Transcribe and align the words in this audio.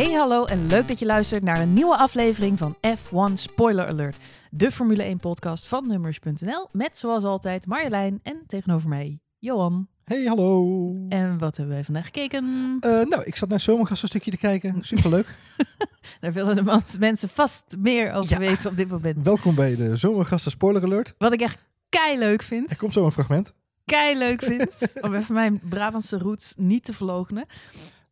Hey 0.00 0.12
hallo 0.12 0.44
en 0.44 0.66
leuk 0.66 0.88
dat 0.88 0.98
je 0.98 1.06
luistert 1.06 1.42
naar 1.42 1.60
een 1.60 1.72
nieuwe 1.72 1.96
aflevering 1.96 2.58
van 2.58 2.76
F1 2.86 3.32
Spoiler 3.34 3.86
Alert. 3.86 4.16
De 4.50 4.72
Formule 4.72 5.02
1 5.02 5.18
podcast 5.18 5.68
van 5.68 5.86
Nummers.nl 5.86 6.68
met 6.72 6.96
zoals 6.96 7.24
altijd 7.24 7.66
Marjolein 7.66 8.20
en 8.22 8.42
tegenover 8.46 8.88
mij 8.88 9.18
Johan. 9.38 9.88
Hey, 10.04 10.24
hallo. 10.24 10.94
En 11.08 11.38
wat 11.38 11.56
hebben 11.56 11.74
wij 11.74 11.84
vandaag 11.84 12.04
gekeken? 12.04 12.76
Eh, 12.80 12.90
nou, 12.90 13.22
ik 13.24 13.36
zat 13.36 13.48
naar 13.48 13.60
Zomergast 13.60 14.02
een 14.02 14.08
stukje 14.08 14.30
te 14.30 14.36
kijken. 14.36 14.76
Superleuk. 14.84 15.26
Daar 16.20 16.32
willen 16.32 16.56
de 16.56 16.80
mensen 16.98 17.28
vast 17.28 17.64
meer 17.78 18.12
over 18.12 18.30
Ja. 18.30 18.38
weten 18.38 18.70
op 18.70 18.76
dit 18.76 18.88
moment. 18.88 19.24
Welkom 19.24 19.54
bij 19.54 19.76
de 19.76 19.96
Zomergasten 19.96 20.50
Spoiler 20.50 20.82
Alert. 20.82 21.14
Wat 21.18 21.32
ik 21.32 21.40
echt 21.40 21.58
kei 21.88 22.18
leuk 22.18 22.42
vind, 22.42 22.70
Er 22.70 22.76
komt 22.76 22.92
zo 22.92 23.04
een 23.04 23.12
fragment. 23.12 23.52
kei 23.84 24.18
leuk 24.18 24.42
vind, 24.42 24.92
om 25.00 25.14
even 25.14 25.34
mijn 25.34 25.60
Brabantse 25.68 26.18
roots 26.18 26.54
niet 26.56 26.84
te 26.84 26.92
verloochenen, 26.92 27.46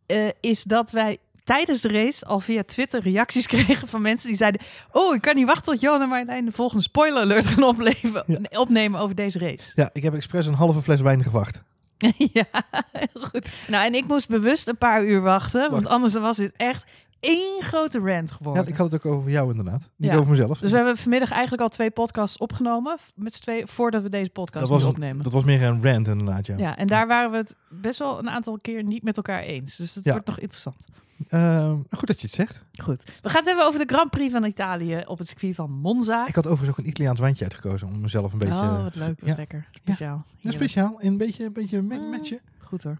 eh, 0.07 0.29
is 0.41 0.63
dat 0.63 0.91
wij 0.91 1.19
tijdens 1.49 1.81
de 1.81 1.89
race 1.89 2.25
al 2.25 2.41
via 2.41 2.63
Twitter 2.63 3.03
reacties 3.03 3.47
kregen 3.57 3.89
van 3.89 4.03
mensen 4.03 4.29
die 4.29 4.37
zeiden: 4.37 4.61
Oh, 4.93 5.15
ik 5.15 5.21
kan 5.21 5.37
niet 5.37 5.47
wachten 5.47 5.73
tot 5.73 5.81
Johan 5.81 6.03
en 6.03 6.09
Marjolein 6.09 6.45
de 6.45 6.53
volgende 6.53 6.83
spoiler 6.83 7.23
alert 7.23 7.47
gaan 7.47 7.63
opleven, 7.63 8.25
opnemen 8.51 9.01
over 9.01 9.15
deze 9.15 9.39
race. 9.39 9.71
Ja, 9.75 9.91
ik 9.93 10.03
heb 10.03 10.15
expres 10.15 10.47
een 10.47 10.55
halve 10.55 10.83
fles 10.83 11.01
wijn 11.01 11.23
gewacht. 11.23 11.63
ja, 12.39 12.45
heel 12.93 13.23
goed. 13.23 13.53
Nou, 13.67 13.87
en 13.87 13.95
ik 13.95 14.07
moest 14.07 14.29
bewust 14.29 14.69
een 14.69 14.77
paar 14.77 15.05
uur 15.05 15.21
wachten, 15.21 15.71
want 15.71 15.87
anders 15.87 16.15
was 16.15 16.37
dit 16.37 16.53
echt 16.57 16.85
één 17.21 17.63
grote 17.63 17.99
rant 17.99 18.29
Ja, 18.31 18.37
geworden. 18.37 18.67
ik 18.67 18.77
had 18.77 18.93
het 18.93 19.07
ook 19.07 19.13
over 19.13 19.31
jou 19.31 19.51
inderdaad. 19.51 19.89
Niet 19.97 20.11
Ja. 20.11 20.17
over 20.17 20.31
mezelf. 20.31 20.59
Dus 20.59 20.71
we 20.71 20.77
hebben 20.77 20.97
vanmiddag 20.97 21.31
eigenlijk 21.31 21.63
al 21.63 21.69
twee 21.69 21.91
podcasts 21.91 22.39
opgenomen, 22.39 22.97
met 23.15 23.35
z'n 23.35 23.43
tweeën, 23.43 23.69
voordat 23.69 24.03
we 24.03 24.09
deze 24.09 24.31
podcast 24.31 24.61
dat, 24.61 24.69
was 24.69 24.83
een, 24.83 24.89
opnemen. 24.89 25.23
dat 25.23 25.33
was 25.33 25.45
meer 25.45 25.63
een 25.63 25.83
rant 25.83 26.09
inderdaad, 26.09 26.47
ja. 26.47 26.57
Ja, 26.57 26.77
en 26.77 26.87
daar 26.87 27.07
waren 27.07 27.31
we 27.31 27.37
het 27.37 27.57
best 27.69 27.99
wel 27.99 28.19
een 28.19 28.31
aantal 28.31 28.59
keer 28.61 28.83
niet 28.83 29.03
met 29.03 29.17
elkaar 29.17 29.43
eens. 29.43 29.77
Dus 29.77 29.93
dat 29.93 30.05
Ja. 30.05 30.11
wordt 30.13 30.27
nog 30.27 30.39
interessant. 30.39 30.85
Eh, 31.29 31.73
goed 31.91 32.07
dat 32.07 32.21
je 32.21 32.27
het 32.27 32.35
zegt. 32.37 32.65
Goed. 32.83 33.03
We 33.23 33.29
gaan 33.29 33.39
het 33.39 33.47
hebben 33.47 33.67
over 33.67 33.87
de 33.87 33.95
Grand 33.95 34.11
Prix 34.11 34.33
van 34.33 34.45
Italië 34.45 35.03
op 35.07 35.19
het 35.19 35.29
circuit 35.29 35.55
van 35.55 35.71
Monza. 35.71 36.27
Ik 36.27 36.35
had 36.35 36.47
overigens 36.47 36.71
ook 36.71 36.85
een 36.85 36.91
Italiaans 36.91 37.21
wijntje 37.21 37.45
uitgekozen 37.45 37.89
om 37.89 38.01
mezelf 38.01 38.33
een 38.33 38.39
beetje... 38.39 38.55
oh, 38.55 38.83
wat 38.83 38.95
leuk. 38.95 39.21
Wat 39.21 39.29
Ja. 39.29 39.35
lekker. 39.37 39.69
Speciaal. 39.73 40.25
Ja, 40.37 40.51
speciaal. 40.51 40.97
Een 40.99 41.17
beetje, 41.17 41.45
een 41.45 41.53
beetje 41.53 41.79
Ah. 41.91 42.25
je. 42.25 42.41
Goed 42.63 42.83
hoor. 42.83 42.99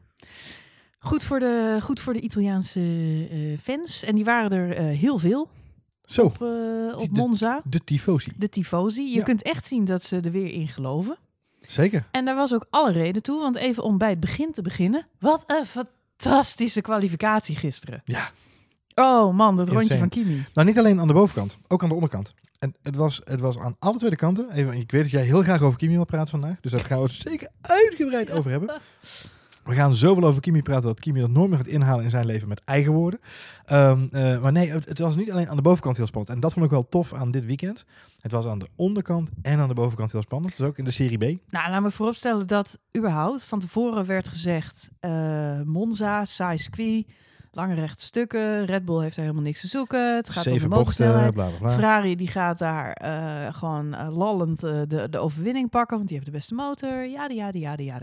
Goed 1.09 1.25
voor 1.25 1.39
de, 1.39 1.79
goed 1.83 2.01
voor 2.01 2.13
de 2.13 2.21
Italiaanse 2.21 2.81
eh, 3.31 3.59
fans. 3.63 4.03
En 4.03 4.15
die 4.15 4.25
waren 4.25 4.51
er 4.51 4.77
eh, 4.77 4.99
heel 4.99 5.19
veel 5.19 5.49
Zo, 6.05 6.23
op, 6.25 6.43
eh, 6.43 6.99
op 6.99 7.09
Monza. 7.11 7.61
de 7.65 7.85
tifosi. 7.85 8.33
De 8.37 8.49
tifosi. 8.49 9.03
Je 9.11 9.17
Ja. 9.17 9.23
kunt 9.25 9.43
echt 9.43 9.67
zien 9.67 9.85
dat 9.85 10.03
ze 10.03 10.21
er 10.21 10.31
weer 10.31 10.53
in 10.53 10.69
geloven. 10.69 11.17
Zeker. 11.67 12.05
En 12.11 12.25
daar 12.25 12.35
was 12.35 12.55
ook 12.55 12.67
alle 12.71 12.93
reden 12.93 13.23
toe. 13.23 13.41
Want 13.41 13.57
even 13.57 13.83
om 13.83 13.99
bij 13.99 14.11
het 14.11 14.21
begin 14.21 14.53
te 14.53 14.63
beginnen. 14.63 15.07
Wat 15.19 15.45
een 15.47 15.65
fantastische 15.65 16.81
kwalificatie 16.81 17.57
gisteren. 17.57 18.03
Ja. 18.05 18.31
Oh 18.95 19.35
man, 19.35 19.57
dat 19.57 19.69
rondje 19.69 19.99
van 19.99 20.09
Kimi. 20.09 20.47
Nou, 20.53 20.67
niet 20.67 20.79
alleen 20.79 21.01
aan 21.01 21.07
de 21.09 21.13
bovenkant, 21.15 21.59
ook 21.69 21.83
aan 21.83 21.89
de 21.89 21.95
onderkant. 21.95 22.35
En 22.59 22.75
het 22.83 22.97
was, 22.97 23.21
het 23.25 23.41
was 23.41 23.59
aan 23.59 23.77
alle 23.79 23.99
twee 23.99 24.11
de 24.11 24.17
kanten. 24.17 24.51
Even, 24.51 24.73
ik 24.73 24.91
weet 24.91 25.03
dat 25.03 25.11
jij 25.11 25.23
heel 25.25 25.43
graag 25.43 25.63
over 25.63 25.79
Kimi 25.79 25.95
wil 25.95 26.05
praten 26.05 26.29
vandaag. 26.29 26.61
Dus 26.61 26.73
daar 26.73 26.85
gaan 26.85 26.99
we 26.99 27.05
het 27.05 27.13
zeker 27.13 27.49
uitgebreid 27.61 28.31
over 28.31 28.51
hebben. 28.51 28.75
We 29.69 29.75
gaan 29.75 29.97
zoveel 29.97 30.25
over 30.25 30.41
Kimi 30.41 30.63
praten 30.63 30.83
dat 30.83 31.01
Kimi 31.01 31.21
dat 31.21 31.31
nooit 31.31 31.49
meer 31.49 31.59
gaat 31.59 31.67
inhalen 31.67 32.05
in 32.05 32.11
zijn 32.11 32.27
leven 32.27 32.49
met 32.49 32.63
eigen 32.65 32.93
woorden. 32.93 33.21
Ehm, 33.65 34.07
eh, 34.11 34.41
maar 34.41 34.53
nee, 34.53 34.71
het, 34.71 34.85
het 34.85 34.99
was 34.99 35.17
niet 35.17 35.31
alleen 35.31 35.49
aan 35.49 35.57
de 35.57 35.63
bovenkant 35.63 35.97
heel 35.97 36.07
spannend. 36.07 36.35
En 36.35 36.41
dat 36.41 36.53
vond 36.53 36.65
ik 36.65 36.71
wel 36.71 36.89
tof 36.89 37.13
aan 37.13 37.31
dit 37.31 37.47
weekend. 37.47 37.85
Het 38.21 38.33
was 38.33 38.47
aan 38.47 38.59
de 38.59 38.69
onderkant 38.77 39.31
en 39.43 39.59
aan 39.59 39.69
de 39.69 39.75
bovenkant 39.75 40.13
heel 40.13 40.23
spannend. 40.23 40.57
Dus 40.57 40.67
ook 40.67 40.79
in 40.79 40.85
de 40.85 40.91
Serie 40.91 41.19
B. 41.19 41.41
Nou, 41.51 41.71
laat 41.71 41.83
me 41.83 41.91
vooropstellen 41.91 42.47
dat 42.47 42.79
überhaupt 42.97 43.45
van 43.45 43.61
tevoren 43.61 44.07
werd 44.07 44.29
gezegd... 44.29 44.91
eh, 45.01 45.61
Monza, 45.65 46.25
saai 46.25 46.59
circuit, 46.59 47.07
lange 47.53 47.75
rechte 47.75 48.05
stukken. 48.05 48.65
Red 48.65 48.85
Bull 48.85 49.03
heeft 49.03 49.17
er 49.17 49.23
helemaal 49.23 49.43
niks 49.43 49.61
te 49.61 49.69
zoeken. 49.69 50.17
Het 50.17 50.31
gaat 50.31 50.47
om 50.47 50.53
de 50.53 50.59
bochten, 50.59 50.79
motorsnelheid. 50.79 51.33
bla 51.33 51.49
bla 51.49 51.59
bla. 51.59 51.71
Ferrari 51.71 52.17
die 52.17 52.29
gaat 52.29 52.59
daar 52.59 52.93
eh, 52.93 53.55
gewoon 53.55 54.13
lallend 54.13 54.61
de, 54.61 55.07
de 55.11 55.19
overwinning 55.19 55.71
pakken, 55.71 55.97
want 55.97 56.09
die 56.09 56.17
heeft 56.17 56.31
de 56.31 56.37
beste 56.37 56.55
motor. 56.55 57.07
Ja, 57.07 57.29
ja, 57.29 57.49
ja, 57.53 57.75
ja. 57.77 58.01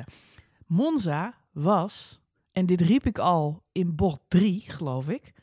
Monza 0.66 1.34
was, 1.56 2.22
en 2.52 2.66
dit 2.66 2.82
riep 2.82 3.06
ik 3.06 3.18
al 3.18 3.64
in 3.72 3.96
bocht 3.96 4.20
3, 4.28 4.64
geloof 4.68 5.08
ik, 5.08 5.34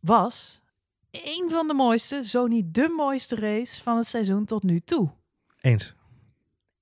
was 0.00 0.60
een 1.10 1.46
van 1.50 1.66
de 1.66 1.74
mooiste, 1.74 2.24
zo 2.24 2.46
niet 2.46 2.74
de 2.74 2.94
mooiste 2.96 3.36
race 3.36 3.82
van 3.82 3.96
het 3.96 4.06
seizoen 4.06 4.44
tot 4.44 4.62
nu 4.62 4.80
toe. 4.80 5.10
Eens. 5.60 5.94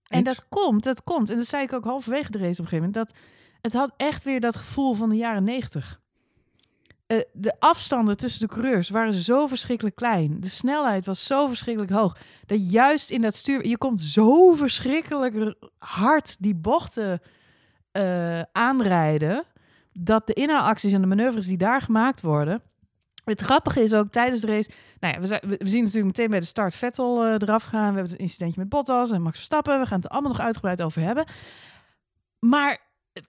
En 0.03 0.19
Eens? 0.19 0.25
dat 0.25 0.49
komt, 0.49 0.85
dat 0.85 1.03
komt. 1.03 1.31
En 1.31 1.37
dat 1.37 1.47
zei 1.47 1.63
ik 1.63 1.73
ook 1.73 1.85
halverwege 1.85 2.31
de 2.31 2.39
race 2.39 2.53
op 2.53 2.59
een 2.59 2.69
gegeven 2.69 2.87
moment. 2.87 2.95
Dat 2.95 3.17
het 3.61 3.73
had 3.73 3.93
echt 3.97 4.25
weer 4.25 4.41
dat 4.41 4.57
gevoel 4.57 4.95
van 4.95 5.09
de 5.09 5.17
jaren 5.17 5.45
negentig. 5.45 6.01
Eh, 7.07 7.21
de 7.33 7.61
afstanden 7.61 8.17
tussen 8.17 8.41
de 8.41 8.55
coureurs 8.55 8.89
waren 8.89 9.13
zo 9.13 9.47
verschrikkelijk 9.47 9.97
klein. 9.97 10.41
De 10.41 10.49
snelheid 10.49 11.07
was 11.07 11.27
zo 11.27 11.47
verschrikkelijk 11.47 11.93
hoog. 11.93 12.17
Dat 12.47 12.71
juist 12.71 13.11
in 13.11 13.21
dat 13.21 13.35
stuur... 13.35 13.67
Je 13.67 13.79
komt 13.79 14.01
zo 14.01 14.53
verschrikkelijk 14.53 15.55
hard 15.79 16.37
die 16.39 16.55
bochten 16.55 17.21
eh, 17.97 18.43
aanrijden... 18.53 19.45
dat 19.93 20.27
de 20.27 20.33
inhaalacties 20.33 20.93
en 20.93 21.01
de 21.01 21.07
manoeuvres 21.07 21.47
die 21.47 21.57
daar 21.57 21.81
gemaakt 21.81 22.21
worden... 22.21 22.63
Het 23.27 23.41
grappige 23.41 23.83
is 23.83 23.95
ook 23.95 24.11
tijdens 24.11 24.41
de 24.41 24.47
race... 24.47 24.71
Nou 25.01 25.15
ja, 25.15 25.21
we, 25.21 25.57
we 25.59 25.69
zien 25.69 25.85
natuurlijk 25.85 26.07
meteen 26.07 26.31
bij 26.31 26.41
de 26.41 26.47
start 26.47 26.75
Vettel 26.75 27.25
eh, 27.25 27.33
eraf 27.33 27.65
gaan. 27.65 27.89
We 27.89 27.95
hebben 27.95 28.13
het 28.13 28.21
incidentje 28.21 28.61
met 28.61 28.69
Bottas 28.69 29.11
en 29.11 29.23
Max 29.23 29.37
Verstappen. 29.37 29.81
We 29.81 29.87
gaan 29.87 29.97
het 29.97 30.05
er 30.05 30.11
allemaal 30.11 30.33
nog 30.33 30.41
uitgebreid 30.41 30.83
over 30.83 31.03
hebben. 31.03 31.27
Maar 32.39 32.79
eh, 33.13 33.23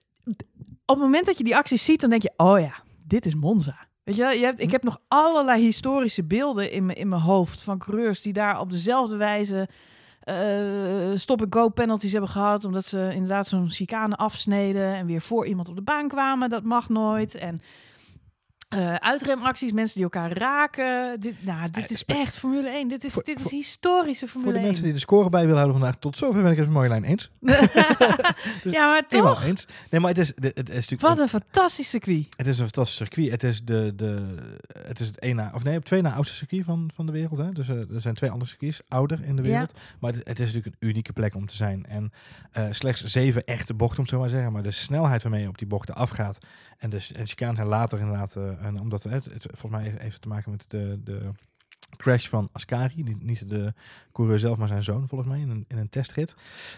op 0.84 0.94
het 0.94 0.98
moment 0.98 1.26
dat 1.26 1.38
je 1.38 1.44
die 1.44 1.56
acties 1.56 1.84
ziet, 1.84 2.00
dan 2.00 2.10
denk 2.10 2.22
je... 2.22 2.32
Oh 2.36 2.60
ja, 2.60 2.74
dit 3.04 3.26
is 3.26 3.34
Monza. 3.34 3.86
Weet 4.02 4.16
je, 4.16 4.24
je 4.24 4.44
hebt, 4.44 4.60
ik 4.60 4.70
heb 4.70 4.82
nog 4.82 5.00
allerlei 5.08 5.62
historische 5.62 6.24
beelden 6.24 6.72
in, 6.72 6.90
in 6.90 7.08
mijn 7.08 7.22
hoofd... 7.22 7.62
van 7.62 7.78
coureurs 7.78 8.22
die 8.22 8.32
daar 8.32 8.60
op 8.60 8.70
dezelfde 8.70 9.16
wijze... 9.16 9.68
eh, 10.28 11.16
stop-and-go 11.18 11.68
penalties 11.68 12.12
hebben 12.12 12.30
gehad... 12.30 12.64
omdat 12.64 12.84
ze 12.84 13.10
inderdaad 13.12 13.46
zo'n 13.46 13.70
chicane 13.70 14.16
afsneden... 14.16 14.94
en 14.94 15.06
weer 15.06 15.20
voor 15.20 15.46
iemand 15.46 15.68
op 15.68 15.76
de 15.76 15.82
baan 15.82 16.08
kwamen. 16.08 16.48
Dat 16.48 16.62
mag 16.62 16.88
nooit. 16.88 17.34
En 17.34 17.62
eh, 18.68 18.94
uitremacties, 18.94 19.72
mensen 19.72 19.94
die 19.94 20.04
elkaar 20.04 20.32
raken. 20.32 21.20
Dit, 21.20 21.44
nou, 21.44 21.70
dit 21.70 21.84
Eh, 21.84 21.90
is 21.90 22.04
echt 22.04 22.38
Formule 22.38 22.68
1. 22.70 22.88
Dit 22.88 23.04
is, 23.04 23.12
Voor- 23.12 23.22
dit 23.24 23.40
is 23.40 23.50
historische 23.50 24.26
Formule 24.28 24.44
Voor 24.44 24.52
de 24.52 24.58
1. 24.58 24.66
mensen 24.66 24.84
die 24.84 24.92
de 24.92 24.98
score 24.98 25.28
bij 25.28 25.40
willen 25.40 25.56
houden 25.56 25.76
vandaag, 25.78 25.96
tot 25.98 26.16
zover 26.16 26.42
ben 26.42 26.50
ik 26.50 26.56
het 26.56 26.66
met 26.66 26.74
Marjolein 26.74 27.04
eens. 27.04 27.30
ja, 28.76 28.86
maar 28.88 29.06
toch? 29.08 29.44
eens. 29.44 29.66
Nee, 29.90 30.00
maar 30.00 30.10
het 30.10 30.18
is, 30.18 30.28
het 30.28 30.68
is 30.68 30.74
natuurlijk... 30.74 31.00
Wat 31.00 31.18
een 31.18 31.28
fantastisch 31.28 31.88
circuit. 31.88 32.26
Het 32.36 32.46
is 32.46 32.58
een 32.58 32.64
fantastisch 32.64 32.96
circuit. 32.96 33.30
Het 33.30 33.42
is, 33.42 33.64
de, 33.64 33.92
de, 33.96 34.34
het, 34.86 35.00
is 35.00 35.06
het 35.06 35.18
één 35.18 35.36
na, 35.36 35.50
of 35.54 35.62
nee, 35.62 35.76
op 35.76 35.84
twee 35.84 36.02
na 36.02 36.12
oudste 36.14 36.36
circuit 36.36 36.64
van, 36.64 36.90
van 36.94 37.06
de 37.06 37.12
wereld. 37.12 37.38
Hè? 37.38 37.52
Dus 37.52 37.68
eh, 37.68 37.76
er 37.94 38.00
zijn 38.00 38.14
twee 38.14 38.30
andere 38.30 38.50
circuits 38.50 38.80
ouder 38.88 39.24
in 39.24 39.36
de 39.36 39.42
Ja. 39.42 39.48
wereld. 39.48 39.72
Maar 40.00 40.12
het, 40.12 40.28
het 40.28 40.38
is 40.40 40.46
natuurlijk 40.52 40.76
een 40.78 40.88
unieke 40.88 41.12
plek 41.12 41.34
om 41.34 41.46
te 41.46 41.56
zijn. 41.56 41.86
En 41.86 42.12
slechts 42.70 43.04
zeven 43.04 43.44
echte 43.44 43.74
bochten, 43.74 43.98
om 43.98 44.06
zo 44.06 44.18
maar 44.18 44.28
te 44.28 44.34
zeggen. 44.34 44.52
Maar 44.52 44.62
de 44.62 44.70
snelheid 44.70 45.22
waarmee 45.22 45.42
je 45.42 45.48
op 45.48 45.58
die 45.58 45.66
bochten 45.66 45.94
afgaat. 45.94 46.38
En 46.78 46.90
de, 46.90 47.06
en 47.16 47.26
chicanes 47.26 47.56
zijn 47.56 47.68
later 47.68 47.98
inderdaad. 47.98 48.36
Eh, 48.60 48.66
en 48.66 48.80
omdat 48.80 49.02
het, 49.02 49.24
het, 49.24 49.46
volgens 49.52 49.82
mij 49.82 49.94
heeft 49.98 50.12
het 50.12 50.22
te 50.22 50.28
maken 50.28 50.50
met 50.50 50.64
de, 50.68 51.00
de 51.04 51.30
crash 51.96 52.28
van 52.28 52.48
Ascari. 52.52 53.02
Niet, 53.02 53.22
niet 53.22 53.48
de 53.48 53.72
coureur 54.12 54.38
zelf, 54.38 54.58
maar 54.58 54.68
zijn 54.68 54.82
zoon 54.82 55.08
volgens 55.08 55.30
mij 55.30 55.40
in 55.40 55.50
een, 55.50 55.64
in 55.68 55.78
een 55.78 55.88
testrit. 55.88 56.34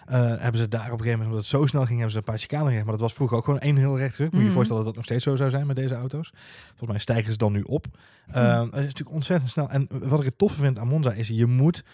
Eh, 0.06 0.18
hebben 0.20 0.56
ze 0.60 0.68
daar 0.68 0.80
op 0.92 0.98
een 0.98 1.04
gegeven 1.04 1.10
moment, 1.18 1.26
omdat 1.26 1.38
het 1.38 1.46
zo 1.60 1.66
snel 1.66 1.80
ging, 1.84 1.94
hebben 1.94 2.10
ze 2.12 2.18
een 2.18 2.24
paar 2.24 2.38
chicanen 2.38 2.66
gerecht. 2.66 2.84
Maar 2.84 2.92
dat 2.92 3.02
was 3.02 3.12
vroeger 3.14 3.36
ook 3.36 3.44
gewoon 3.44 3.60
één 3.60 3.76
heel 3.76 3.98
recht. 3.98 4.18
Moet 4.18 4.30
je 4.30 4.36
je 4.38 4.42
Mhm. 4.44 4.52
voorstellen 4.52 4.84
dat 4.84 4.94
dat 4.94 4.96
nog 4.96 5.04
steeds 5.04 5.24
zo 5.24 5.36
zou 5.36 5.50
zijn 5.50 5.66
met 5.66 5.76
deze 5.76 5.94
auto's. 5.94 6.32
Volgens 6.68 6.88
mij 6.90 6.98
stijgen 6.98 7.32
ze 7.32 7.38
dan 7.38 7.52
nu 7.52 7.62
op. 7.62 7.86
Eh, 8.26 8.58
Het 8.60 8.66
is 8.66 8.70
natuurlijk 8.80 9.10
ontzettend 9.10 9.50
snel. 9.50 9.68
En 9.70 9.86
wat 9.90 10.18
ik 10.18 10.24
het 10.24 10.38
toffe 10.38 10.60
vind 10.60 10.78
aan 10.78 10.88
Monza 10.88 11.12
is, 11.12 11.28
je 11.28 11.46
moet 11.46 11.84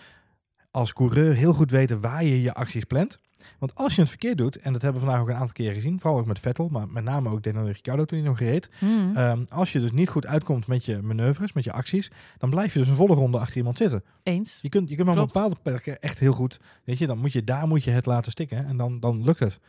als 0.77 0.93
coureur 0.93 1.35
heel 1.35 1.53
goed 1.53 1.71
weten 1.71 2.01
waar 2.01 2.25
je 2.25 2.43
je 2.43 2.55
acties 2.55 2.85
plant. 2.85 3.19
Want 3.59 3.75
als 3.75 3.95
je 3.95 4.01
het 4.01 4.11
verkeerd 4.11 4.39
doet, 4.39 4.57
en 4.57 4.73
dat 4.73 4.83
hebben 4.83 5.01
we 5.01 5.07
vandaag 5.07 5.25
ook 5.25 5.31
een 5.31 5.41
aantal 5.41 5.53
keren 5.53 5.75
gezien, 5.75 6.01
vooral 6.01 6.19
ook 6.21 6.27
met 6.27 6.39
Vettel, 6.39 6.69
maar 6.69 6.89
met 6.89 7.05
name 7.05 7.31
ook 7.31 7.43
Daniel 7.43 7.67
Ricciardo 7.67 8.05
toen 8.05 8.19
hij 8.19 8.28
nog 8.28 8.39
reed. 8.39 8.71
Hmm. 8.78 9.17
Ehm, 9.17 9.45
als 9.49 9.73
je 9.73 9.81
dus 9.81 9.93
niet 9.93 10.09
goed 10.09 10.27
uitkomt 10.27 10.67
met 10.67 10.84
je 10.84 11.03
manoeuvres, 11.03 11.53
met 11.53 11.65
je 11.65 11.73
acties, 11.73 12.11
dan 12.39 12.51
blijf 12.51 12.73
je 12.73 12.78
dus 12.78 12.89
een 12.89 12.95
volle 12.95 13.15
ronde 13.15 13.39
achter 13.39 13.57
iemand 13.57 13.77
zitten. 13.77 14.05
Eens. 14.23 14.59
Je 14.63 14.69
kunt, 14.69 14.89
je 14.89 14.95
kunt 14.95 15.07
maar 15.09 15.19
op 15.19 15.33
bepaalde 15.33 15.57
plekken 15.63 16.01
echt 16.01 16.19
heel 16.19 16.33
goed, 16.33 16.61
weet 16.84 16.99
je, 16.99 17.07
dan 17.07 17.19
moet 17.19 17.33
je, 17.33 17.45
daar 17.45 17.69
moet 17.69 17.84
je 17.84 17.91
het 17.91 18.07
laten 18.07 18.33
stikken 18.33 18.67
en 18.67 18.77
dan, 18.77 19.01
dan 19.01 19.25
lukt 19.25 19.39
het. 19.39 19.61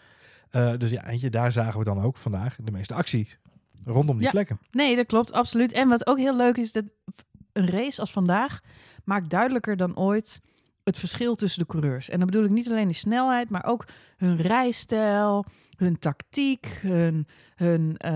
Eh, 0.49 0.73
dus 0.77 0.89
ja, 0.89 1.03
weet 1.05 1.21
je, 1.21 1.29
daar 1.29 1.51
zagen 1.51 1.79
we 1.79 1.85
dan 1.85 2.01
ook 2.01 2.17
vandaag 2.17 2.55
de 2.63 2.71
meeste 2.71 2.93
acties 2.93 3.37
rondom 3.83 4.15
die 4.15 4.25
Ja. 4.25 4.31
plekken. 4.31 4.59
Nee, 4.71 4.95
dat 4.95 5.05
klopt, 5.05 5.31
absoluut. 5.31 5.71
En 5.71 5.87
wat 5.87 6.07
ook 6.07 6.17
heel 6.17 6.35
leuk 6.35 6.57
is, 6.57 6.71
dat 6.71 6.83
een 7.53 7.69
race 7.69 7.99
als 8.01 8.11
vandaag 8.11 8.59
maakt 9.03 9.29
duidelijker 9.29 9.77
dan 9.77 9.97
ooit 9.97 10.41
het 10.87 10.99
verschil 10.99 11.35
tussen 11.35 11.59
de 11.59 11.65
coureurs. 11.65 12.09
En 12.09 12.17
dan 12.17 12.27
bedoel 12.27 12.43
ik 12.43 12.49
niet 12.49 12.69
alleen 12.69 12.87
de 12.87 12.93
snelheid, 12.93 13.49
maar 13.49 13.65
ook 13.65 13.85
hun 14.17 14.37
rijstijl, 14.37 15.45
hun 15.77 15.99
tactiek, 15.99 16.79
hun... 16.81 17.27
hun 17.55 17.95
eh, 17.97 18.11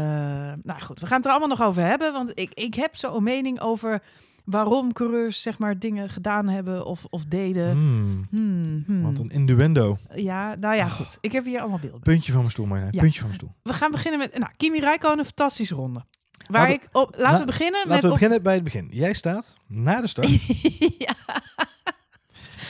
nou 0.64 0.80
goed, 0.82 1.00
we 1.00 1.08
gaan 1.08 1.18
het 1.18 1.26
er 1.26 1.32
allemaal 1.32 1.58
nog 1.58 1.62
over 1.62 1.84
hebben, 1.84 2.14
want 2.14 2.32
ik, 2.34 2.54
ik 2.54 2.74
heb 2.74 2.96
zo 2.96 3.16
een 3.16 3.24
mening 3.24 3.60
over 3.60 4.04
waarom 4.46 4.94
coureurs 4.94 5.42
zeg 5.42 5.58
maar 5.60 5.80
dingen 5.80 6.10
gedaan 6.10 6.48
hebben 6.48 6.86
of, 6.86 7.06
of 7.10 7.26
deden. 7.26 7.72
Hmm, 7.72 8.28
Hmm, 8.30 8.84
hmm. 8.86 9.02
Want 9.02 9.20
een 9.20 9.30
innuendo. 9.30 9.98
Ja, 10.16 10.56
nou 10.56 10.76
ja, 10.76 10.88
goed. 10.90 11.18
Ik 11.22 11.32
heb 11.32 11.46
hier 11.46 11.60
allemaal 11.60 11.80
beelden. 11.80 12.00
Puntje 12.02 12.32
van 12.32 12.40
mijn 12.42 12.52
stoel, 12.52 12.66
maar 12.66 12.88
Ja. 12.92 13.00
puntje 13.02 13.20
van 13.20 13.28
mijn 13.30 13.40
stoel. 13.40 13.54
We 13.64 13.74
gaan 13.74 13.92
beginnen 13.92 14.20
met 14.20 14.38
nou, 14.38 14.52
Kimi 14.58 14.80
Räikkönen, 14.80 15.20
een 15.20 15.26
fantastische 15.26 15.76
ronde. 15.76 16.06
Waar 16.48 16.62
Laten- 16.62 16.76
ik 16.76 16.90
op, 16.92 17.10
laten 17.18 17.32
la- 17.34 17.40
we 17.40 17.46
beginnen 17.46 17.74
Laten 17.80 17.90
met 17.92 18.02
we 18.02 18.08
op- 18.08 18.14
beginnen 18.14 18.44
bij 18.44 18.54
het 18.54 18.64
begin. 18.64 18.88
Jij 18.92 19.14
staat 19.14 19.56
na 19.68 20.02
de 20.02 20.08
start. 20.08 20.30
ja, 21.06 21.14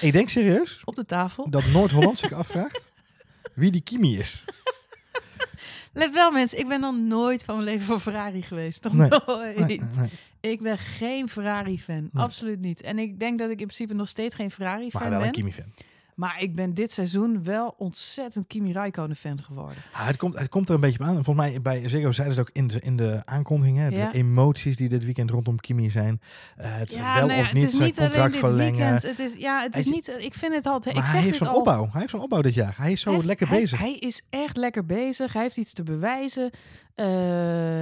ik 0.01 0.11
denk 0.13 0.29
serieus 0.29 0.81
op 0.83 0.95
de 0.95 1.05
tafel. 1.05 1.49
dat 1.49 1.65
Noord-Holland 1.65 2.17
zich 2.19 2.31
afvraagt 2.31 2.87
wie 3.53 3.71
die 3.71 3.81
Kimi 3.81 4.17
is. 4.19 4.43
Let 5.93 6.13
wel 6.13 6.31
mensen, 6.31 6.59
ik 6.59 6.67
ben 6.67 6.79
nog 6.79 6.95
nooit 6.95 7.43
van 7.43 7.55
mijn 7.55 7.67
leven 7.67 7.85
voor 7.85 7.99
Ferrari 7.99 8.41
geweest. 8.41 8.83
Nog 8.83 8.93
Nee. 8.93 9.09
nooit. 9.25 9.57
Nee, 9.67 9.81
nee. 9.99 10.09
Ik 10.39 10.61
ben 10.61 10.77
geen 10.77 11.29
Ferrari-fan. 11.29 12.09
Absoluut 12.13 12.59
niet. 12.59 12.81
En 12.81 12.99
ik 12.99 13.19
denk 13.19 13.39
dat 13.39 13.49
ik 13.49 13.59
in 13.59 13.65
principe 13.65 13.93
nog 13.93 14.07
steeds 14.07 14.35
geen 14.35 14.51
Ferrari-fan 14.51 15.01
Maar 15.01 15.09
wel 15.09 15.19
een 15.19 15.23
ben. 15.25 15.33
Kimi-fan. 15.33 15.73
Maar 16.21 16.41
ik 16.41 16.55
ben 16.55 16.73
dit 16.73 16.91
seizoen 16.91 17.43
wel 17.43 17.75
ontzettend 17.77 18.47
Kimi 18.47 18.71
Räikkönen-fan 18.71 19.41
geworden. 19.43 19.77
Ah, 19.93 20.07
het, 20.07 20.17
komt, 20.17 20.39
het 20.39 20.49
komt 20.49 20.69
er 20.69 20.75
een 20.75 20.81
beetje 20.81 20.99
op 20.99 21.05
aan. 21.05 21.17
En 21.17 21.23
volgens 21.23 21.45
mij 21.47 21.61
bij 21.61 21.89
Ziggo 21.89 22.11
zeiden 22.11 22.35
ze 22.35 22.39
het 22.41 22.49
ook 22.49 22.55
in 22.55 22.67
de, 22.67 22.79
in 22.79 22.95
de 22.95 23.21
aankondiging. 23.25 23.77
Hè, 23.77 23.87
Ja. 23.87 24.09
De 24.09 24.17
emoties 24.17 24.75
die 24.75 24.89
dit 24.89 25.03
weekend 25.05 25.29
rondom 25.29 25.59
Kimi 25.59 25.89
zijn. 25.91 26.21
Eh, 26.57 26.75
het 26.77 26.93
wel 26.93 27.03
nou 27.03 27.39
of 27.39 27.53
niet 27.53 27.63
het 27.63 27.73
is 27.73 27.79
niet 27.79 27.95
contract 27.97 28.35
verlengen. 28.37 28.77
weekend. 28.79 29.03
Het 29.03 29.19
is, 29.19 29.37
ja, 29.37 29.61
het 29.61 29.75
is 29.75 29.83
Hij- 29.85 29.93
niet... 29.93 30.07
Ik 30.19 30.33
vind 30.33 30.53
het 30.53 30.65
altijd... 30.65 30.95
Maar 30.95 31.03
ik 31.03 31.09
hij 31.09 31.19
zeg 31.19 31.29
heeft 31.29 31.39
dit 31.39 31.47
zo'n 31.47 31.57
opbouw. 31.57 31.89
Hij 31.91 31.99
heeft 31.99 32.11
zo'n 32.11 32.21
opbouw 32.21 32.41
dit 32.41 32.53
jaar. 32.53 32.73
Hij 32.77 32.91
is 32.91 32.99
zo 33.01 33.05
Hij 33.05 33.13
heeft- 33.13 33.27
lekker 33.27 33.47
hij- 33.47 33.59
bezig. 33.61 33.79
Hij 33.79 33.95
is 33.95 34.21
echt 34.29 34.57
lekker 34.57 34.85
bezig. 34.85 35.33
Hij 35.33 35.41
heeft 35.41 35.57
iets 35.57 35.73
te 35.73 35.83
bewijzen. 35.83 36.51
Eh, 37.01 37.07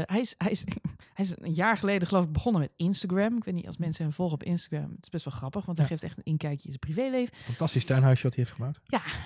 hij, 0.05 0.19
is, 0.19 0.35
hij, 0.37 0.51
is, 0.51 0.63
hij 1.13 1.25
is 1.25 1.33
een 1.39 1.53
jaar 1.53 1.77
geleden 1.77 2.07
geloof 2.07 2.23
ik 2.25 2.31
begonnen 2.31 2.61
met 2.61 2.71
Instagram. 2.75 3.37
Ik 3.37 3.43
weet 3.43 3.53
niet, 3.55 3.65
als 3.65 3.77
mensen 3.77 4.03
hem 4.03 4.13
volgen 4.13 4.33
op 4.35 4.43
Instagram, 4.43 4.89
het 4.95 5.03
is 5.03 5.09
best 5.09 5.25
wel 5.25 5.33
grappig, 5.33 5.65
want 5.65 5.77
hij 5.77 5.85
Ja. 5.85 5.91
geeft 5.91 6.03
echt 6.03 6.17
een 6.17 6.23
inkijkje 6.31 6.69
in 6.69 6.75
zijn 6.79 6.93
privéleven. 6.93 7.35
Fantastisch 7.37 7.85
tuinhuisje 7.85 8.23
wat 8.23 8.35
hij 8.35 8.43
heeft 8.43 8.55
gebouwd. 8.55 8.79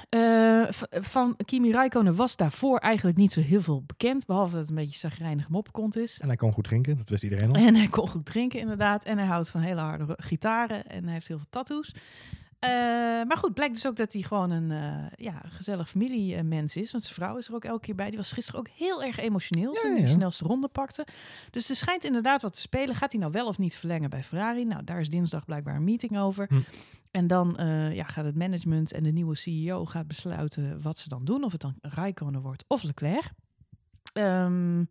Eh, 0.10 0.72
v- 0.74 1.08
van 1.10 1.36
Kimi 1.46 1.72
Räikkönen 1.72 2.16
was 2.16 2.36
daarvoor 2.36 2.78
eigenlijk 2.78 3.18
niet 3.18 3.32
zo 3.32 3.42
heel 3.42 3.62
veel 3.62 3.84
bekend, 3.86 4.26
behalve 4.26 4.52
dat 4.52 4.60
het 4.62 4.70
een 4.70 4.76
beetje 4.76 4.98
zagrijnig 5.00 5.50
mopkont 5.50 5.96
is. 5.98 6.20
En 6.20 6.28
hij 6.28 6.36
kon 6.38 6.54
goed 6.54 6.64
drinken. 6.64 6.98
Dat 6.98 7.10
wist 7.10 7.24
iedereen 7.24 7.50
al. 7.50 7.56
En 7.56 7.76
hij 7.76 7.88
kon 7.88 8.08
goed 8.08 8.26
drinken, 8.26 8.60
inderdaad. 8.60 9.04
En 9.06 9.18
hij 9.18 9.28
houdt 9.28 9.50
van 9.50 9.62
hele 9.62 9.82
harde 9.82 10.14
gitaren. 10.18 10.88
En 10.88 11.04
hij 11.04 11.14
heeft 11.14 11.28
heel 11.28 11.38
veel 11.38 11.48
tattoos. 11.50 11.94
Eh, 12.64 12.70
maar 13.28 13.38
goed, 13.38 13.54
blijkt 13.54 13.74
dus 13.74 13.88
ook 13.88 13.96
dat 13.96 14.14
hij 14.14 14.22
gewoon 14.22 14.52
een 14.52 14.72
eh, 14.72 15.26
ja, 15.26 15.42
gezellig 15.46 15.90
familiemens 15.90 16.76
is. 16.76 16.92
Want 16.92 17.04
zijn 17.04 17.16
vrouw 17.16 17.38
is 17.38 17.48
er 17.48 17.54
ook 17.56 17.66
elke 17.66 17.86
keer 17.86 17.96
bij. 17.96 18.08
Die 18.08 18.18
was 18.18 18.32
gisteren 18.32 18.60
ook 18.60 18.68
heel 18.68 19.04
erg 19.04 19.18
emotioneel 19.18 19.74
Ja, 19.74 19.82
toen 19.82 19.92
hij 19.92 20.00
ja. 20.00 20.06
de 20.06 20.12
snelste 20.12 20.46
ronde 20.46 20.68
pakte. 20.68 21.06
Dus 21.50 21.70
er 21.70 21.76
schijnt 21.76 22.04
inderdaad 22.04 22.42
wat 22.42 22.54
te 22.54 22.60
spelen. 22.60 22.96
Gaat 22.96 23.12
hij 23.12 23.20
nou 23.20 23.32
wel 23.32 23.48
of 23.48 23.58
niet 23.58 23.76
verlengen 23.76 24.10
bij 24.10 24.24
Ferrari? 24.24 24.66
Nou, 24.66 24.84
daar 24.84 25.00
is 25.00 25.10
dinsdag 25.10 25.46
blijkbaar 25.46 25.76
een 25.76 25.84
meeting 25.84 26.20
over. 26.20 26.48
Hm. 26.50 26.60
En 27.12 27.28
dan 27.28 27.58
eh, 27.58 27.96
ja, 27.96 28.04
gaat 28.04 28.26
het 28.26 28.36
management 28.36 28.92
en 28.92 29.04
de 29.04 29.12
nieuwe 29.12 29.36
CEO 29.36 29.86
gaat 29.86 30.08
besluiten 30.08 30.82
wat 30.82 30.98
ze 30.98 31.10
dan 31.10 31.26
doen. 31.26 31.44
Of 31.44 31.52
het 31.52 31.62
dan 31.62 31.76
Raikkonen 31.82 32.42
wordt 32.42 32.66
of 32.68 32.84
Leclerc. 32.84 33.32
Ehm, 34.14 34.84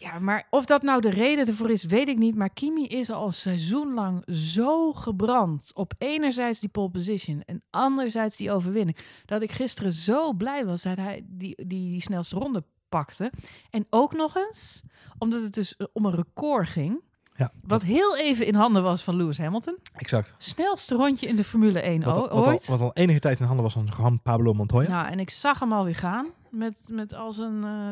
ja, 0.00 0.18
maar 0.18 0.46
of 0.50 0.66
dat 0.66 0.82
nou 0.82 1.00
de 1.00 1.10
reden 1.10 1.46
ervoor 1.46 1.70
is, 1.70 1.84
weet 1.84 2.08
ik 2.08 2.18
niet. 2.18 2.34
Maar 2.34 2.50
Kimi 2.50 2.86
is 2.86 3.10
al 3.10 3.26
een 3.26 3.32
seizoen 3.32 3.94
lang 3.94 4.34
zo 4.34 4.92
gebrand 4.92 5.70
op 5.74 5.92
enerzijds 5.98 6.60
die 6.60 6.68
pole 6.68 6.90
position 6.90 7.42
en 7.42 7.62
anderzijds 7.70 8.36
die 8.36 8.50
overwinning. 8.50 8.98
Dat 9.26 9.42
ik 9.42 9.52
gisteren 9.52 9.92
zo 9.92 10.32
blij 10.32 10.64
was 10.64 10.82
dat 10.82 10.96
hij 10.96 11.24
die, 11.26 11.56
die, 11.56 11.90
die 11.90 12.00
snelste 12.00 12.36
ronde 12.36 12.64
pakte. 12.88 13.32
En 13.70 13.86
ook 13.90 14.12
nog 14.12 14.36
eens, 14.36 14.82
omdat 15.18 15.42
het 15.42 15.54
dus 15.54 15.76
om 15.92 16.04
een 16.04 16.14
record 16.14 16.68
ging. 16.68 17.00
Ja, 17.36 17.52
Wat 17.62 17.82
heel 17.82 18.16
even 18.16 18.46
in 18.46 18.54
handen 18.54 18.82
was 18.82 19.02
van 19.02 19.16
Lewis 19.16 19.38
Hamilton. 19.38 19.76
exact. 19.94 20.34
Snelste 20.38 20.94
rondje 20.94 21.26
in 21.26 21.36
de 21.36 21.44
Formule 21.44 21.80
1 21.80 22.02
Wat, 22.02 22.16
al- 22.16 22.22
wat, 22.22 22.30
al, 22.30 22.46
ooit. 22.46 22.66
wat 22.66 22.80
al 22.80 22.92
enige 22.94 23.18
tijd 23.20 23.38
in 23.40 23.46
handen 23.46 23.64
was 23.64 23.72
van 23.72 23.88
Juan 23.98 24.20
Pablo 24.22 24.54
Montoya. 24.54 24.88
Nou, 24.88 25.08
en 25.12 25.20
ik 25.20 25.30
zag 25.30 25.58
hem 25.58 25.72
alweer 25.72 25.94
gaan 25.94 26.26
met, 26.50 26.74
met 26.88 27.14
als 27.14 27.38
een 27.38 27.64
eh 27.64 27.88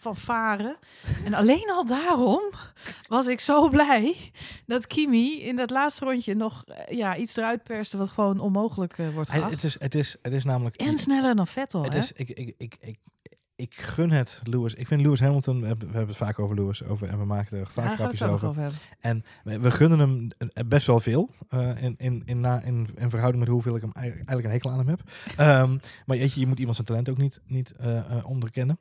fanfare. 0.00 0.76
En 1.24 1.34
alleen 1.34 1.70
al 1.70 1.86
daarom 1.86 2.40
was 3.08 3.26
ik 3.26 3.40
zo 3.40 3.68
blij 3.68 4.30
dat 4.66 4.86
Kimi 4.86 5.42
in 5.42 5.56
dat 5.56 5.70
laatste 5.70 6.04
rondje 6.04 6.34
nog 6.34 6.64
eh, 6.64 6.96
ja, 6.96 7.16
iets 7.16 7.36
eruit 7.36 7.62
perste 7.62 7.96
wat 7.96 8.08
gewoon 8.08 8.40
onmogelijk 8.40 8.98
eh, 8.98 9.08
wordt 9.14 9.30
geacht. 9.30 9.50
het, 9.50 9.62
is, 9.64 9.76
het, 9.80 9.94
is, 9.94 10.16
het 10.22 10.32
is 10.32 10.44
namelijk... 10.44 10.76
En 10.76 10.98
sneller 10.98 11.34
dan 11.36 11.46
Vettel, 11.46 11.82
Het 11.82 11.92
hè? 11.92 11.98
is, 11.98 12.12
ik, 12.12 12.28
ik, 12.28 12.54
ik, 12.58 12.76
ik, 12.80 12.98
ik 13.56 13.74
gun 13.74 14.10
het 14.10 14.40
Lewis. 14.42 14.74
Ik 14.74 14.86
vind 14.86 15.00
Lewis 15.00 15.20
Hamilton, 15.20 15.60
we 15.60 15.66
hebben, 15.66 15.96
het 16.06 16.16
vaak 16.16 16.38
over 16.38 16.56
Lewis 16.56 16.84
over, 16.84 17.08
en 17.08 17.18
we 17.18 17.24
maken 17.24 17.58
er 17.58 17.66
vaak 17.66 17.88
we 17.90 17.94
grapjes 17.94 18.22
over. 18.22 18.72
En 19.00 19.24
we, 19.44 19.70
gunnen 19.70 19.98
hem 19.98 20.28
eh, 20.38 20.64
best 20.66 20.86
wel 20.86 21.00
veel 21.00 21.30
eh, 21.48 21.82
in, 21.82 21.94
in, 21.98 22.22
in, 22.24 22.40
na, 22.40 22.60
in, 22.62 22.88
in 22.94 23.10
verhouding 23.10 23.44
met 23.44 23.52
hoeveel 23.52 23.76
ik 23.76 23.82
hem 23.82 23.92
eigenlijk 23.92 24.46
een 24.46 24.52
hekel 24.52 24.70
aan 24.70 24.78
hem 24.78 24.88
heb. 24.88 25.00
Ehm, 25.36 25.78
maar 26.06 26.16
je, 26.16 26.30
je 26.34 26.46
moet 26.46 26.58
iemand 26.58 26.76
zijn 26.76 26.88
talent 26.88 27.08
ook 27.08 27.18
niet, 27.18 27.40
niet 27.46 27.72
eh, 27.72 28.24
onderkennen. 28.26 28.78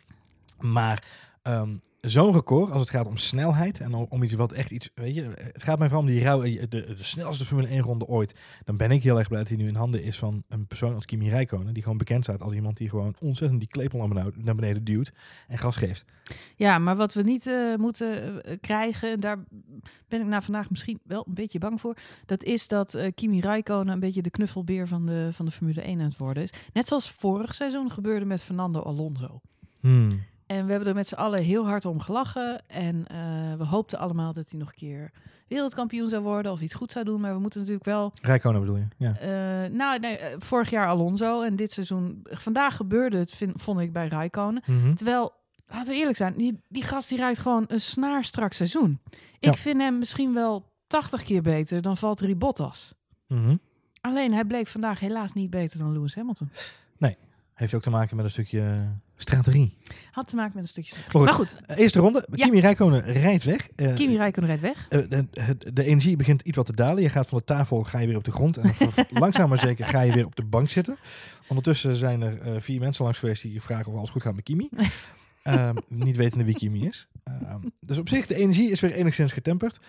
Maar 0.60 1.04
ehm, 1.42 1.75
zo'n 2.07 2.33
record, 2.33 2.71
als 2.71 2.81
het 2.81 2.89
gaat 2.89 3.07
om 3.07 3.17
snelheid 3.17 3.79
en 3.79 3.94
om, 3.94 4.23
iets 4.23 4.33
wat 4.33 4.51
echt 4.51 4.71
iets, 4.71 4.89
weet 4.95 5.15
je, 5.15 5.21
het 5.53 5.63
gaat 5.63 5.79
mij 5.79 5.88
vooral 5.88 6.07
om 6.07 6.13
die 6.13 6.23
rauw, 6.23 6.41
de, 6.41 6.67
de 6.67 6.94
snelste 6.95 7.45
Formule 7.45 7.67
1 7.67 7.81
ronde 7.81 8.05
ooit. 8.05 8.35
Dan 8.63 8.77
ben 8.77 8.91
ik 8.91 9.03
heel 9.03 9.17
erg 9.17 9.27
blij 9.27 9.39
dat 9.39 9.47
hij 9.47 9.57
nu 9.57 9.67
in 9.67 9.75
handen 9.75 10.03
is 10.03 10.17
van 10.17 10.44
een 10.47 10.67
persoon 10.67 10.95
als 10.95 11.05
Kimi 11.05 11.29
Räikkönen, 11.29 11.73
die 11.73 11.83
gewoon 11.83 11.97
bekend 11.97 12.23
staat 12.23 12.41
als 12.41 12.53
iemand 12.53 12.77
die 12.77 12.89
gewoon 12.89 13.15
ontzettend 13.19 13.59
die 13.59 13.69
klepel 13.69 14.07
naar 14.35 14.55
beneden, 14.55 14.83
duwt 14.83 15.11
en 15.47 15.57
gas 15.57 15.75
geeft. 15.75 16.05
Ja, 16.55 16.79
maar 16.79 16.95
wat 16.95 17.13
we 17.13 17.21
niet 17.21 17.47
eh, 17.47 17.75
moeten 17.75 18.44
eh, 18.44 18.57
krijgen, 18.61 19.11
en 19.11 19.19
daar 19.19 19.44
ben 20.07 20.21
ik 20.21 20.27
na 20.27 20.41
vandaag 20.41 20.69
misschien 20.69 21.00
wel 21.03 21.23
een 21.27 21.33
beetje 21.33 21.59
bang 21.59 21.81
voor, 21.81 21.97
dat 22.25 22.44
is 22.44 22.67
dat 22.67 22.94
eh, 22.94 23.11
Kimi 23.15 23.39
Räikkönen 23.39 23.94
een 23.94 24.00
beetje 24.00 24.21
de 24.21 24.29
knuffelbeer 24.29 24.88
van 24.88 25.05
de, 25.05 25.29
van 25.31 25.45
de 25.45 25.51
Formule 25.51 25.81
1 25.81 26.00
aan 26.00 26.05
het 26.05 26.17
worden 26.17 26.44
is. 26.44 26.53
Net 26.73 26.88
zoals 26.88 27.11
vorig 27.11 27.55
seizoen 27.55 27.91
gebeurde 27.91 28.25
met 28.25 28.41
Fernando 28.41 28.81
Alonso. 28.81 29.41
Hmm. 29.79 30.21
En 30.53 30.65
we 30.65 30.71
hebben 30.71 30.89
er 30.89 30.95
met 30.95 31.07
z'n 31.07 31.15
allen 31.15 31.41
heel 31.44 31.67
hard 31.67 31.85
om 31.85 32.00
gelachen. 32.00 32.67
En 32.67 33.07
eh, 33.07 33.17
we 33.57 33.65
hoopten 33.65 34.00
allemaal 34.00 34.33
dat 34.33 34.50
hij 34.50 34.59
nog 34.59 34.67
een 34.69 34.75
keer 34.75 35.11
wereldkampioen 35.47 36.09
zou 36.09 36.23
worden 36.23 36.51
of 36.51 36.61
iets 36.61 36.73
goed 36.73 36.91
zou 36.91 37.05
doen. 37.05 37.21
Maar 37.21 37.33
we 37.33 37.39
moeten 37.39 37.59
natuurlijk 37.59 37.85
wel... 37.85 38.13
Räikkönen 38.21 38.59
bedoel 38.61 38.77
je? 38.77 38.88
Ja. 38.97 39.17
eh, 39.17 39.71
nou, 39.71 40.00
nee, 40.00 40.17
eh, 40.17 40.35
vorig 40.39 40.69
jaar 40.69 40.88
Alonso 40.88 41.41
en 41.41 41.55
dit 41.55 41.71
seizoen... 41.71 42.19
Vandaag 42.23 42.75
gebeurde 42.75 43.17
het, 43.17 43.31
vind, 43.31 43.61
vond 43.61 43.79
ik, 43.79 43.94
bij 43.94 44.07
Räikkönen. 44.07 44.63
Mhm. 44.65 44.94
Terwijl, 44.94 45.31
laten 45.67 45.91
we 45.94 46.00
eerlijk 46.00 46.17
zijn, 46.17 46.33
die, 46.38 46.59
die 46.69 46.83
gast 46.83 47.09
die 47.09 47.17
rijdt 47.17 47.39
gewoon 47.39 47.65
een 47.67 47.81
snaarstrak 47.81 48.53
seizoen. 48.53 49.00
Ik 49.09 49.19
Ja. 49.39 49.53
vind 49.53 49.81
hem 49.81 49.97
misschien 49.97 50.33
wel 50.33 50.71
80 50.88 51.23
keer 51.23 51.41
beter 51.41 51.81
dan 51.81 51.97
Valtteri 51.97 52.35
Bottas. 52.35 52.94
Mhm. 53.27 53.55
Alleen 54.01 54.33
hij 54.33 54.45
bleek 54.45 54.67
vandaag 54.67 55.00
helaas 55.00 55.33
niet 55.33 55.50
beter 55.50 55.79
dan 55.79 55.94
Lewis 55.94 56.15
Hamilton. 56.15 56.50
Heeft 57.53 57.73
ook 57.73 57.81
te 57.81 57.89
maken 57.89 58.15
met 58.15 58.25
een 58.25 58.31
stukje 58.31 58.89
strategie. 59.24 59.77
Had 60.12 60.27
te 60.27 60.36
maken 60.36 60.51
met 60.53 60.63
een 60.63 60.70
stukje 60.70 60.89
strategie. 60.89 61.22
Maar 61.22 61.34
goed, 61.34 61.56
Eerste 61.77 62.00
ronde. 62.00 62.27
Ja. 62.32 62.46
Kimi 62.46 62.60
Räikkönen 62.60 63.01
rijdt 63.01 63.44
weg. 63.44 63.70
Eh, 63.75 63.94
Kimi 63.94 64.18
Räikkönen 64.18 64.50
rijdt 64.50 64.62
weg. 64.62 64.88
eh, 64.89 65.10
de, 65.10 65.74
de, 65.74 65.84
energie 65.84 66.15
begint 66.15 66.42
iets 66.42 66.58
wat 66.58 66.65
te 66.65 66.75
dalen. 66.75 67.03
Je 67.03 67.10
gaat 67.10 67.27
van 67.27 67.38
de 67.38 67.44
tafel, 67.44 67.84
ga 67.84 68.00
je 68.00 68.08
weer 68.08 68.18
op 68.18 68.24
de 68.24 68.32
grond. 68.32 68.58
En 68.58 68.74
langzaam 69.10 69.50
maar 69.50 69.60
zeker 69.60 69.86
ga 69.86 70.01
je 70.01 70.13
weer 70.13 70.25
op 70.25 70.36
de 70.36 70.44
bank 70.44 70.70
zitten. 70.70 70.98
Ondertussen 71.48 71.96
zijn 71.96 72.22
er 72.22 72.42
eh, 72.42 72.53
vier 72.58 72.80
mensen 72.80 73.03
langs 73.03 73.20
geweest 73.20 73.42
die 73.42 73.62
vragen 73.62 73.92
of 73.92 73.98
alles 73.98 74.10
goed 74.10 74.22
gaat 74.22 74.36
met 74.36 74.44
Kimi. 74.44 74.70
Ehm, 75.44 75.75
niet 75.88 76.15
wetende 76.15 76.44
wie 76.44 76.56
Kimi 76.56 76.86
is. 76.86 77.08
Ehm, 77.24 77.60
dus 77.80 77.98
op 77.98 78.10
zich, 78.10 78.27
de 78.27 78.36
energie 78.36 78.72
is 78.72 78.80
weer 78.80 78.92
enigszins 78.92 79.32
getemperd. 79.32 79.80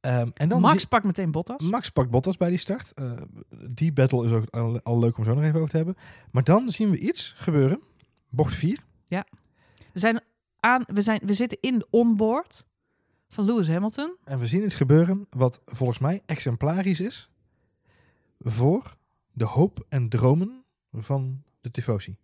Ehm, 0.00 0.28
en 0.34 0.48
dan 0.48 0.60
Max 0.60 0.84
pakt 0.84 1.04
meteen 1.04 1.30
Bottas. 1.30 1.60
Max 1.60 1.90
pakt 1.90 2.10
Bottas 2.10 2.36
bij 2.36 2.48
die 2.50 2.58
start. 2.58 2.92
Die 3.70 3.92
battle 3.92 4.24
is 4.24 4.30
ook 4.30 4.44
al, 4.50 4.80
al 4.82 4.98
leuk 4.98 5.18
om 5.18 5.24
zo 5.24 5.34
nog 5.34 5.44
even 5.44 5.56
over 5.56 5.70
te 5.70 5.76
hebben. 5.76 5.96
Maar 6.30 6.44
dan 6.44 6.70
zien 6.70 6.90
we 6.90 6.98
iets 6.98 7.34
gebeuren. 7.36 7.80
Bocht 8.34 8.54
4. 8.54 8.84
We, 9.92 9.98
zijn 9.98 10.20
aan, 10.60 10.84
we, 10.86 11.02
zijn, 11.02 11.20
we 11.24 11.34
zitten 11.34 11.58
in 11.60 11.78
de 11.78 11.86
onboard 11.90 12.64
van 13.28 13.44
Lewis 13.44 13.68
Hamilton. 13.68 14.16
En 14.24 14.38
we 14.38 14.46
zien 14.46 14.64
iets 14.64 14.74
gebeuren 14.74 15.26
wat 15.30 15.60
volgens 15.64 15.98
mij 15.98 16.22
exemplarisch 16.26 17.00
is 17.00 17.28
voor 18.38 18.96
de 19.32 19.44
hoop 19.44 19.86
en 19.88 20.08
dromen 20.08 20.64
van 20.92 21.42
de 21.60 21.70
tifosi. 21.70 22.16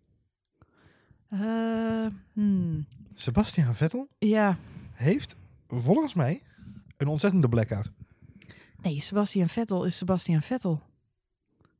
Eh, 1.29 2.05
hmm, 2.33 2.85
Sebastian 3.13 3.75
Vettel 3.75 4.07
ja, 4.17 4.57
heeft 4.93 5.35
volgens 5.67 6.13
mij 6.13 6.41
een 6.97 7.07
ontzettende 7.07 7.49
blackout. 7.49 7.91
nee, 8.81 8.99
Sebastian 8.99 9.49
Vettel 9.49 9.85
is 9.85 9.97
Sebastian 9.97 10.41
Vettel. 10.41 10.81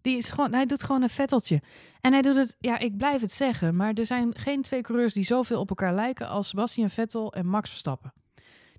Die 0.01 0.17
is 0.17 0.29
gewoon, 0.29 0.53
hij 0.53 0.65
doet 0.65 0.84
gewoon 0.84 1.01
een 1.01 1.10
Vetteltje. 1.10 1.62
En 2.01 2.13
hij 2.13 2.22
doet 2.22 2.36
het, 2.36 2.55
ja, 2.58 2.79
ik 2.79 2.98
blijf 2.98 3.22
het 3.22 3.31
zeggen, 3.31 3.75
maar 3.75 3.93
er 3.93 4.05
zijn 4.05 4.38
geen 4.38 4.62
twee 4.62 4.81
coureurs 4.81 5.13
die 5.13 5.25
zoveel 5.25 5.60
op 5.60 5.70
elkaar 5.70 5.93
lijken 5.93 6.27
als 6.27 6.48
Sebastian 6.48 6.89
Vettel 6.89 7.34
en 7.34 7.46
Max 7.46 7.70
Verstappen. 7.70 8.13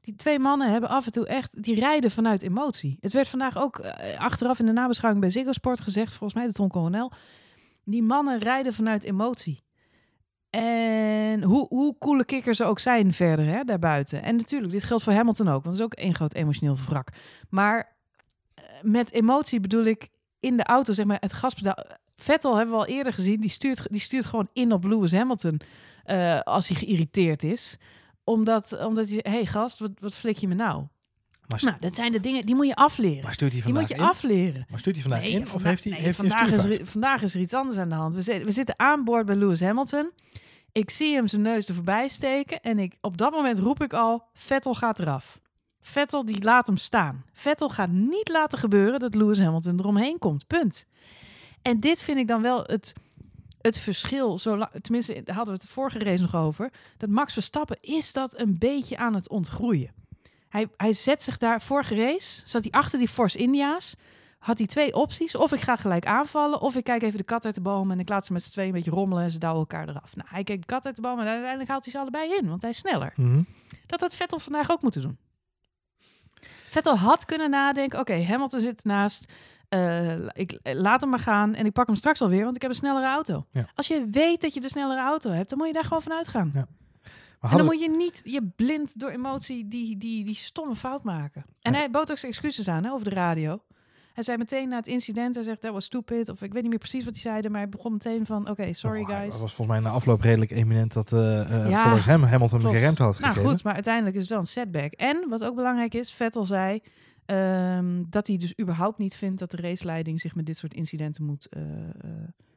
Die 0.01 0.15
twee 0.15 0.39
mannen 0.39 0.71
hebben 0.71 0.89
af 0.89 1.07
en 1.07 1.13
toe 1.13 1.27
echt, 1.27 1.63
die 1.63 1.75
rijden 1.75 2.11
vanuit 2.11 2.43
emotie. 2.43 2.97
Het 3.01 3.13
werd 3.13 3.29
vandaag 3.29 3.59
ook 3.59 3.79
eh, 3.79 4.21
achteraf 4.21 4.59
in 4.59 4.67
de 4.67 4.73
nabeschouwing 4.73 5.25
bij 5.25 5.33
Ziggo 5.33 5.53
Sport 5.53 5.81
gezegd, 5.81 6.15
volgens 6.15 6.35
mij 6.35 6.47
de 6.47 6.53
Ton. 6.53 7.13
Die 7.85 8.03
mannen 8.03 8.39
rijden 8.39 8.73
vanuit 8.73 9.05
emotie. 9.05 9.63
En 10.51 11.43
hoe, 11.43 11.67
hoe 11.69 11.99
coole 11.99 12.25
kikkers 12.25 12.57
ze 12.57 12.65
ook 12.65 12.79
zijn 12.79 13.13
verder, 13.13 13.47
hè, 13.47 13.65
daarbuiten. 13.65 14.23
En 14.23 14.37
natuurlijk, 14.37 14.73
dit 14.73 14.85
geldt 14.85 15.03
voor 15.03 15.13
Hamilton 15.13 15.49
ook, 15.49 15.65
want 15.65 15.67
het 15.67 15.75
is 15.75 15.83
ook 15.83 15.95
één 15.95 16.15
groot 16.15 16.35
emotioneel 16.35 16.77
wrak. 16.87 17.09
Maar 17.49 17.97
eh, 18.55 18.65
met 18.83 19.13
emotie 19.13 19.61
bedoel 19.61 19.85
ik 19.85 20.09
in 20.43 20.57
de 20.57 20.65
auto, 20.65 20.93
zeg 20.93 21.07
maar, 21.07 21.17
het 21.21 21.33
gaspedaal. 21.33 21.77
Vettel 22.17 22.57
hebben 22.57 22.75
we 22.75 22.81
al 22.81 22.87
eerder 22.87 23.13
gezien, 23.13 23.41
die 23.41 23.51
stuurt, 23.51 23.87
die 23.91 24.01
stuurt 24.01 24.25
gewoon 24.25 24.49
in 24.53 24.73
op 24.73 24.85
Lewis 24.85 25.13
Hamilton 25.13 25.61
eh, 26.05 26.41
als 26.41 26.69
hij 26.69 26.77
geïrriteerd 26.77 27.43
is. 27.43 27.77
Omdat, 28.25 28.85
omdat 28.85 29.09
hij 29.09 29.19
hé 29.23 29.31
hey 29.31 29.47
gast, 29.47 29.79
wat, 29.79 29.91
wat 30.01 30.15
flik 30.17 30.37
je 30.37 30.49
me 30.49 30.55
nou? 30.55 30.87
Maar, 31.47 31.61
Nou, 31.65 31.77
dat 31.81 31.95
zijn 31.95 32.13
de 32.13 32.21
dingen, 32.21 32.47
die 32.47 32.55
moet 32.55 32.67
je 32.67 32.75
afleren. 32.75 33.23
maar 33.23 33.33
stuurt 33.33 33.53
hij 33.53 33.63
Die 33.63 33.73
moet 33.73 33.81
vandaag 33.81 33.99
je 33.99 34.05
in? 34.05 34.11
afleren. 34.11 34.67
Maar 34.71 34.79
stuurt 34.79 34.95
hij 34.97 35.05
vandaag 35.05 35.23
Nee, 35.23 35.31
in? 35.33 35.53
Of 35.53 35.63
heeft 35.63 35.85
hij, 35.85 35.93
nee, 35.93 36.01
heeft 36.03 36.19
hij 36.19 36.29
vandaag, 36.29 36.53
is 36.53 36.61
stuurfout? 36.61 36.81
er, 36.81 36.87
vandaag 36.87 37.23
is 37.23 37.35
er 37.35 37.41
iets 37.41 37.55
anders 37.55 37.77
aan 37.79 37.89
de 37.89 37.95
hand. 37.95 38.15
We, 38.15 38.23
zitten- 38.23 38.45
we 38.45 38.51
zitten 38.53 38.75
aan 38.79 39.05
boord 39.05 39.27
bij 39.27 39.37
Lewis 39.37 39.61
Hamilton. 39.61 40.11
Ik 40.73 40.91
zie 40.91 41.15
hem 41.15 41.29
zijn 41.29 41.43
neus 41.43 41.69
er 41.69 41.75
voorbij 41.75 42.09
steken. 42.09 42.61
En 42.61 42.79
ik, 42.79 42.95
op 43.01 43.17
dat 43.19 43.33
moment 43.33 43.59
roep 43.59 43.83
ik 43.83 43.93
al, 43.93 44.25
Vettel 44.33 44.75
gaat 44.75 44.99
eraf. 45.01 45.41
Vettel 45.83 46.25
die 46.25 46.43
laat 46.43 46.67
hem 46.67 46.77
staan. 46.77 47.25
Vettel 47.33 47.69
gaat 47.69 47.91
niet 47.91 48.29
laten 48.29 48.59
gebeuren 48.59 49.01
dat 49.01 49.15
Lewis 49.15 49.39
Hamilton 49.39 49.79
eromheen 49.79 50.19
komt. 50.19 50.47
Punt. 50.47 50.87
En 51.63 51.81
dit 51.81 52.03
vind 52.03 52.19
ik 52.19 52.29
dan 52.29 52.43
wel 52.43 52.63
het, 52.63 52.93
het 53.61 53.79
verschil. 53.79 54.39
Zolang, 54.39 54.71
tenminste, 54.83 55.23
daar 55.23 55.37
hadden 55.37 55.55
we 55.55 55.61
het 55.61 55.69
de 55.69 55.75
vorige 55.75 55.99
race 55.99 56.23
nog 56.23 56.37
over. 56.37 56.71
Dat 56.97 57.09
Max 57.09 57.33
Verstappen 57.33 57.79
is 57.81 58.13
dat 58.13 58.41
een 58.41 58.59
beetje 58.59 58.97
aan 58.97 59.15
het 59.15 59.29
ontgroeien. 59.29 59.91
Hij, 60.49 60.69
hij 60.77 60.93
zet 60.93 61.23
zich 61.23 61.39
daar, 61.39 61.63
vorige 61.63 61.95
race, 61.95 62.43
zat 62.45 62.63
hij 62.63 62.73
achter 62.73 62.99
die 62.99 63.09
Force 63.09 63.39
India's. 63.39 63.97
Had 64.39 64.59
hij 64.59 64.67
twee 64.67 64.95
opties. 64.95 65.37
Of 65.37 65.53
ik 65.53 65.61
ga 65.61 65.77
gelijk 65.77 66.07
aanvallen, 66.07 66.61
of 66.61 66.77
ik 66.77 66.85
kijk 66.85 67.03
even 67.03 67.19
de 67.19 67.25
kat 67.25 67.45
uit 67.45 67.55
de 67.55 67.61
boom 67.61 67.91
en 67.91 68.01
ik 68.01 68.09
laat 68.09 68.27
ze 68.27 68.33
met 68.33 68.43
z'n 68.43 68.51
tweeën 68.51 68.69
een 68.69 68.75
beetje 68.75 68.91
rommelen 68.91 69.25
en 69.25 69.31
ze 69.31 69.39
douwen 69.39 69.61
elkaar 69.61 69.89
eraf. 69.89 70.17
Nou, 70.17 70.29
hij 70.31 70.45
kijkt 70.45 70.61
de 70.61 70.67
kat 70.67 70.87
uit 70.87 70.97
de 70.97 71.03
boom 71.03 71.21
en 71.21 71.27
uiteindelijk 71.27 71.71
haalt 71.71 71.85
hij 71.85 71.93
ze 71.93 71.99
allebei 71.99 72.35
in, 72.35 72.49
want 72.49 72.61
hij 72.61 72.71
is 72.71 72.79
sneller. 72.79 73.13
Mhm. 73.17 73.43
Dat 73.87 74.01
had 74.01 74.15
Vettel 74.15 74.39
vandaag 74.39 74.71
ook 74.71 74.83
moeten 74.83 75.03
doen. 75.03 75.19
Vettel 76.73 76.97
had 76.97 77.25
kunnen 77.25 77.51
nadenken, 77.51 77.99
oké, 78.01 78.23
Hamilton 78.23 78.61
zit 78.61 78.85
naast. 78.85 79.25
eh, 79.69 80.27
ik 80.33 80.59
laat 80.63 81.01
hem 81.01 81.11
maar 81.11 81.19
gaan 81.19 81.55
en 81.55 81.67
ik 81.67 81.73
pak 81.73 81.87
hem 81.87 81.97
straks 81.97 82.21
alweer, 82.21 82.45
want 82.45 82.57
ik 82.57 82.63
heb 82.63 82.71
een 82.71 82.77
snellere 82.77 83.07
auto. 83.07 83.47
Ja. 83.51 83.67
Als 83.75 83.87
je 83.87 84.07
weet 84.11 84.41
dat 84.41 84.55
je 84.55 84.61
de 84.61 84.69
snellere 84.69 85.01
auto 85.01 85.31
hebt, 85.31 85.49
dan 85.49 85.59
moet 85.59 85.67
je 85.67 85.73
daar 85.73 85.85
gewoon 85.85 86.03
van 86.03 86.13
uitgaan. 86.13 86.51
Ja. 86.55 86.67
Maar 87.41 87.51
En 87.51 87.57
dan 87.57 87.67
moet 87.67 87.81
je 87.81 87.91
niet 87.91 88.21
je 88.25 88.53
blind 88.57 88.99
door 89.01 89.11
emotie 89.11 89.69
die, 89.69 89.97
die, 89.97 90.25
die 90.25 90.37
stomme 90.37 90.75
fout 90.75 91.03
maken. 91.03 91.45
En 91.63 91.75
hij 91.75 91.91
bood 91.91 92.11
ook 92.11 92.19
zijn 92.19 92.33
excuses 92.33 92.69
aan 92.69 92.85
hè, 92.85 92.93
over 92.93 93.05
de 93.05 93.15
radio. 93.15 93.61
Hij 94.13 94.25
zei 94.25 94.39
meteen 94.39 94.69
na 94.69 94.77
het 94.77 94.87
incident, 94.87 95.35
hij 95.35 95.45
zegt, 95.45 95.63
dat 95.63 95.73
was 95.73 95.85
stupid. 95.85 96.29
Of 96.29 96.43
ik 96.43 96.53
weet 96.53 96.63
niet 96.63 96.71
meer 96.71 96.79
precies 96.81 97.05
wat 97.05 97.13
hij 97.13 97.23
zei, 97.23 97.49
maar 97.49 97.61
hij 97.61 97.69
begon 97.69 97.93
meteen 97.93 98.27
van, 98.27 98.51
oké, 98.51 98.73
sorry 98.73 99.01
Oh, 99.01 99.07
guys. 99.09 99.29
was 99.41 99.55
volgens 99.55 99.67
mij 99.67 99.81
na 99.81 99.91
afloop 99.91 100.21
redelijk 100.21 100.51
eminent 100.51 100.93
dat 100.93 101.13
eh 101.13 101.19
Ja, 101.71 101.83
volgens 101.83 102.07
hem 102.07 102.23
Hamilton 102.23 102.59
klopt. 102.59 102.75
geremd 102.75 102.99
had 102.99 103.19
Nou 103.19 103.33
gegeven. 103.33 103.51
goed, 103.55 103.65
maar 103.65 103.75
uiteindelijk 103.75 104.15
is 104.15 104.21
het 104.21 104.31
wel 104.31 104.41
een 104.41 104.47
setback. 104.47 104.93
En 104.93 105.27
wat 105.29 105.45
ook 105.45 105.55
belangrijk 105.55 105.95
is, 105.95 106.13
Vettel 106.13 106.45
zei 106.45 106.81
ehm, 107.27 108.03
dat 108.11 108.27
hij 108.27 108.37
dus 108.37 108.59
überhaupt 108.61 108.99
niet 108.99 109.15
vindt 109.15 109.39
dat 109.39 109.51
de 109.51 109.57
raceleiding 109.57 110.21
zich 110.21 110.35
met 110.35 110.47
dit 110.47 110.57
soort 110.57 110.75
incidenten 110.75 111.25
moet 111.25 111.47
eh, 111.51 111.61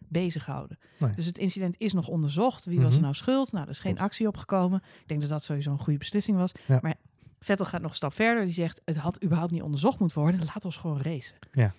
bezighouden. 0.08 0.78
Nee. 1.00 1.12
Dus 1.16 1.26
het 1.26 1.38
incident 1.38 1.76
is 1.78 1.94
nog 1.94 2.08
onderzocht. 2.08 2.66
Wie 2.66 2.78
was 2.78 2.88
Mhm. 2.88 2.96
er 2.96 3.02
nou 3.02 3.14
schuld? 3.14 3.52
Nou, 3.52 3.64
er 3.64 3.70
is 3.72 3.80
geen 3.80 4.00
actie 4.00 4.28
opgekomen. 4.28 4.82
Ik 5.02 5.08
denk 5.08 5.22
dat 5.22 5.30
dat 5.30 5.44
sowieso 5.44 5.72
een 5.72 5.80
goede 5.80 6.00
beslissing 6.00 6.38
was. 6.38 6.52
Ja. 6.68 6.80
Maar 6.82 6.96
Vettel 7.40 7.66
gaat 7.66 7.82
nog 7.82 7.90
een 7.90 7.96
stap 7.96 8.14
verder. 8.14 8.44
Die 8.46 8.54
zegt, 8.54 8.82
het 8.86 8.96
had 8.98 9.24
überhaupt 9.24 9.52
niet 9.52 9.62
onderzocht 9.62 10.00
moeten 10.00 10.20
worden. 10.22 10.40
Laat 10.46 10.66
ons 10.66 10.78
gewoon 10.78 11.02
racen. 11.02 11.38
Ja. 11.52 11.74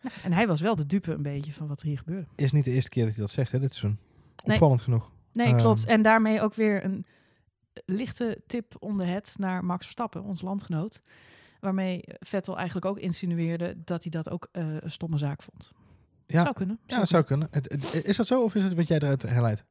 Nou, 0.00 0.14
en 0.22 0.32
hij 0.32 0.46
was 0.46 0.60
wel 0.60 0.76
de 0.76 0.86
dupe 0.86 1.12
een 1.12 1.22
beetje 1.22 1.52
van 1.52 1.66
wat 1.66 1.80
er 1.80 1.86
hier 1.86 1.98
gebeurde. 1.98 2.26
Is 2.36 2.52
niet 2.52 2.64
de 2.64 2.70
eerste 2.70 2.90
keer 2.90 3.04
dat 3.04 3.12
hij 3.14 3.22
dat 3.22 3.32
zegt, 3.32 3.52
hè? 3.52 3.60
Dit 3.60 3.74
is 3.74 3.82
een 3.82 3.98
Nee. 4.44 4.54
opvallend 4.56 4.80
genoeg. 4.80 5.10
Nee, 5.32 5.46
Ehm. 5.46 5.58
klopt. 5.58 5.84
En 5.84 6.02
daarmee 6.02 6.40
ook 6.40 6.54
weer 6.54 6.84
een 6.84 7.06
lichte 7.84 8.42
tip 8.46 8.74
onder 8.78 9.06
het 9.06 9.34
naar 9.38 9.64
Max 9.64 9.82
Verstappen, 9.82 10.22
ons 10.22 10.40
landgenoot. 10.40 11.02
Waarmee 11.60 12.02
Vettel 12.06 12.56
eigenlijk 12.56 12.86
ook 12.86 12.98
insinueerde 12.98 13.74
dat 13.84 14.02
hij 14.02 14.10
dat 14.10 14.30
ook 14.30 14.48
eh, 14.52 14.66
een 14.80 14.90
stomme 14.90 15.18
zaak 15.18 15.42
vond. 15.42 15.70
Ja, 16.26 16.42
Zou 16.42 16.54
kunnen. 16.54 16.78
ja 16.86 16.98
dat 16.98 17.08
zou 17.08 17.22
kunnen. 17.24 17.48
Het, 17.50 17.72
het- 17.72 18.04
is 18.04 18.16
dat 18.16 18.26
zo 18.26 18.42
of 18.42 18.54
is 18.54 18.62
het 18.62 18.74
wat 18.74 18.88
jij 18.88 18.96
eruit 18.98 19.22
herleidt? 19.22 19.64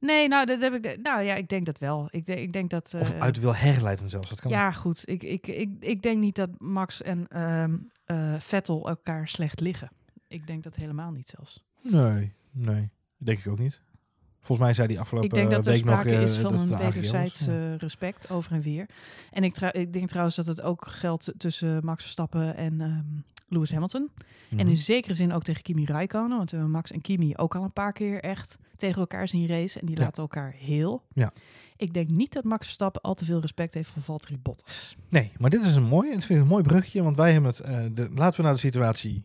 Nee, 0.00 0.28
nou, 0.28 0.46
dat 0.46 0.60
heb 0.60 0.74
ik. 0.74 0.98
Nou 1.02 1.22
ja, 1.22 1.34
ik 1.34 1.48
denk 1.48 1.66
dat 1.66 1.78
wel. 1.78 2.08
Ik 2.10 2.26
denk, 2.26 2.38
ik 2.38 2.52
denk 2.52 2.70
dat. 2.70 2.94
Of 2.98 3.12
eh, 3.12 3.20
uit 3.20 3.40
wil 3.40 3.54
herleiden 3.54 4.10
zelfs. 4.10 4.28
Dat 4.28 4.40
kan 4.40 4.50
ja, 4.50 4.72
goed. 4.72 5.02
Ik, 5.08 5.22
ik, 5.22 5.46
ik, 5.46 5.70
ik 5.80 6.02
denk 6.02 6.18
niet 6.18 6.36
dat 6.36 6.50
Max 6.58 7.02
en 7.02 7.26
ehm, 7.28 7.76
eh, 8.04 8.34
Vettel 8.38 8.88
elkaar 8.88 9.28
slecht 9.28 9.60
liggen. 9.60 9.90
Ik 10.28 10.46
denk 10.46 10.62
dat 10.62 10.74
helemaal 10.74 11.10
niet 11.10 11.28
zelfs. 11.28 11.64
Nee, 11.82 12.32
nee. 12.50 12.90
Denk 13.16 13.38
ik 13.38 13.48
ook 13.48 13.58
niet. 13.58 13.80
Volgens 14.40 14.68
mij 14.68 14.76
zei 14.76 14.88
die 14.88 15.00
afgelopen 15.00 15.28
ik 15.28 15.34
denk 15.34 15.50
dat 15.50 15.66
er 15.66 15.72
week 15.72 15.84
nog... 15.84 16.00
sprake 16.00 16.16
eh, 16.16 16.22
is 16.22 16.36
van 16.36 16.52
dat 16.52 16.60
een 16.60 16.76
wederzijds 16.78 17.44
Ja. 17.44 17.74
respect 17.76 18.30
over 18.30 18.52
en 18.52 18.60
weer. 18.60 18.86
En 19.30 19.44
ik, 19.44 19.60
ik 19.60 19.92
denk 19.92 20.08
trouwens 20.08 20.36
dat 20.36 20.46
het 20.46 20.60
ook 20.60 20.86
geldt 20.86 21.32
tussen 21.38 21.84
Max 21.84 22.02
Verstappen 22.02 22.56
en 22.56 22.80
ehm, 22.80 23.04
Lewis 23.48 23.72
Hamilton. 23.72 24.10
En 24.50 24.56
Mhm. 24.56 24.68
in 24.68 24.76
zekere 24.76 25.14
zin 25.14 25.32
ook 25.32 25.42
tegen 25.42 25.62
Kimi 25.62 25.84
Räikkönen. 25.84 26.36
Want 26.36 26.50
we 26.50 26.56
hebben 26.56 26.74
Max 26.74 26.90
en 26.90 27.00
Kimi 27.00 27.36
ook 27.36 27.54
al 27.54 27.62
een 27.64 27.72
paar 27.72 27.92
keer 27.92 28.20
echt 28.22 28.58
tegen 28.76 29.00
elkaar 29.00 29.28
zien 29.28 29.46
racen. 29.46 29.80
En 29.80 29.86
die 29.86 29.96
Ja. 29.96 30.02
laten 30.02 30.22
elkaar 30.22 30.52
heel. 30.56 31.04
Ja. 31.12 31.32
Ik 31.76 31.94
denk 31.94 32.10
niet 32.10 32.32
dat 32.32 32.44
Max 32.44 32.64
Verstappen 32.64 33.00
al 33.02 33.14
te 33.14 33.24
veel 33.24 33.40
respect 33.40 33.74
heeft 33.74 33.88
voor 33.90 34.02
Valtteri 34.02 34.38
Bottas. 34.38 34.96
Nee, 35.08 35.32
maar 35.38 35.50
dit 35.50 35.62
is 35.64 35.74
een 35.74 35.82
mooi, 35.82 36.12
het 36.12 36.24
vind 36.24 36.38
ik 36.38 36.44
een 36.44 36.50
mooi 36.50 36.62
bruggetje, 36.62 37.02
want 37.02 37.16
wij 37.16 37.32
hebben 37.32 37.50
het. 37.50 37.60
eh, 37.60 37.78
de, 37.92 38.08
laten 38.14 38.36
we 38.36 38.42
naar 38.42 38.52
de 38.54 38.58
situatie 38.60 39.24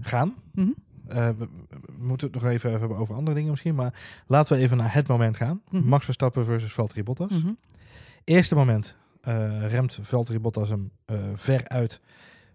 gaan. 0.00 0.34
Mhm. 0.52 0.68
Eh, 1.08 1.28
we, 1.28 1.48
we 1.68 2.04
moeten 2.04 2.26
het 2.32 2.42
nog 2.42 2.50
even 2.52 2.70
hebben 2.70 2.96
over 2.96 3.14
andere 3.14 3.34
dingen 3.36 3.50
misschien, 3.50 3.74
maar 3.74 3.94
laten 4.26 4.56
we 4.56 4.62
even 4.62 4.76
naar 4.76 4.94
het 4.94 5.06
moment 5.06 5.36
gaan. 5.36 5.62
Mhm. 5.70 5.84
Max 5.88 6.04
Verstappen 6.04 6.44
versus 6.44 6.72
Valtteri 6.72 7.02
Bottas. 7.02 7.32
Eerste 8.24 8.54
moment 8.54 8.96
eh, 9.20 9.66
remt 9.70 9.98
Valtteri 10.02 10.38
Bottas 10.38 10.68
hem 10.68 10.90
ver 11.34 11.68
uit. 11.68 12.00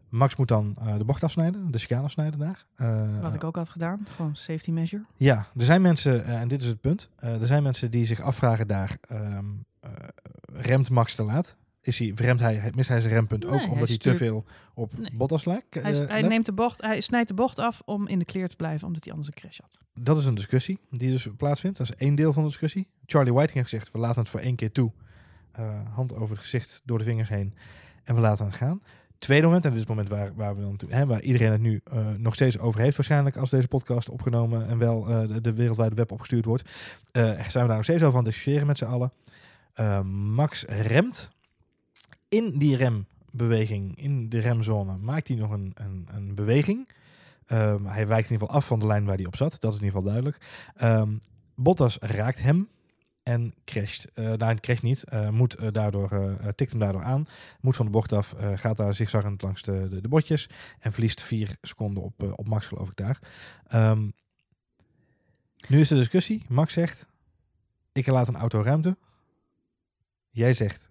Max 0.09 0.35
moet 0.35 0.47
dan 0.47 0.75
eh, 0.79 0.97
de 0.97 1.03
bocht 1.05 1.23
afsnijden, 1.23 1.71
de 1.71 1.77
chicane 1.77 2.03
afsnijden 2.03 2.39
daar. 2.39 2.65
Eh, 2.75 3.21
Wat 3.21 3.33
ik 3.35 3.43
ook 3.43 3.55
had 3.55 3.69
gedaan. 3.69 4.05
Gewoon 4.15 4.35
safety 4.35 4.71
measure. 4.71 5.03
Ja, 5.17 5.45
er 5.57 5.65
zijn 5.65 5.81
mensen, 5.81 6.25
eh, 6.25 6.41
en 6.41 6.47
dit 6.47 6.61
is 6.61 6.67
het 6.67 6.81
punt, 6.81 7.09
er 7.15 7.47
zijn 7.47 7.63
mensen 7.63 7.91
die 7.91 8.05
zich 8.05 8.21
afvragen 8.21 8.67
daar, 8.67 8.97
ehm, 9.01 9.45
eh, 9.79 9.89
remt 10.53 10.89
Max 10.89 11.15
te 11.15 11.23
laat? 11.23 11.55
Is 11.81 11.99
hij, 11.99 12.11
remt 12.15 12.39
hij, 12.39 12.71
mist 12.75 12.89
hij 12.89 13.01
zijn 13.01 13.13
rempunt 13.13 13.43
Nee, 13.43 13.53
ook 13.53 13.59
hij 13.59 13.69
omdat 13.69 13.87
hij 13.87 13.97
te 13.97 14.15
veel 14.15 14.45
op 14.73 14.97
Nee. 14.97 15.11
Bottas 15.13 15.45
lijkt? 15.45 15.73
Hij, 15.73 16.21
neemt 16.21 16.45
de 16.45 16.53
bocht, 16.53 16.81
hij 16.81 17.01
snijdt 17.01 17.27
de 17.27 17.33
bocht 17.33 17.59
af 17.59 17.81
om 17.85 18.07
in 18.07 18.19
de 18.19 18.25
kleer 18.25 18.47
te 18.47 18.55
blijven, 18.55 18.87
omdat 18.87 19.03
hij 19.03 19.13
anders 19.13 19.31
een 19.35 19.41
crash 19.41 19.59
had. 19.59 19.79
Dat 19.93 20.17
is 20.17 20.25
een 20.25 20.35
discussie 20.35 20.79
die 20.89 21.11
dus 21.11 21.27
plaatsvindt. 21.37 21.77
Dat 21.77 21.89
is 21.89 21.95
één 21.95 22.15
deel 22.15 22.33
van 22.33 22.43
de 22.43 22.49
discussie. 22.49 22.87
Charlie 23.05 23.33
White 23.33 23.51
heeft 23.53 23.69
gezegd, 23.69 23.91
we 23.91 23.97
laten 23.97 24.19
het 24.21 24.29
voor 24.29 24.39
één 24.39 24.55
keer 24.55 24.71
toe. 24.71 24.91
Hand 25.93 26.15
over 26.15 26.29
het 26.29 26.39
gezicht, 26.39 26.81
door 26.85 26.97
de 26.97 27.03
vingers 27.03 27.29
heen. 27.29 27.53
En 28.03 28.15
we 28.15 28.21
laten 28.21 28.45
het 28.45 28.55
gaan. 28.55 28.81
Tweede 29.17 29.45
moment, 29.45 29.65
en 29.65 29.71
dit 29.71 29.79
is 29.81 29.87
het 29.87 29.95
moment 29.95 30.09
waar, 30.09 30.35
waar, 30.35 30.55
we 30.55 30.61
dan, 30.61 30.79
hè, 30.87 31.05
waar 31.05 31.21
iedereen 31.21 31.51
het 31.51 31.61
nu 31.61 31.81
eh, 31.83 32.07
nog 32.17 32.33
steeds 32.33 32.59
over 32.59 32.79
heeft 32.79 32.97
waarschijnlijk 32.97 33.37
als 33.37 33.49
deze 33.49 33.67
podcast 33.67 34.09
opgenomen 34.09 34.67
en 34.67 34.77
wel 34.77 35.07
eh, 35.07 35.27
de, 35.27 35.41
de 35.41 35.53
wereldwijde 35.53 35.95
web 35.95 36.11
opgestuurd 36.11 36.45
wordt. 36.45 36.63
eh, 37.11 37.23
zijn 37.23 37.39
we 37.39 37.51
daar 37.53 37.67
nog 37.67 37.83
steeds 37.83 38.03
over 38.03 38.17
aan 38.17 38.23
het 38.23 38.33
discussiëren 38.33 38.67
met 38.67 38.77
z'n 38.77 38.85
allen. 38.85 39.11
Max 40.33 40.65
remt. 40.67 41.29
In 42.29 42.57
die 42.57 42.77
rembeweging, 42.77 43.97
in 43.97 44.29
de 44.29 44.39
remzone, 44.39 44.97
maakt 44.97 45.27
hij 45.27 45.37
nog 45.37 45.51
een, 45.51 45.71
een, 45.75 46.07
een 46.11 46.35
beweging. 46.35 46.89
Ehm, 47.45 47.85
hij 47.85 48.07
wijkt 48.07 48.25
in 48.25 48.31
ieder 48.31 48.47
geval 48.47 48.61
af 48.61 48.65
van 48.67 48.79
de 48.79 48.87
lijn 48.87 49.05
waar 49.05 49.15
hij 49.15 49.25
op 49.25 49.35
zat. 49.35 49.57
Dat 49.59 49.73
is 49.73 49.79
in 49.79 49.85
ieder 49.85 49.99
geval 49.99 50.13
duidelijk. 50.13 50.45
Ehm, 50.75 51.09
Bottas 51.55 51.97
raakt 52.01 52.41
hem 52.41 52.67
en 53.25 53.53
crasht. 53.63 54.07
Nou, 54.15 54.43
hij 54.43 54.55
crasht 54.55 54.81
niet. 54.83 55.03
eh, 55.03 55.29
moet 55.29 55.55
eh, 55.55 55.67
daardoor, 55.71 56.37
tikt 56.55 56.71
hem 56.71 56.79
daardoor 56.79 57.03
aan. 57.03 57.27
Moet 57.61 57.75
van 57.75 57.85
de 57.85 57.91
bocht 57.91 58.13
af. 58.13 58.35
gaat 58.55 58.77
daar 58.77 58.93
zigzaggend 58.93 59.41
langs 59.41 59.61
de, 59.61 59.89
de, 59.89 60.01
de 60.01 60.07
botjes. 60.07 60.49
En 60.79 60.91
verliest 60.91 61.21
vier 61.21 61.57
seconden 61.61 62.03
op, 62.03 62.23
op 62.35 62.47
Max, 62.47 62.65
geloof 62.65 62.89
ik 62.89 62.95
daar. 62.95 63.19
Ehm, 63.67 64.09
nu 65.67 65.79
is 65.79 65.87
de 65.87 65.95
discussie. 65.95 66.45
Max 66.47 66.73
zegt, 66.73 67.05
ik 67.91 68.07
laat 68.07 68.27
een 68.27 68.35
auto 68.35 68.61
ruimte. 68.61 68.97
Jij 70.29 70.53
zegt, 70.53 70.89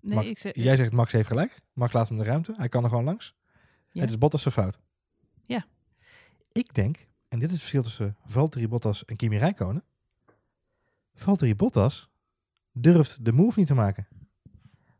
Nee, 0.00 0.14
Max- 0.14 0.28
ik 0.28 0.38
zeg, 0.38 0.54
jij 0.54 0.76
zegt 0.76 0.92
Max 0.92 1.12
heeft 1.12 1.28
gelijk. 1.28 1.60
Max 1.72 1.92
laat 1.92 2.08
hem 2.08 2.18
de 2.18 2.24
ruimte. 2.24 2.54
Hij 2.56 2.68
kan 2.68 2.82
er 2.82 2.88
gewoon 2.88 3.04
langs. 3.04 3.34
Ja. 3.90 4.00
Het 4.00 4.10
is 4.10 4.18
Bottas 4.18 4.42
zijn 4.42 4.54
fout. 4.54 4.78
Ja. 5.46 5.66
Ik 6.52 6.74
denk, 6.74 6.96
en 7.28 7.38
dit 7.38 7.48
is 7.48 7.52
het 7.52 7.60
verschil 7.60 7.82
tussen 7.82 8.16
Valtteri 8.24 8.68
Bottas 8.68 9.04
en 9.04 9.16
Kimi 9.16 9.38
Räikkönen. 9.38 9.84
Valtteri 11.20 11.54
Bottas 11.54 12.10
durft 12.72 13.24
de 13.24 13.32
move 13.32 13.58
niet 13.58 13.68
te 13.68 13.74
maken. 13.74 14.08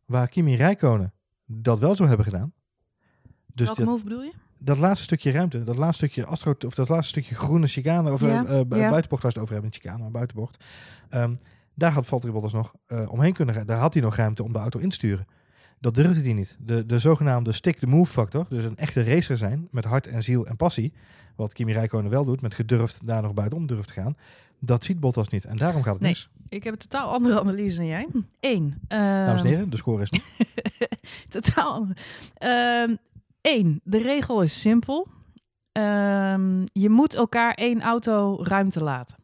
Waar 0.04 0.28
Kimi 0.28 0.56
Räikkönen 0.56 1.12
dat 1.44 1.78
wel 1.78 1.96
zou 1.96 2.08
hebben 2.08 2.26
gedaan. 2.26 2.52
Dus 3.54 3.66
welke 3.66 3.80
dat, 3.80 3.90
move 3.90 4.04
bedoel 4.04 4.22
je? 4.22 4.32
dat 4.58 4.78
laatste 4.78 5.04
stukje 5.04 5.30
ruimte, 5.30 5.64
dat 5.64 5.76
laatste 5.76 6.06
stukje 6.06 6.26
astro, 6.26 6.54
of 6.66 6.74
dat 6.74 6.88
laatste 6.88 7.08
stukje 7.08 7.34
groene 7.34 7.66
chicane, 7.66 8.12
of 8.12 8.20
Ja, 8.20 8.42
ja. 8.42 8.64
buitenbocht 8.64 9.22
waar 9.22 9.32
ze 9.32 9.38
het 9.38 9.38
over 9.38 9.52
hebben, 9.52 9.72
chicane, 9.72 9.98
maar 9.98 10.10
buitenbocht. 10.10 10.64
Ehm, 11.08 11.34
daar 11.74 11.92
had 11.92 12.06
Valtteri 12.06 12.32
Bottas 12.32 12.52
nog 12.52 12.74
eh, 12.86 13.12
omheen 13.12 13.32
kunnen. 13.32 13.66
Daar 13.66 13.78
had 13.78 13.92
hij 13.92 14.02
nog 14.02 14.16
ruimte 14.16 14.42
om 14.42 14.52
de 14.52 14.58
auto 14.58 14.78
in 14.78 14.88
te 14.88 14.94
sturen. 14.94 15.26
Dat 15.80 15.94
durfde 15.94 16.22
hij 16.22 16.32
niet. 16.32 16.56
De, 16.60 16.86
de 16.86 16.98
zogenaamde 16.98 17.52
stick-the-move 17.52 18.12
factor, 18.12 18.46
dus 18.48 18.64
een 18.64 18.76
echte 18.76 19.02
racer 19.04 19.36
zijn 19.36 19.68
met 19.70 19.84
hart 19.84 20.06
en 20.06 20.22
ziel 20.22 20.46
en 20.46 20.56
passie, 20.56 20.92
wat 21.36 21.52
Kimi 21.52 21.72
Räikkönen 21.72 22.10
wel 22.10 22.24
doet, 22.24 22.40
met 22.40 22.54
gedurfd 22.54 23.06
daar 23.06 23.22
nog 23.22 23.34
buitenom 23.34 23.66
durft 23.66 23.88
te 23.88 23.94
gaan, 23.94 24.16
dat 24.60 24.84
ziet 24.84 25.00
Bottas 25.00 25.28
niet. 25.28 25.44
En 25.44 25.56
daarom 25.56 25.82
gaat 25.82 25.92
het 25.92 26.02
Nee. 26.02 26.10
mis. 26.10 26.28
Ik 26.48 26.64
heb 26.64 26.72
een 26.72 26.78
totaal 26.78 27.12
andere 27.12 27.40
analyse 27.40 27.76
dan 27.76 27.86
jij. 27.86 28.06
Eén. 28.40 28.74
Dames 28.88 29.26
en 29.28 29.36
ehm, 29.36 29.46
heren, 29.46 29.70
de 29.70 29.76
score 29.76 30.02
is. 30.02 30.10
Totaal 31.28 31.72
andere. 31.72 32.00
Ehm, 32.34 32.94
Eén, 33.42 33.80
de 33.84 33.98
regel 33.98 34.42
is 34.42 34.60
simpel. 34.60 35.06
Ehm, 35.72 36.60
je 36.72 36.88
moet 36.88 37.14
elkaar 37.14 37.54
één 37.54 37.80
auto 37.80 38.38
ruimte 38.42 38.82
laten. 38.82 39.16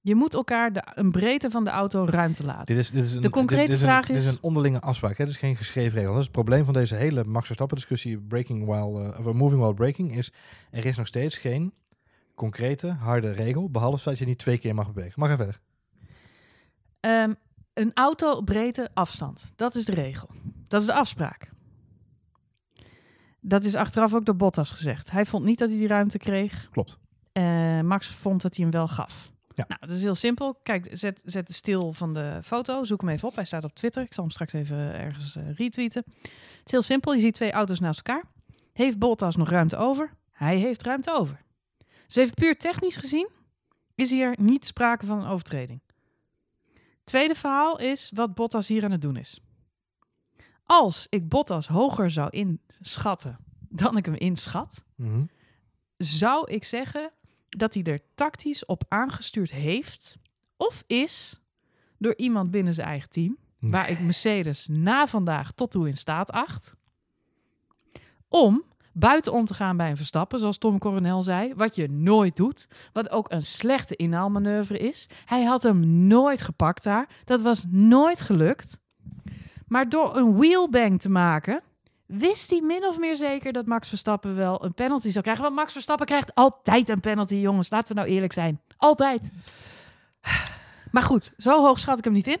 Je 0.00 0.14
moet 0.14 0.34
elkaar 0.34 0.72
de, 0.72 0.82
een 0.94 1.10
breedte 1.10 1.50
van 1.50 1.64
de 1.64 1.70
auto 1.70 2.04
ruimte 2.08 2.44
laten. 2.44 2.66
Dit 2.66 2.78
is, 2.78 2.90
dit 2.90 3.04
is 3.04 3.12
een, 3.14 3.20
De 3.22 3.30
concrete 3.30 3.64
dit 3.64 3.72
is 3.74 3.80
vraag 3.80 4.08
een, 4.08 4.14
Dit 4.14 4.22
is- 4.22 4.28
is 4.28 4.32
een 4.34 4.42
onderlinge 4.42 4.80
afspraak. 4.80 5.16
Hè? 5.18 5.24
Dit 5.24 5.32
is 5.32 5.38
geen 5.40 5.56
geschreven 5.56 5.92
regel. 5.98 6.10
Dat 6.10 6.18
is 6.18 6.24
het 6.26 6.34
probleem 6.34 6.64
van 6.64 6.74
deze 6.74 6.94
hele 6.94 7.24
Max 7.24 7.44
Verstappen 7.46 7.76
discussie, 7.76 8.18
breaking 8.18 8.64
while, 8.66 9.12
eh, 9.12 9.26
of 9.26 9.32
moving 9.32 9.60
while 9.60 9.74
breaking, 9.74 10.16
is 10.16 10.32
er 10.70 10.84
is 10.86 10.96
nog 10.96 11.06
steeds 11.06 11.38
geen 11.38 11.72
concrete, 12.34 12.88
harde 12.88 13.30
regel, 13.30 13.70
behalve 13.70 14.08
dat 14.08 14.18
je 14.18 14.24
niet 14.24 14.38
twee 14.38 14.58
keer 14.58 14.74
mag 14.74 14.92
bewegen. 14.92 15.20
Mag 15.20 15.30
even 15.30 15.44
verder. 15.44 15.60
Ehm, 17.00 17.34
een 17.74 17.90
auto 17.94 18.40
breedte 18.40 18.90
afstand. 18.94 19.52
Dat 19.56 19.74
is 19.74 19.84
de 19.84 19.94
regel. 19.94 20.28
Dat 20.68 20.80
is 20.80 20.86
de 20.86 20.94
afspraak. 20.94 21.52
Dat 23.40 23.64
is 23.64 23.74
achteraf 23.74 24.14
ook 24.14 24.24
door 24.24 24.36
Bottas 24.36 24.70
gezegd. 24.70 25.10
Hij 25.10 25.26
vond 25.26 25.44
niet 25.44 25.58
dat 25.58 25.68
hij 25.68 25.78
die 25.78 25.88
ruimte 25.88 26.18
kreeg. 26.18 26.68
Klopt. 26.70 26.98
Eh, 27.32 27.80
Max 27.80 28.08
vond 28.08 28.42
dat 28.42 28.56
hij 28.56 28.64
hem 28.64 28.74
wel 28.74 28.88
gaf. 28.88 29.32
Ja. 29.54 29.64
Nou, 29.68 29.80
dat 29.86 29.96
is 29.96 30.02
heel 30.02 30.14
simpel. 30.14 30.54
Kijk, 30.62 30.88
zet, 30.92 31.20
zet 31.24 31.46
de 31.46 31.52
stil 31.52 31.92
van 31.92 32.14
de 32.14 32.40
foto. 32.42 32.84
Zoek 32.84 33.00
hem 33.00 33.10
even 33.10 33.28
op. 33.28 33.34
Hij 33.34 33.44
staat 33.44 33.64
op 33.64 33.74
Twitter. 33.74 34.02
Ik 34.02 34.14
zal 34.14 34.24
hem 34.24 34.32
straks 34.32 34.52
even 34.52 34.94
ergens 34.94 35.36
eh, 35.36 35.54
retweeten. 35.54 36.02
Het 36.06 36.64
is 36.64 36.70
heel 36.70 36.82
simpel. 36.82 37.14
Je 37.14 37.20
ziet 37.20 37.34
twee 37.34 37.52
auto's 37.52 37.80
naast 37.80 38.00
elkaar. 38.06 38.24
Heeft 38.72 38.98
Bottas 38.98 39.36
nog 39.36 39.48
ruimte 39.48 39.76
over? 39.76 40.10
Hij 40.32 40.56
heeft 40.56 40.82
ruimte 40.82 41.12
over. 41.12 41.43
Dus 42.06 42.16
even 42.16 42.34
puur 42.34 42.58
technisch 42.58 42.96
gezien 42.96 43.28
is 43.94 44.10
hier 44.10 44.34
niet 44.40 44.66
sprake 44.66 45.06
van 45.06 45.20
een 45.20 45.28
overtreding. 45.28 45.80
Tweede 47.04 47.34
verhaal 47.34 47.78
is 47.78 48.10
wat 48.14 48.34
Bottas 48.34 48.68
hier 48.68 48.84
aan 48.84 48.90
het 48.90 49.00
doen 49.02 49.16
is. 49.16 49.40
Als 50.64 51.06
ik 51.10 51.28
Bottas 51.28 51.66
hoger 51.66 52.10
zou 52.10 52.28
inschatten 52.30 53.36
dan 53.68 53.96
ik 53.96 54.04
hem 54.04 54.14
inschat, 54.14 54.84
Mhm. 54.94 55.24
zou 55.96 56.50
ik 56.50 56.64
zeggen 56.64 57.10
dat 57.48 57.74
hij 57.74 57.82
er 57.82 58.00
tactisch 58.14 58.64
op 58.66 58.84
aangestuurd 58.88 59.50
heeft 59.50 60.16
of 60.56 60.84
is 60.86 61.40
door 61.98 62.16
iemand 62.16 62.50
binnen 62.50 62.74
zijn 62.74 62.86
eigen 62.86 63.10
team, 63.10 63.36
waar 63.58 63.90
ik 63.90 64.00
Mercedes 64.00 64.66
na 64.66 65.06
vandaag 65.06 65.52
tot 65.52 65.70
toe 65.70 65.86
in 65.88 65.96
staat 65.96 66.30
acht, 66.30 66.74
om 68.28 68.64
buitenom 68.94 69.44
te 69.44 69.54
gaan 69.54 69.76
bij 69.76 69.90
een 69.90 69.96
Verstappen, 69.96 70.38
zoals 70.38 70.58
Tom 70.58 70.78
Coronel 70.78 71.22
zei, 71.22 71.54
wat 71.54 71.74
je 71.74 71.90
nooit 71.90 72.36
doet, 72.36 72.68
wat 72.92 73.10
ook 73.10 73.32
een 73.32 73.42
slechte 73.42 73.96
inhaalmanoeuvre 73.96 74.78
is. 74.78 75.08
Hij 75.24 75.44
had 75.44 75.62
hem 75.62 76.06
nooit 76.06 76.40
gepakt 76.40 76.82
daar, 76.82 77.08
dat 77.24 77.40
was 77.40 77.64
nooit 77.68 78.20
gelukt. 78.20 78.80
Maar 79.66 79.88
door 79.88 80.16
een 80.16 80.36
wheelbang 80.36 81.00
te 81.00 81.08
maken, 81.08 81.62
wist 82.06 82.50
hij 82.50 82.60
min 82.60 82.86
of 82.86 82.98
meer 82.98 83.16
zeker 83.16 83.52
dat 83.52 83.66
Max 83.66 83.88
Verstappen 83.88 84.36
wel 84.36 84.64
een 84.64 84.74
penalty 84.74 85.10
zou 85.10 85.22
krijgen. 85.22 85.44
Want 85.44 85.56
Max 85.56 85.72
Verstappen 85.72 86.06
krijgt 86.06 86.34
altijd 86.34 86.88
een 86.88 87.00
penalty, 87.00 87.34
jongens. 87.34 87.70
Laten 87.70 87.94
we 87.94 88.00
nou 88.00 88.12
eerlijk 88.12 88.32
zijn. 88.32 88.60
Altijd. 88.76 89.32
Maar 90.90 91.02
goed, 91.02 91.32
zo 91.36 91.62
hoog 91.62 91.78
schat 91.78 91.98
ik 91.98 92.04
hem 92.04 92.12
niet 92.12 92.26
in. 92.26 92.38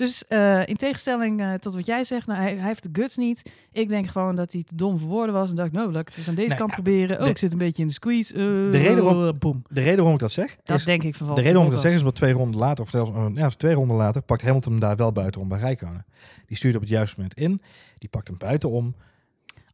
Dus 0.00 0.26
eh, 0.28 0.66
in 0.68 0.76
tegenstelling 0.76 1.40
eh, 1.40 1.52
tot 1.54 1.74
wat 1.74 1.86
jij 1.86 2.04
zegt, 2.04 2.26
nou, 2.26 2.40
hij, 2.40 2.56
hij 2.56 2.66
heeft 2.66 2.82
de 2.82 2.88
guts 3.00 3.16
niet. 3.16 3.52
Ik 3.72 3.88
denk 3.88 4.06
gewoon 4.08 4.36
dat 4.36 4.52
hij 4.52 4.62
te 4.62 4.74
dom 4.74 4.98
voor 4.98 5.08
woorden 5.08 5.34
was. 5.34 5.50
En 5.50 5.54
dacht, 5.56 5.72
nou, 5.72 5.92
laat 5.92 6.00
ik 6.00 6.08
het 6.08 6.16
eens 6.16 6.28
aan 6.28 6.34
deze 6.34 6.48
Nee, 6.48 6.56
kant 6.56 6.70
ja, 6.70 6.74
proberen. 6.76 7.18
Oh, 7.18 7.24
de- 7.24 7.30
ik 7.30 7.38
zit 7.38 7.52
een 7.52 7.58
beetje 7.58 7.82
in 7.82 7.88
de 7.88 7.94
squeeze. 7.94 8.34
Eh, 8.34 8.40
De 8.40 8.70
reden 8.70 9.04
waarom- 9.04 9.38
boem. 9.38 9.62
De 9.68 9.80
reden 9.80 9.96
waarom 9.96 10.14
ik 10.14 10.20
dat 10.20 10.32
zeg, 10.32 10.56
Dat 10.64 10.76
is, 10.76 10.84
denk 10.84 11.02
ik 11.02 11.14
van 11.14 11.26
de 11.26 11.34
reden 11.34 11.44
waarom 11.52 11.66
ik 11.66 11.72
dat 11.72 11.82
zeg 11.82 11.92
is 11.92 11.98
omdat 11.98 12.14
twee 12.14 12.32
ronden 12.32 12.60
later, 12.60 12.84
of 12.84 12.90
zelfs 12.90 13.10
ja, 13.34 13.48
twee 13.48 13.74
ronden 13.74 13.96
later, 13.96 14.22
pakt 14.22 14.42
Hamilton 14.42 14.70
hem 14.72 14.80
daar 14.80 14.96
wel 14.96 15.12
buitenom 15.12 15.48
bij 15.48 15.58
Rijkonen. 15.58 16.04
Die 16.46 16.56
stuurt 16.56 16.74
op 16.74 16.80
het 16.80 16.90
juiste 16.90 17.14
moment 17.16 17.34
in, 17.38 17.62
die 17.98 18.08
pakt 18.08 18.28
hem 18.28 18.38
buitenom. 18.38 18.94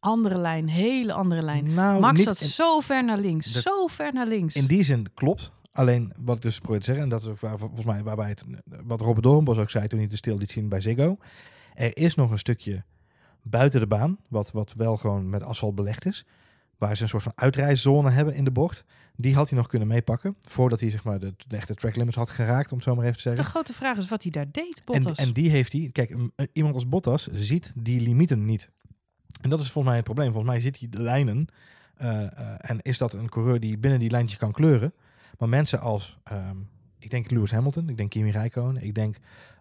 Andere 0.00 0.38
lijn, 0.38 0.68
hele 0.68 1.12
andere 1.12 1.42
lijn. 1.42 1.74
Nou, 1.74 2.00
Max 2.00 2.22
zat 2.22 2.40
in- 2.40 2.46
zo 2.48 2.80
ver 2.80 3.04
naar 3.04 3.18
links. 3.18 3.52
Zo 3.62 3.86
ver 3.86 4.12
naar 4.12 4.26
links. 4.26 4.54
In 4.54 4.66
die 4.66 4.82
zin 4.82 5.06
klopt. 5.14 5.52
Alleen 5.76 6.12
wat 6.16 6.36
ik 6.36 6.42
dus 6.42 6.58
probeer 6.58 6.78
te 6.78 6.84
zeggen, 6.84 7.04
en 7.04 7.08
dat 7.10 7.22
is 7.22 7.28
ook 7.28 7.40
waar, 7.40 7.58
volgens 7.58 7.84
mij 7.84 8.02
waarbij 8.02 8.28
het, 8.28 8.44
wat 8.84 9.00
Robert 9.00 9.22
Doornbos 9.24 9.58
ook 9.58 9.70
zei 9.70 9.86
toen 9.88 9.98
hij 9.98 10.08
de 10.08 10.16
stil 10.16 10.38
liet 10.38 10.50
zien 10.50 10.68
bij 10.68 10.80
Ziggo. 10.80 11.18
Er 11.74 11.96
is 11.96 12.14
nog 12.14 12.30
een 12.30 12.38
stukje 12.38 12.84
buiten 13.42 13.80
de 13.80 13.86
baan, 13.86 14.18
wat, 14.28 14.52
wat 14.52 14.72
wel 14.76 14.96
gewoon 14.96 15.30
met 15.30 15.42
asfalt 15.42 15.74
belegd 15.74 16.06
is. 16.06 16.24
Waar 16.78 16.96
ze 16.96 17.02
een 17.02 17.08
soort 17.08 17.22
van 17.22 17.32
uitrijzone 17.34 18.10
hebben 18.10 18.34
in 18.34 18.44
de 18.44 18.50
bocht. 18.50 18.84
Die 19.16 19.34
had 19.34 19.48
hij 19.48 19.58
nog 19.58 19.66
kunnen 19.66 19.88
meepakken. 19.88 20.36
Voordat 20.42 20.80
hij 20.80 20.90
zeg 20.90 21.04
maar, 21.04 21.18
de, 21.18 21.34
de 21.46 21.56
echte 21.56 21.74
track 21.74 21.96
limits 21.96 22.16
had 22.16 22.30
geraakt, 22.30 22.70
om 22.70 22.76
het 22.76 22.86
zo 22.86 22.94
maar 22.94 23.04
even 23.04 23.16
te 23.16 23.22
De 23.22 23.28
zeggen. 23.34 23.44
grote 23.54 23.72
vraag 23.72 23.96
is 23.96 24.08
wat 24.08 24.22
hij 24.22 24.30
daar 24.32 24.50
deed, 24.50 24.76
En, 24.78 24.82
Bottas. 24.84 25.18
en 25.18 25.32
die 25.32 25.50
heeft 25.50 25.72
hij. 25.72 25.88
Kijk, 25.92 26.16
iemand 26.52 26.74
als 26.74 26.88
Bottas 26.88 27.26
ziet 27.32 27.72
die 27.76 28.00
limieten 28.00 28.44
niet. 28.44 28.70
En 29.40 29.50
dat 29.50 29.60
is 29.60 29.64
volgens 29.70 29.84
mij 29.84 29.94
het 29.96 30.04
probleem. 30.04 30.32
Volgens 30.32 30.52
mij 30.52 30.60
ziet 30.60 30.78
hij 30.78 30.88
de 30.88 31.00
lijnen. 31.02 31.46
eh, 31.96 32.22
eh, 32.22 32.54
en 32.58 32.78
is 32.82 32.98
dat 32.98 33.12
een 33.14 33.28
coureur 33.28 33.60
die 33.60 33.78
binnen 33.78 34.00
die 34.00 34.10
lijntjes 34.10 34.38
kan 34.38 34.52
kleuren. 34.52 34.92
Maar 35.38 35.48
mensen 35.48 35.80
als, 35.80 36.18
ehm, 36.24 36.56
ik 36.98 37.10
denk 37.10 37.30
Lewis 37.30 37.50
Hamilton, 37.50 37.88
ik 37.88 37.96
denk 37.96 38.10
Kimi 38.10 38.30
Räikkönen, 38.30 38.82
ik 38.82 38.94
denk 38.94 39.16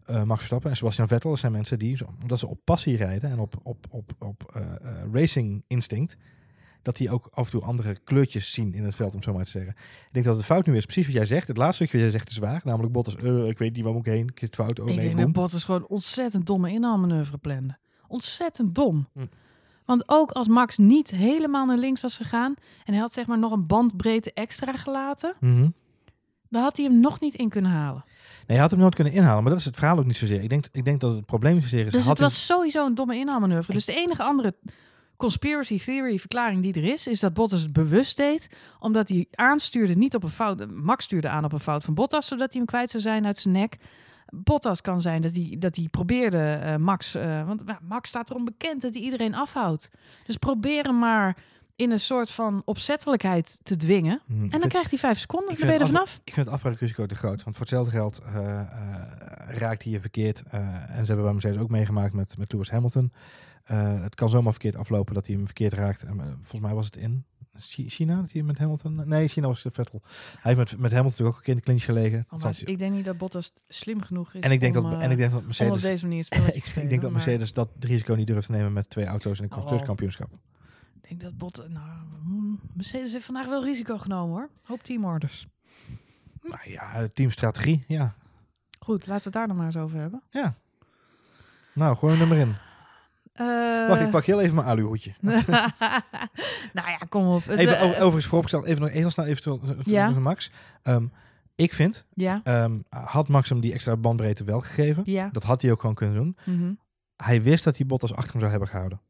eh, 0.06 0.24
Max 0.24 0.38
Verstappen 0.38 0.70
en 0.70 0.78
Sebastian 0.78 1.08
Vettel. 1.08 1.30
Dat 1.30 1.40
zijn 1.40 1.52
mensen 1.52 1.80
die, 1.80 2.00
omdat 2.22 2.40
ze 2.40 2.48
op 2.48 2.60
passie 2.64 2.98
rijden 2.98 3.30
en 3.30 3.40
op, 3.40 3.56
op, 3.64 3.86
op, 3.90 4.12
op 4.20 4.52
eh, 4.54 4.62
eh, 4.62 5.14
racing 5.14 5.64
instinct, 5.68 6.18
dat 6.82 6.96
die 6.98 7.10
ook 7.10 7.30
af 7.34 7.46
en 7.46 7.52
toe 7.52 7.62
andere 7.62 7.98
kleurtjes 8.04 8.54
zien 8.54 8.74
in 8.74 8.84
het 8.84 8.96
veld, 8.96 9.16
om 9.16 9.22
zo 9.22 9.34
maar 9.34 9.46
te 9.46 9.52
zeggen. 9.52 9.72
Ik 9.78 10.10
denk 10.12 10.26
dat 10.26 10.36
het 10.36 10.46
fout 10.46 10.66
nu 10.66 10.76
is, 10.76 10.86
precies 10.86 11.06
wat 11.06 11.16
jij 11.16 11.26
zegt. 11.26 11.48
Het 11.48 11.58
laatste 11.58 11.76
stukje 11.76 11.98
wat 11.98 12.12
jij 12.12 12.20
zegt 12.20 12.32
is 12.32 12.38
waar. 12.38 12.62
Namelijk 12.64 12.94
Bottas, 12.94 13.16
ik 13.50 13.58
weet 13.58 13.76
niet 13.76 13.84
waar 13.84 13.94
moet 13.94 14.08
ik 14.08 14.14
heen, 14.14 14.28
ik 14.28 14.40
zit 14.40 14.56
fout, 14.56 14.80
oh 14.80 14.90
ik 14.90 14.96
nee, 14.96 15.02
denk 15.02 15.16
boem. 15.16 15.24
dat 15.24 15.34
Bottas 15.34 15.64
gewoon 15.64 15.88
ontzettend 15.88 16.46
domme 16.46 16.72
inhaalmanoeuvre 16.72 17.38
plande. 17.38 17.78
Ontzettend 18.08 18.76
dom. 18.76 19.08
Hm. 19.14 19.26
Want 19.86 20.04
ook 20.06 20.32
als 20.32 20.48
Max 20.48 20.78
niet 20.78 21.12
helemaal 21.12 21.66
naar 21.66 21.78
links 21.78 22.02
was 22.02 22.18
gegaan... 22.18 22.54
en 22.84 22.94
hij 22.94 23.02
had 23.02 23.14
zeg 23.14 23.26
maar 23.26 23.40
nog 23.40 23.52
een 23.52 23.68
bandbreedte 23.68 24.34
extra 24.34 24.72
gelaten... 24.72 25.36
Mhm. 25.40 25.70
dan 26.50 26.62
had 26.62 26.78
hij 26.78 26.86
hem 26.86 27.00
nog 27.00 27.20
niet 27.20 27.34
in 27.34 27.50
kunnen 27.50 27.72
halen. 27.72 28.04
Nee, 28.06 28.44
hij 28.46 28.58
had 28.58 28.72
hem 28.72 28.80
nooit 28.80 28.96
kunnen 28.96 29.14
inhalen, 29.14 29.42
maar 29.42 29.52
dat 29.52 29.60
is 29.60 29.66
het 29.66 29.76
verhaal 29.76 29.98
ook 29.98 30.06
niet 30.06 30.18
zozeer. 30.18 30.44
Ik 30.44 30.50
denk, 30.50 30.66
ik 30.72 30.86
denk 30.86 31.00
dat 31.00 31.16
het 31.16 31.26
probleem 31.26 31.62
zozeer 31.62 31.86
is. 31.86 31.92
Dus 31.92 32.06
het 32.06 32.20
was 32.20 32.46
sowieso 32.46 32.86
een 32.86 32.96
domme 32.96 33.16
inhaalmanoeuvre. 33.16 33.74
Dus 33.74 33.86
de 33.86 33.96
enige 33.96 34.24
andere 34.24 34.54
conspiracy 35.18 35.80
theory 35.80 36.20
verklaring 36.20 36.62
die 36.62 36.74
er 36.74 36.84
is... 36.84 37.08
is 37.08 37.20
dat 37.20 37.34
Bottas 37.34 37.62
het 37.62 37.74
bewust 37.74 38.18
deed... 38.18 38.48
omdat 38.80 39.10
hij 39.10 39.28
aanstuurde 39.32 39.96
niet 39.96 40.16
op 40.16 40.24
een 40.24 40.30
fout... 40.30 40.72
Max 40.72 41.04
stuurde 41.04 41.30
aan 41.30 41.44
op 41.44 41.54
een 41.54 41.60
fout 41.60 41.84
van 41.84 41.94
Bottas... 41.94 42.28
zodat 42.28 42.50
hij 42.52 42.58
hem 42.58 42.66
kwijt 42.66 42.90
zou 42.90 43.04
zijn 43.04 43.26
uit 43.26 43.38
zijn 43.38 43.54
nek... 43.54 43.78
Bottas 44.30 44.82
kan 44.82 45.02
zijn 45.02 45.22
dat 45.22 45.36
hij, 45.36 45.56
dat 45.60 45.76
hij 45.76 45.88
probeerde 45.92 46.38
eh, 46.38 46.76
Max... 46.76 47.16
eh, 47.16 47.48
want 47.48 47.64
Max 47.88 48.10
staat 48.10 48.30
erom 48.30 48.46
bekend 48.46 48.82
dat 48.82 48.94
hij 48.94 49.04
iedereen 49.04 49.36
afhoudt. 49.36 49.90
Dus 50.26 50.38
probeer 50.38 50.84
hem 50.84 51.00
maar 51.00 51.38
in 51.76 51.92
een 51.92 52.00
soort 52.00 52.32
van 52.32 52.62
opzettelijkheid 52.66 53.60
te 53.64 53.76
dwingen. 53.76 54.22
Ik 54.28 54.54
En 54.54 54.60
dan 54.60 54.70
krijgt 54.70 54.90
hij 54.90 55.00
vijf 55.00 55.20
seconden. 55.20 55.50
ik 55.50 55.58
Dan 55.58 55.68
ben 55.68 55.78
je 55.78 55.84
er 55.84 55.90
vanaf. 55.90 56.20
Ik 56.24 56.34
vind 56.34 56.46
het 56.46 56.56
afbraakrisico 56.56 57.06
te 57.06 57.16
groot. 57.16 57.44
Want 57.44 57.56
voor 57.56 57.66
hetzelfde 57.66 57.92
geld 57.92 58.20
eh, 58.20 58.62
raakt 59.48 59.84
hij 59.84 59.92
je 59.92 60.00
verkeerd. 60.00 60.44
en 60.50 60.88
ze 60.90 61.06
hebben 61.06 61.24
bij 61.24 61.34
Mercedes 61.34 61.58
ook 61.58 61.70
meegemaakt 61.70 62.14
met, 62.14 62.38
met 62.38 62.52
Lewis 62.52 62.70
Hamilton. 62.70 63.12
Het 64.02 64.16
kan 64.16 64.30
zomaar 64.30 64.52
verkeerd 64.52 64.76
aflopen 64.76 65.14
dat 65.14 65.28
hij 65.28 65.36
hem 65.36 65.46
verkeerd 65.46 65.74
raakt. 65.74 66.04
En, 66.04 66.38
volgens 66.40 66.62
mij 66.62 66.74
was 66.74 66.86
het 66.86 66.98
in 66.98 67.26
China 67.58 68.22
dat 68.22 68.32
hij 68.32 68.42
met 68.42 68.58
Hamilton... 68.58 69.02
Nee, 69.06 69.28
China 69.28 69.48
was 69.48 69.64
het 69.64 69.76
Vettel. 69.76 70.02
Hij 70.40 70.54
heeft 70.54 70.58
met, 70.58 70.82
met 70.82 70.92
Hamilton 70.92 71.04
natuurlijk 71.04 71.30
ook 71.30 71.36
een 71.38 71.42
keer 71.44 71.54
in 71.54 71.60
de 71.60 71.66
clinch 71.66 71.84
gelegen. 71.84 72.26
Oh, 72.30 72.42
maar 72.42 72.60
ik 72.64 72.80
denk 72.80 72.94
niet 72.94 73.06
dat 73.06 73.18
Bottas 73.18 73.54
slim 73.68 74.02
genoeg 74.02 74.34
is 74.34 74.42
en, 74.42 74.52
ik 74.52 74.60
denk 74.60 74.76
om, 74.76 74.84
dat, 74.84 74.94
eh, 74.94 75.04
en 75.04 75.12
ik 75.12 75.18
denk 75.18 75.32
dat 75.32 75.32
om 75.32 75.38
op 75.38 75.46
Mercedes... 75.46 75.82
deze 75.82 76.08
manier 76.08 76.28
ik, 76.30 76.66
ik 76.84 76.90
denk 76.90 77.02
dat 77.02 77.12
Mercedes 77.12 77.54
dat 77.54 77.70
risico 77.80 78.14
niet 78.14 78.28
durft 78.28 78.46
te 78.46 78.52
nemen 78.52 78.74
met 78.74 78.90
twee 78.90 79.06
auto's 79.06 79.38
in 79.38 79.44
een 79.44 79.50
Oh. 79.50 79.56
constructeurskampioenschap. 79.56 80.30
Ik 81.02 81.10
denk 81.10 81.22
dat 81.22 81.38
Bot, 81.38 81.66
nou, 81.70 81.90
hmm, 82.24 82.60
Mercedes 82.74 83.12
heeft 83.12 83.26
vandaag 83.26 83.48
wel 83.48 83.64
risico 83.64 83.98
genomen 83.98 84.36
hoor. 84.36 84.50
Hoop 84.64 84.84
teamorders. 84.84 85.48
Nou 86.42 86.72
ja, 86.72 87.08
teamstrategie, 87.14 87.84
ja. 87.88 88.16
Goed, 88.80 89.08
laten 89.08 89.18
we 89.18 89.24
het 89.24 89.34
daar 89.34 89.48
nog 89.48 89.58
maar 89.58 89.66
eens 89.66 89.78
over 89.78 90.00
hebben. 90.00 90.22
Nou, 91.74 91.96
gooi 91.98 92.14
hem 92.14 92.22
er 92.22 92.28
maar 92.28 92.38
in. 92.38 92.56
Eh, 93.36 93.88
Wacht, 93.88 94.02
ik 94.02 94.10
pak 94.10 94.26
heel 94.26 94.42
even 94.42 94.56
mijn 94.56 94.68
aluhoedje. 94.68 95.14
nou 96.74 96.90
ja, 96.90 96.98
kom 97.10 97.28
op. 97.28 97.48
Even, 97.48 97.78
eh, 97.78 97.84
over- 97.84 97.96
overigens 97.96 98.26
vooropgesteld, 98.26 98.66
even 98.66 98.82
nog 98.82 98.92
heel 98.92 99.10
snel 99.10 99.26
even 99.26 99.42
terug 99.42 99.60
terug 99.66 99.86
Ja. 99.86 100.10
Max. 100.10 100.52
Ehm, 100.82 101.06
ik 101.56 101.74
vind, 101.74 102.06
ja, 102.14 102.42
ehm, 102.44 102.78
had 102.90 103.28
Max 103.28 103.50
hem 103.50 103.60
die 103.60 103.74
extra 103.74 103.98
bandbreedte 103.98 104.44
wel 104.44 104.60
gegeven. 104.60 105.04
ja. 105.06 105.30
Dat 105.32 105.44
had 105.44 105.62
hij 105.62 105.72
ook 105.72 105.80
gewoon 105.80 105.96
kunnen 105.96 106.16
doen. 106.16 106.38
mhm. 106.44 106.74
Hij 107.18 107.42
wist 107.42 107.64
dat 107.64 107.78
hij 107.78 107.86
Bottas 107.86 108.14
achter 108.14 108.30
hem 108.32 108.40
zou 108.40 108.52
hebben 108.52 108.70
gehouden. 108.70 109.02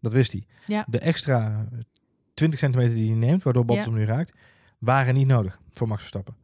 Dat 0.00 0.12
wist 0.12 0.32
hij. 0.32 0.44
Ja. 0.66 0.84
De 0.88 0.98
extra 0.98 1.68
20 2.34 2.58
centimeter 2.58 2.94
die 2.94 3.08
hij 3.10 3.18
neemt, 3.18 3.42
waardoor 3.42 3.64
Bottas 3.64 3.84
hem 3.86 3.94
nu 3.94 4.04
raakt, 4.04 4.32
waren 4.78 5.14
niet 5.14 5.26
nodig 5.26 5.58
voor 5.70 5.88
Max 5.88 6.00
Verstappen. 6.00 6.34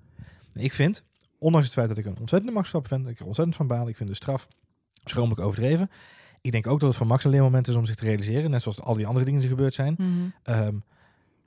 Ik 0.55 0.73
vind, 0.73 1.05
ondanks 1.39 1.67
het 1.67 1.77
feit 1.77 1.89
dat 1.89 1.99
ik 1.99 2.05
een 2.05 2.19
ontzettende 2.19 2.53
Max 2.55 2.69
Verstappen 2.69 2.91
vind, 2.91 3.03
dat 3.03 3.13
ik 3.13 3.21
er 3.21 3.27
ontzettend 3.27 3.57
van 3.57 3.67
baal, 3.67 3.89
ik 3.89 3.97
vind 3.97 4.09
de 4.09 4.15
straf 4.15 4.49
schromelijk 5.05 5.41
overdreven. 5.41 5.91
Ik 6.41 6.53
denk 6.53 6.67
ook 6.67 6.81
dat 6.81 6.89
het 6.89 6.99
voor 6.99 7.07
Max 7.07 7.25
een 7.25 7.31
leermoment 7.31 7.69
is 7.69 7.75
om 7.75 7.85
zich 7.85 7.95
te 7.95 8.05
realiseren, 8.05 8.51
net 8.51 8.63
zoals 8.63 8.81
al 8.81 8.95
die 8.95 9.07
andere 9.07 9.25
dingen 9.25 9.41
die 9.41 9.49
gebeurd 9.49 9.75
zijn. 9.75 9.95
Mhm. 9.99 10.09
Ehm, 10.43 10.75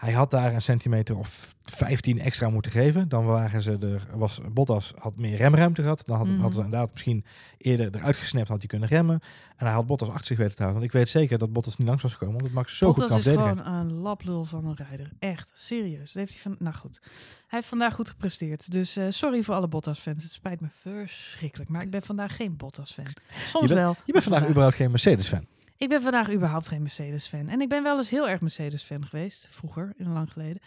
Hij 0.04 0.14
had 0.14 0.32
daar 0.32 0.54
een 0.54 0.62
centimeter 0.62 1.18
of 1.18 1.56
15 1.64 2.20
extra 2.20 2.50
moeten 2.50 2.72
geven. 2.72 3.10
Dan 3.10 3.26
waren 3.26 3.62
ze 3.62 3.78
er, 3.78 4.08
was 4.18 4.40
Bottas 4.52 4.94
had 4.98 5.16
meer 5.18 5.38
remruimte 5.38 5.82
gehad. 5.82 6.04
Dan 6.06 6.18
had, 6.18 6.28
Mhm. 6.28 6.40
had 6.40 6.52
ze 6.54 6.58
inderdaad 6.62 6.92
misschien 6.92 7.26
eerder 7.58 7.96
eruit 7.96 8.16
gesnapt, 8.16 8.48
had 8.48 8.58
hij 8.60 8.68
kunnen 8.68 8.90
remmen. 8.90 9.20
En 9.58 9.66
hij 9.66 9.76
had 9.76 9.86
Bottas 9.86 10.10
achter 10.10 10.26
zich 10.26 10.38
weten 10.38 10.56
te 10.56 10.62
houden. 10.62 10.82
Want 10.82 10.94
ik 10.94 11.00
weet 11.00 11.10
zeker 11.10 11.38
dat 11.38 11.54
Bottas 11.54 11.78
niet 11.78 11.88
langs 11.88 12.04
was 12.04 12.12
gekomen, 12.14 12.36
omdat 12.36 12.52
Max 12.52 12.78
zo 12.78 12.88
goed 12.88 12.96
Bottas 13.00 13.18
is 13.28 13.34
gewoon 13.34 13.66
een 13.66 13.94
laplul 13.94 14.46
van 14.46 14.66
een 14.66 14.76
rijder. 14.76 15.12
Echt, 15.20 15.52
serieus. 15.54 16.06
Dat 16.12 16.14
heeft 16.14 16.32
hij 16.32 16.42
van, 16.42 16.56
nou 16.60 16.76
goed. 16.76 17.00
Hij 17.02 17.12
heeft 17.60 17.68
vandaag 17.68 17.94
goed 17.96 18.10
gepresteerd. 18.10 18.72
Dus 18.72 18.96
eh, 18.96 19.06
sorry 19.10 19.44
voor 19.44 19.56
alle 19.56 19.68
Bottas-fans. 19.68 20.24
Het 20.24 20.32
spijt 20.32 20.62
me 20.62 20.68
verschrikkelijk. 20.82 21.70
Maar 21.70 21.82
ik 21.82 21.90
ben 21.92 22.02
vandaag 22.02 22.36
geen 22.36 22.58
Bottas-fan. 22.58 23.06
Soms 23.32 23.68
Je 23.70 23.74
wel. 23.76 23.96
Je 24.06 24.12
bent 24.12 24.24
vandaag 24.24 24.48
überhaupt 24.48 24.76
geen 24.76 24.90
Mercedes-fan. 24.92 25.46
Ik 25.84 25.90
ben 25.90 26.02
vandaag 26.02 26.32
überhaupt 26.32 26.68
geen 26.68 26.82
Mercedes-fan. 26.82 27.48
En 27.48 27.62
ik 27.62 27.70
ben 27.70 27.84
wel 27.84 27.98
eens 27.98 28.10
heel 28.10 28.30
erg 28.30 28.42
Mercedes-fan 28.42 29.06
geweest. 29.06 29.48
Vroeger, 29.50 29.94
in 29.98 30.14
lang 30.14 30.32
geleden. 30.32 30.62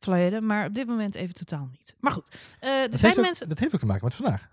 verleden. 0.00 0.46
Maar 0.46 0.66
op 0.66 0.74
dit 0.74 0.86
moment 0.86 1.14
even 1.14 1.34
totaal 1.34 1.68
niet. 1.70 1.96
Maar 2.00 2.12
goed, 2.12 2.28
eh, 2.60 2.82
er 2.82 2.90
Dat 2.90 3.00
zijn 3.00 3.12
heeft, 3.12 3.18
ook, 3.18 3.24
mensen... 3.24 3.48
dat 3.48 3.58
heeft 3.58 3.74
ook 3.74 3.80
te 3.80 3.86
maken 3.86 4.04
met 4.04 4.14
vandaag. 4.14 4.48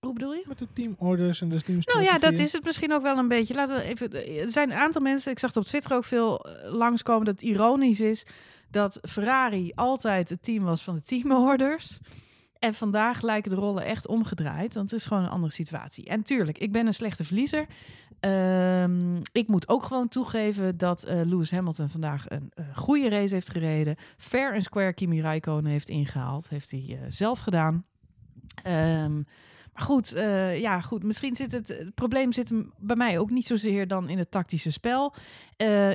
Hoe 0.00 0.12
bedoel 0.12 0.32
je? 0.34 0.44
Met 0.46 0.58
de 0.58 0.66
teamorders 0.72 1.40
en 1.40 1.48
de 1.48 1.62
teams. 1.62 1.86
Nou 1.86 2.02
ja, 2.02 2.18
dat 2.18 2.32
is 2.32 2.52
het 2.52 2.64
misschien 2.64 2.92
ook 2.92 3.02
wel 3.02 3.18
een 3.18 3.28
beetje. 3.28 3.54
Laten 3.54 3.76
we 3.76 3.82
even. 3.82 4.12
Er 4.42 4.50
zijn 4.50 4.70
een 4.70 4.76
aantal 4.76 5.02
mensen. 5.02 5.32
Ik 5.32 5.38
zag 5.38 5.54
het 5.54 5.58
op 5.58 5.64
Twitter 5.64 5.92
ook 5.92 6.04
veel 6.04 6.40
eh, 6.40 6.72
langskomen 6.72 7.24
dat 7.24 7.34
het 7.34 7.50
ironisch 7.50 8.00
is 8.00 8.26
dat 8.70 8.98
Ferrari 9.02 9.72
altijd 9.74 10.28
het 10.28 10.42
team 10.42 10.64
was 10.64 10.82
van 10.82 10.94
de 10.94 11.02
teamorders. 11.02 11.98
En 12.58 12.74
vandaag 12.74 13.22
lijken 13.22 13.50
de 13.50 13.56
rollen 13.56 13.84
echt 13.84 14.06
omgedraaid, 14.06 14.74
want 14.74 14.90
het 14.90 15.00
is 15.00 15.06
gewoon 15.06 15.22
een 15.22 15.30
andere 15.30 15.52
situatie. 15.52 16.06
En 16.06 16.22
tuurlijk, 16.22 16.58
ik 16.58 16.72
ben 16.72 16.86
een 16.86 16.94
slechte 16.94 17.24
verliezer. 17.24 17.66
Ehm, 18.20 19.16
ik 19.32 19.48
moet 19.48 19.68
ook 19.68 19.84
gewoon 19.84 20.08
toegeven 20.08 20.78
dat 20.78 21.04
eh, 21.04 21.20
Lewis 21.24 21.50
Hamilton 21.50 21.88
vandaag 21.88 22.30
een 22.30 22.50
eh, 22.54 22.64
goede 22.76 23.08
race 23.08 23.34
heeft 23.34 23.50
gereden. 23.50 23.96
Fair 24.16 24.54
en 24.54 24.62
square 24.62 24.92
Kimi 24.92 25.20
Räikkönen 25.20 25.70
heeft 25.70 25.88
ingehaald. 25.88 26.48
Heeft 26.48 26.70
hij 26.70 26.84
eh, 26.88 26.98
zelf 27.08 27.38
gedaan. 27.38 27.84
Ehm, 28.62 29.14
maar 29.72 29.86
goed, 29.86 30.08
ja, 30.54 30.80
goed. 30.80 31.02
Misschien 31.02 31.34
zit 31.34 31.52
het, 31.52 31.68
het 31.68 31.94
probleem 31.94 32.32
zit 32.32 32.52
bij 32.78 32.96
mij 32.96 33.18
ook 33.18 33.30
niet 33.30 33.46
zozeer 33.46 33.88
dan 33.88 34.08
in 34.08 34.18
het 34.18 34.30
tactische 34.30 34.72
spel. 34.72 35.14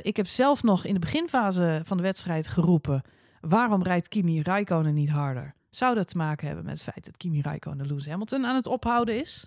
Ik 0.02 0.16
heb 0.16 0.26
zelf 0.26 0.62
nog 0.62 0.84
in 0.84 0.94
de 0.94 1.00
beginfase 1.00 1.80
van 1.84 1.96
de 1.96 2.02
wedstrijd 2.02 2.48
geroepen: 2.48 3.02
waarom 3.40 3.82
rijdt 3.82 4.08
Kimi 4.08 4.42
Räikkönen 4.42 4.94
niet 4.94 5.08
harder? 5.08 5.54
Zou 5.74 5.94
dat 5.94 6.08
te 6.08 6.16
maken 6.16 6.46
hebben 6.46 6.64
met 6.64 6.74
het 6.74 6.92
feit 6.92 7.04
dat 7.04 7.16
Kimi 7.16 7.40
Räikkönen 7.40 7.86
Lewis 7.86 8.06
Hamilton 8.08 8.46
aan 8.46 8.54
het 8.54 8.66
ophouden 8.66 9.20
is? 9.20 9.46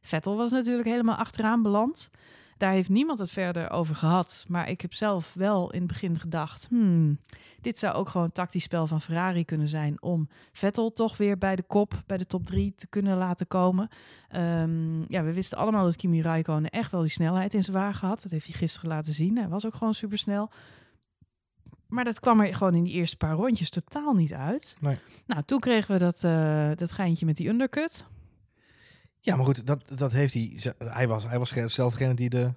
Vettel 0.00 0.36
was 0.36 0.50
natuurlijk 0.50 0.88
helemaal 0.88 1.16
achteraan 1.16 1.62
beland. 1.62 2.10
Daar 2.56 2.72
heeft 2.72 2.88
niemand 2.88 3.18
het 3.18 3.30
verder 3.30 3.70
over 3.70 3.94
gehad. 3.94 4.44
Maar 4.48 4.68
ik 4.68 4.80
heb 4.80 4.94
zelf 4.94 5.34
wel 5.34 5.70
in 5.70 5.78
het 5.78 5.88
begin 5.88 6.18
gedacht: 6.18 6.66
hmm, 6.68 7.18
dit 7.60 7.78
zou 7.78 7.94
ook 7.94 8.08
gewoon 8.08 8.32
tactisch 8.32 8.62
spel 8.62 8.86
van 8.86 9.00
Ferrari 9.00 9.44
kunnen 9.44 9.68
zijn 9.68 10.02
om 10.02 10.28
Vettel 10.52 10.92
toch 10.92 11.16
weer 11.16 11.38
bij 11.38 11.56
de 11.56 11.62
kop, 11.62 12.02
bij 12.06 12.16
de 12.16 12.26
top 12.26 12.46
drie 12.46 12.74
te 12.74 12.86
kunnen 12.86 13.16
laten 13.16 13.46
komen. 13.46 13.88
Ehm, 14.28 15.00
ja, 15.12 15.22
we 15.22 15.32
wisten 15.32 15.58
allemaal 15.58 15.84
dat 15.84 15.96
Kimi 15.96 16.22
Räikkönen 16.22 16.70
echt 16.70 16.90
wel 16.90 17.00
die 17.00 17.10
snelheid 17.10 17.54
in 17.54 17.64
zijn 17.64 17.76
wagen 17.76 18.08
had. 18.08 18.22
Dat 18.22 18.30
heeft 18.30 18.46
hij 18.46 18.54
gisteren 18.54 18.88
laten 18.88 19.12
zien. 19.12 19.36
Hij 19.38 19.48
was 19.48 19.66
ook 19.66 19.74
gewoon 19.74 19.94
supersnel. 19.94 20.50
Maar 21.88 22.04
dat 22.04 22.20
kwam 22.20 22.40
er 22.40 22.54
gewoon 22.54 22.74
in 22.74 22.84
die 22.84 22.92
eerste 22.92 23.16
paar 23.16 23.34
rondjes 23.34 23.70
totaal 23.70 24.14
niet 24.14 24.32
uit. 24.32 24.76
Nee. 24.80 24.98
Nou, 25.26 25.42
toen 25.42 25.58
kregen 25.58 25.92
we 25.92 25.98
dat, 25.98 26.24
eh, 26.24 26.70
dat 26.74 26.92
geintje 26.92 27.26
met 27.26 27.36
die 27.36 27.48
undercut. 27.48 28.06
Ja, 29.20 29.36
maar 29.36 29.44
goed, 29.44 29.66
dat, 29.66 29.82
dat 29.94 30.12
heeft 30.12 30.34
hij. 30.34 30.60
Hij 30.78 31.08
was, 31.08 31.26
hij 31.26 31.38
was 31.38 31.50
dezelfde 31.50 32.14
die 32.14 32.28
de 32.28 32.52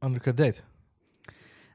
undercut 0.00 0.36
deed. 0.36 0.64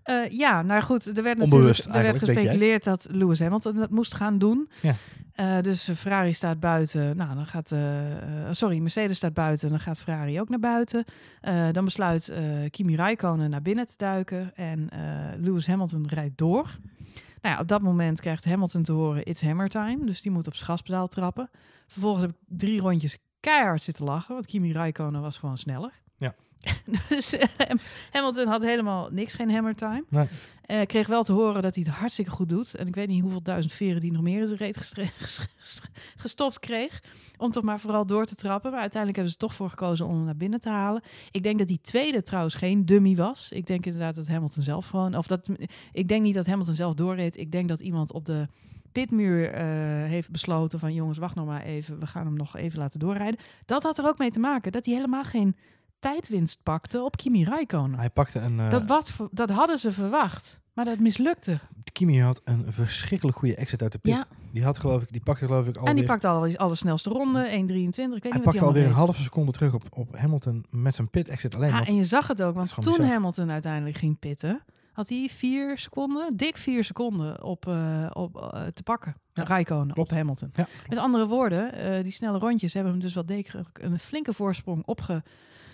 Eh, 0.09 0.29
ja, 0.29 0.61
nou 0.61 0.81
goed, 0.81 1.17
er 1.17 1.23
werd 1.23 1.39
Onbewust 1.39 1.85
natuurlijk 1.85 1.95
er 1.95 2.11
werd 2.11 2.19
gespeculeerd 2.19 2.83
dat 2.83 3.07
Lewis 3.11 3.39
Hamilton 3.39 3.75
dat 3.75 3.89
moest 3.89 4.15
gaan 4.15 4.37
doen. 4.37 4.69
Ja. 4.81 4.93
Eh, 5.33 5.61
dus 5.61 5.89
Ferrari 5.95 6.33
staat 6.33 6.59
buiten. 6.59 7.17
Nou, 7.17 7.35
dan 7.35 7.45
gaat, 7.45 7.71
eh, 7.71 7.79
sorry, 8.51 8.79
Mercedes 8.79 9.17
staat 9.17 9.33
buiten. 9.33 9.69
Dan 9.69 9.79
gaat 9.79 9.97
Ferrari 9.97 10.39
ook 10.39 10.49
naar 10.49 10.59
buiten. 10.59 11.05
Dan 11.71 11.85
besluit 11.85 12.33
Kimi 12.69 12.95
Räikkönen 12.95 13.49
naar 13.49 13.61
binnen 13.61 13.87
te 13.87 13.93
duiken 13.97 14.55
en 14.55 14.89
Lewis 15.39 15.67
Hamilton 15.67 16.07
rijdt 16.07 16.37
door. 16.37 16.77
Nou 17.41 17.55
ja, 17.55 17.59
op 17.59 17.67
dat 17.67 17.81
moment 17.81 18.21
krijgt 18.21 18.45
Hamilton 18.45 18.83
te 18.83 18.91
horen 18.91 19.25
it's 19.25 19.41
hammer 19.41 19.69
time, 19.69 20.05
dus 20.05 20.21
die 20.21 20.31
moet 20.31 20.47
op 20.47 20.55
zijn 20.55 20.69
gaspedaal 20.69 21.07
trappen. 21.07 21.49
Vervolgens 21.87 22.25
heb 22.25 22.31
ik 22.31 22.57
drie 22.57 22.81
rondjes 22.81 23.17
keihard 23.39 23.81
zitten 23.81 24.05
lachen, 24.05 24.33
want 24.33 24.45
Kimi 24.45 24.71
Räikkönen 24.71 25.21
was 25.21 25.37
gewoon 25.37 25.57
sneller. 25.57 25.91
Ja. 26.17 26.35
dus 27.09 27.33
eh, 27.33 27.69
Hamilton 28.11 28.47
had 28.47 28.61
helemaal 28.61 29.09
niks, 29.11 29.33
geen 29.33 29.51
hammer 29.51 29.75
time. 29.75 30.03
Nee. 30.09 30.27
Eh, 30.61 30.85
kreeg 30.85 31.07
wel 31.07 31.23
te 31.23 31.31
horen 31.31 31.61
dat 31.61 31.75
hij 31.75 31.83
het 31.87 31.93
hartstikke 31.93 32.31
goed 32.31 32.49
doet. 32.49 32.75
En 32.75 32.87
ik 32.87 32.95
weet 32.95 33.07
niet 33.07 33.21
hoeveel 33.21 33.41
duizend 33.41 33.73
veren 33.73 34.01
die 34.01 34.11
nog 34.11 34.21
meer 34.21 34.41
in 34.41 34.47
zijn 34.47 34.59
reet 34.59 34.77
gestopt 36.15 36.59
kreeg. 36.59 37.03
Om 37.37 37.51
toch 37.51 37.63
maar 37.63 37.79
vooral 37.79 38.05
door 38.05 38.25
te 38.25 38.35
trappen. 38.35 38.71
Maar 38.71 38.79
uiteindelijk 38.79 39.15
hebben 39.15 39.33
ze 39.33 39.39
toch 39.39 39.55
voor 39.55 39.69
gekozen 39.69 40.05
om 40.05 40.15
hem 40.15 40.25
naar 40.25 40.37
binnen 40.37 40.59
te 40.59 40.69
halen. 40.69 41.01
Ik 41.31 41.43
denk 41.43 41.57
dat 41.57 41.67
die 41.67 41.81
tweede 41.81 42.23
trouwens 42.23 42.55
geen 42.55 42.85
dummy 42.85 43.15
was. 43.15 43.51
Ik 43.51 43.67
denk 43.67 43.85
inderdaad 43.85 44.15
dat 44.15 44.27
Hamilton 44.27 44.63
zelf 44.63 44.87
gewoon... 44.87 45.15
Of 45.15 45.27
dat, 45.27 45.49
ik 45.91 46.07
denk 46.07 46.23
niet 46.23 46.35
dat 46.35 46.45
Hamilton 46.45 46.73
zelf 46.73 46.93
doorreed. 46.93 47.37
Ik 47.37 47.51
denk 47.51 47.69
dat 47.69 47.79
iemand 47.79 48.13
op 48.13 48.25
de 48.25 48.47
pitmuur 48.91 49.51
eh, 49.53 49.63
heeft 50.09 50.31
besloten 50.31 50.79
van... 50.79 50.93
jongens, 50.93 51.17
wacht 51.17 51.35
nog 51.35 51.45
maar 51.45 51.63
even. 51.63 51.99
We 51.99 52.07
gaan 52.07 52.25
hem 52.25 52.35
nog 52.35 52.55
even 52.55 52.79
laten 52.79 52.99
doorrijden. 52.99 53.39
Dat 53.65 53.83
had 53.83 53.97
er 53.97 54.07
ook 54.07 54.17
mee 54.17 54.31
te 54.31 54.39
maken 54.39 54.71
dat 54.71 54.85
hij 54.85 54.93
helemaal 54.93 55.23
geen 55.23 55.55
tijdwinst 55.99 56.59
pakte 56.63 57.01
op 57.03 57.15
Kimi 57.17 57.43
Räikkönen. 57.43 57.99
Hij 57.99 58.09
pakte 58.09 58.39
een. 58.39 58.59
eh, 58.59 58.69
Dat, 58.69 58.85
wat, 58.85 59.11
dat 59.31 59.49
hadden 59.49 59.77
ze 59.77 59.91
verwacht. 59.91 60.59
Maar 60.73 60.85
dat 60.85 60.99
mislukte. 60.99 61.59
Kimi 61.93 62.21
had 62.21 62.41
een 62.43 62.65
verschrikkelijk 62.67 63.37
goede 63.37 63.55
exit 63.55 63.81
uit 63.81 63.91
de 63.91 63.97
pit. 63.97 64.13
Ja. 64.13 64.25
Die 64.51 64.63
had 64.63 64.77
geloof 64.79 65.01
ik, 65.01 65.11
die 65.11 65.21
pakte 65.23 65.45
geloof 65.45 65.67
ik 65.67 65.75
en 65.75 65.81
die 65.81 65.89
alweer. 65.89 66.05
pakte 66.05 66.27
al 66.27 66.55
alle 66.57 66.75
snelste 66.75 67.09
ronde, 67.09 67.45
1.23. 67.49 67.49
Ik 67.51 67.63
weet 67.65 67.97
niet 67.97 68.21
hij 68.23 68.31
wat 68.31 68.43
pakte 68.43 68.57
hij 68.57 68.67
alweer 68.67 68.85
een 68.85 68.91
halve 68.91 69.21
seconde 69.21 69.51
terug 69.51 69.73
op, 69.73 69.83
op 69.89 70.17
Hamilton 70.17 70.65
met 70.69 70.95
zijn 70.95 71.09
pit 71.09 71.27
exit 71.27 71.55
alleen. 71.55 71.71
want- 71.71 71.87
en 71.87 71.95
je 71.95 72.03
zag 72.03 72.27
het 72.27 72.41
ook, 72.41 72.55
want 72.55 72.73
toen 72.81 72.93
bizar. 72.93 73.07
Hamilton 73.11 73.51
uiteindelijk 73.51 73.97
ging 73.97 74.19
pitten, 74.19 74.61
had 74.91 75.09
hij 75.09 75.29
vier 75.31 75.77
seconden, 75.77 76.37
dik 76.37 76.57
vier 76.57 76.83
seconden 76.83 77.43
op, 77.43 77.67
eh, 77.67 78.05
op 78.13 78.35
eh, 78.53 78.65
te 78.65 78.83
pakken. 78.83 79.15
Ja, 79.33 79.43
Rijkonen 79.43 79.97
op. 79.97 80.09
Hamilton. 80.09 80.51
Ja, 80.55 80.67
Met 80.89 80.97
andere 80.97 81.27
woorden, 81.27 81.73
eh, 81.73 82.03
die 82.03 82.11
snelle 82.11 82.37
rondjes 82.37 82.73
hebben 82.73 82.91
hem 82.91 83.01
dus 83.01 83.13
wel 83.13 83.25
degelijk 83.25 83.79
een 83.81 83.99
flinke 83.99 84.33
voorsprong 84.33 84.85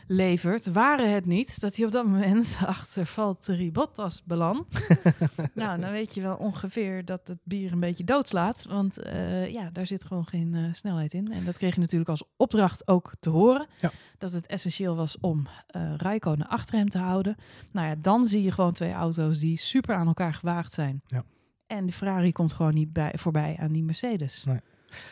opgeleverd. 0.06 0.66
Waren 0.66 1.14
het 1.14 1.26
niet 1.26 1.60
dat 1.62 1.76
hij 1.76 1.86
op 1.86 1.92
dat 1.92 2.06
moment 2.06 2.58
achter 2.66 3.06
Valtteri 3.06 3.72
Bottas 3.72 4.24
belandt. 4.24 4.88
nou, 5.54 5.80
dan 5.80 5.92
weet 5.92 6.14
je 6.14 6.22
wel 6.22 6.36
ongeveer 6.36 7.06
dat 7.06 7.28
het 7.28 7.38
bier 7.44 7.72
een 7.72 7.80
beetje 7.80 8.04
doodslaat. 8.04 8.66
Want 8.70 8.98
eh, 8.98 9.52
ja, 9.52 9.70
daar 9.70 9.86
zit 9.86 10.06
gewoon 10.06 10.26
geen 10.26 10.56
eh, 10.56 10.74
snelheid 10.74 11.14
in. 11.14 11.32
En 11.32 11.46
dat 11.46 11.58
kreeg 11.58 11.74
je 11.74 11.82
natuurlijk 11.82 12.10
als 12.10 12.24
opdracht 12.38 12.88
ook 12.88 13.14
te 13.20 13.30
horen. 13.30 13.68
Ja. 13.78 13.92
Dat 14.18 14.34
het 14.34 14.46
essentieel 14.46 14.96
was 14.96 15.20
om 15.20 15.48
eh 15.68 15.94
Rijkonen 15.98 16.48
achter 16.48 16.76
hem 16.76 16.90
te 16.90 16.98
houden. 16.98 17.36
Nou 17.72 17.88
ja, 17.88 17.96
dan 18.02 18.26
zie 18.26 18.44
je 18.44 18.52
gewoon 18.52 18.74
twee 18.74 18.94
auto's 18.94 19.40
die 19.40 19.58
super 19.58 19.96
aan 19.96 20.08
elkaar 20.08 20.34
gewaagd 20.34 20.74
zijn. 20.74 21.02
Ja. 21.06 21.24
En 21.66 21.86
de 21.86 21.94
Ferrari 21.94 22.32
komt 22.32 22.54
gewoon 22.54 22.74
niet 22.74 22.94
bij, 22.94 23.12
voorbij 23.16 23.58
aan 23.60 23.72
die 23.72 23.84
Mercedes. 23.84 24.44
Nee. 24.44 24.60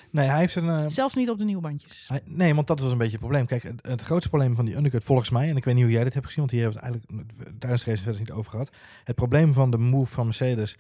Nee, 0.10 0.28
hij 0.28 0.40
heeft 0.40 0.56
een. 0.56 0.70
eh, 0.70 0.84
Zelfs 0.88 1.16
niet 1.16 1.30
op 1.30 1.38
de 1.38 1.44
nieuwe 1.46 1.62
bandjes. 1.62 2.06
hij- 2.08 2.22
nee, 2.26 2.56
want 2.56 2.68
dat 2.68 2.80
was 2.80 2.92
een 2.92 2.98
beetje 2.98 3.12
het 3.12 3.22
probleem. 3.22 3.46
Kijk, 3.46 3.64
het, 3.64 3.86
het 3.88 4.02
grootste 4.02 4.30
probleem 4.30 4.56
van 4.56 4.66
die 4.66 4.76
undercut 4.76 5.04
volgens 5.04 5.30
mij, 5.30 5.50
en 5.50 5.58
ik 5.58 5.66
weet 5.66 5.74
niet 5.76 5.84
hoe 5.84 5.94
jij 5.94 6.04
dit 6.04 6.14
hebt 6.14 6.26
gezien, 6.26 6.40
want 6.40 6.52
hier 6.52 6.62
hebben 6.62 6.82
we 6.82 6.88
het 6.88 6.96
eigenlijk 7.08 7.60
tijdens 7.60 7.84
de 7.84 7.90
race 7.90 8.04
verder 8.04 8.22
niet 8.22 8.32
over 8.32 8.52
gehad. 8.52 8.70
Het 9.04 9.16
probleem 9.16 9.54
van 9.54 9.72
de 9.72 9.78
move 9.78 10.12
van 10.14 10.26
Mercedes, 10.26 10.78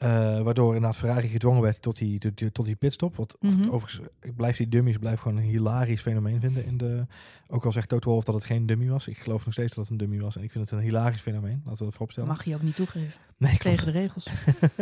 eh, 0.00 0.40
waardoor 0.40 0.74
inderdaad 0.74 0.96
Ferrari 0.96 1.28
gedwongen 1.28 1.62
werd 1.62 1.82
tot 1.82 1.98
die, 1.98 2.18
tot 2.18 2.36
die, 2.38 2.52
tot 2.52 2.64
die 2.66 2.74
pitstop. 2.76 3.16
Wat 3.16 3.36
Mhm. 3.40 3.70
overigens, 3.70 4.08
ik 4.20 4.36
blijf 4.36 4.56
die 4.56 4.68
dummies 4.68 4.96
blijf 4.98 5.20
gewoon 5.20 5.36
een 5.36 5.42
hilarisch 5.42 6.00
fenomeen 6.02 6.40
vinden. 6.40 6.64
In 6.66 6.76
de, 6.76 7.06
ook 7.48 7.64
al 7.64 7.72
zegt 7.72 7.88
Toto 7.88 8.10
Wolff 8.10 8.26
dat 8.26 8.34
het 8.34 8.44
geen 8.44 8.66
dummy 8.66 8.88
was. 8.88 9.08
Ik 9.08 9.18
geloof 9.18 9.44
nog 9.44 9.52
steeds 9.54 9.74
dat 9.74 9.84
het 9.84 9.92
een 9.92 9.98
dummy 9.98 10.20
was. 10.20 10.36
En 10.36 10.42
ik 10.42 10.50
vind 10.50 10.70
het 10.70 10.78
een 10.78 10.84
hilarisch 10.84 11.20
fenomeen. 11.20 11.60
Laten 11.64 11.78
we 11.78 11.84
dat 11.84 11.92
vooropstellen. 11.92 12.28
Mag 12.28 12.44
je 12.44 12.54
ook 12.54 12.62
niet 12.62 12.74
toegeven. 12.74 13.12
nee. 13.36 13.56
Tegen 13.58 13.84
de 13.86 13.90
regels. 13.92 14.26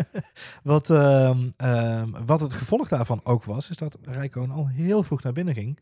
wat, 0.63 0.91
ehm, 0.91 1.49
ehm, 1.57 2.11
wat 2.27 2.41
het 2.41 2.53
gevolg 2.55 2.89
daarvan 2.89 3.21
ook 3.25 3.45
was, 3.45 3.71
is 3.71 3.77
dat 3.77 3.99
Rijkoon 4.03 4.51
al 4.51 4.69
heel 4.69 5.03
vroeg 5.03 5.23
naar 5.23 5.33
binnen 5.33 5.55
ging 5.55 5.79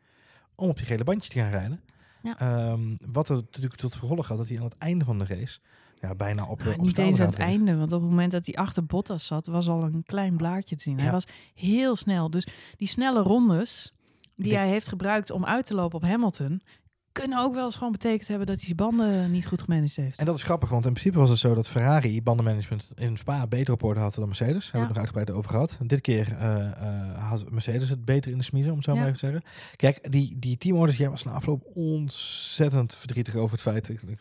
om 0.55 0.69
op 0.69 0.77
die 0.77 0.87
gele 0.87 1.05
bandjes 1.05 1.29
te 1.29 1.39
gaan 1.39 1.51
rijden. 1.51 1.81
Ja. 2.21 2.39
Ehm, 2.39 2.81
wat 3.07 3.29
er 3.29 3.35
natuurlijk 3.37 3.77
tot 3.77 3.95
gevolg 3.95 4.29
had 4.29 4.39
dat 4.39 4.49
hij 4.49 4.59
aan 4.59 4.65
het 4.65 4.79
einde 4.79 5.05
van 5.05 5.19
de 5.19 5.25
race 5.25 5.59
ja, 6.01 6.15
bijna 6.15 6.47
op, 6.47 6.59
Nou, 6.59 6.77
op 6.77 6.85
niet 6.85 6.99
eens 6.99 7.21
aan 7.21 7.27
het 7.27 7.39
einde, 7.39 7.77
want 7.77 7.93
op 7.93 8.01
het 8.01 8.11
moment 8.11 8.33
dat 8.33 8.47
hij 8.47 8.55
achter 8.55 8.85
Bottas 8.85 9.27
zat, 9.27 9.47
was 9.47 9.69
al 9.69 9.83
een 9.83 10.03
klein 10.07 10.37
blaadje 10.37 10.77
te 10.77 10.83
zien. 10.83 11.01
Hij 11.01 11.11
was 11.11 11.27
heel 11.55 11.97
snel. 11.97 12.31
Dus 12.31 12.47
die 12.77 12.89
snelle 12.89 13.21
rondes 13.23 13.93
die 14.35 14.55
hij 14.55 14.69
heeft 14.69 14.89
gebruikt 14.89 15.31
om 15.31 15.45
uit 15.45 15.67
te 15.67 15.75
lopen 15.75 15.97
op 15.97 16.05
Hamilton, 16.05 16.63
kunnen 17.21 17.39
ook 17.39 17.55
wel 17.55 17.65
eens 17.65 17.75
gewoon 17.77 17.93
betekend 17.93 18.29
hebben 18.29 18.47
dat 18.47 18.57
hij 18.57 18.65
zijn 18.65 18.77
banden 18.77 19.31
niet 19.31 19.47
goed 19.47 19.63
gemanaged 19.63 19.97
heeft. 19.97 20.19
En 20.19 20.27
dat 20.27 20.37
is 20.37 20.43
grappig, 20.43 20.69
want 20.69 20.87
in 20.87 20.93
principe 20.93 21.19
was 21.19 21.31
het 21.31 21.39
zo 21.39 21.55
dat 21.55 21.69
Ferrari 21.69 22.23
bandenmanagement 22.23 22.91
in 22.95 23.17
Spa 23.17 23.47
beter 23.47 23.73
op 23.73 23.83
orde 23.83 24.01
had 24.01 24.15
dan 24.15 24.27
Mercedes. 24.27 24.71
Daar 24.71 24.81
hebben 24.81 24.81
we 24.81 24.87
het 24.87 24.89
nog 24.89 24.99
uitgebreid 24.99 25.31
over 25.39 25.51
gehad. 25.51 25.89
Dit 25.89 26.01
keer 26.01 26.37
eh, 26.39 26.67
eh, 26.67 27.29
had 27.29 27.51
Mercedes 27.51 27.89
het 27.89 28.05
beter 28.05 28.31
in 28.31 28.39
de 28.39 28.45
smiezen, 28.45 28.71
om 28.71 28.77
het 28.77 28.87
zo 28.87 28.93
Ja. 28.93 28.99
maar 28.99 29.09
even 29.09 29.21
te 29.21 29.27
zeggen. 29.27 29.45
Kijk, 29.77 30.13
die, 30.13 30.37
die 30.39 30.59
teamorders, 30.59 30.99
jij 30.99 31.11
was 31.11 31.23
na 31.23 31.31
afloop 31.31 31.63
ontzettend 31.75 32.95
verdrietig 32.97 33.35
over 33.35 33.53
het 33.53 33.61
feit. 33.61 33.89
Ik, 33.89 34.03
ik 34.03 34.19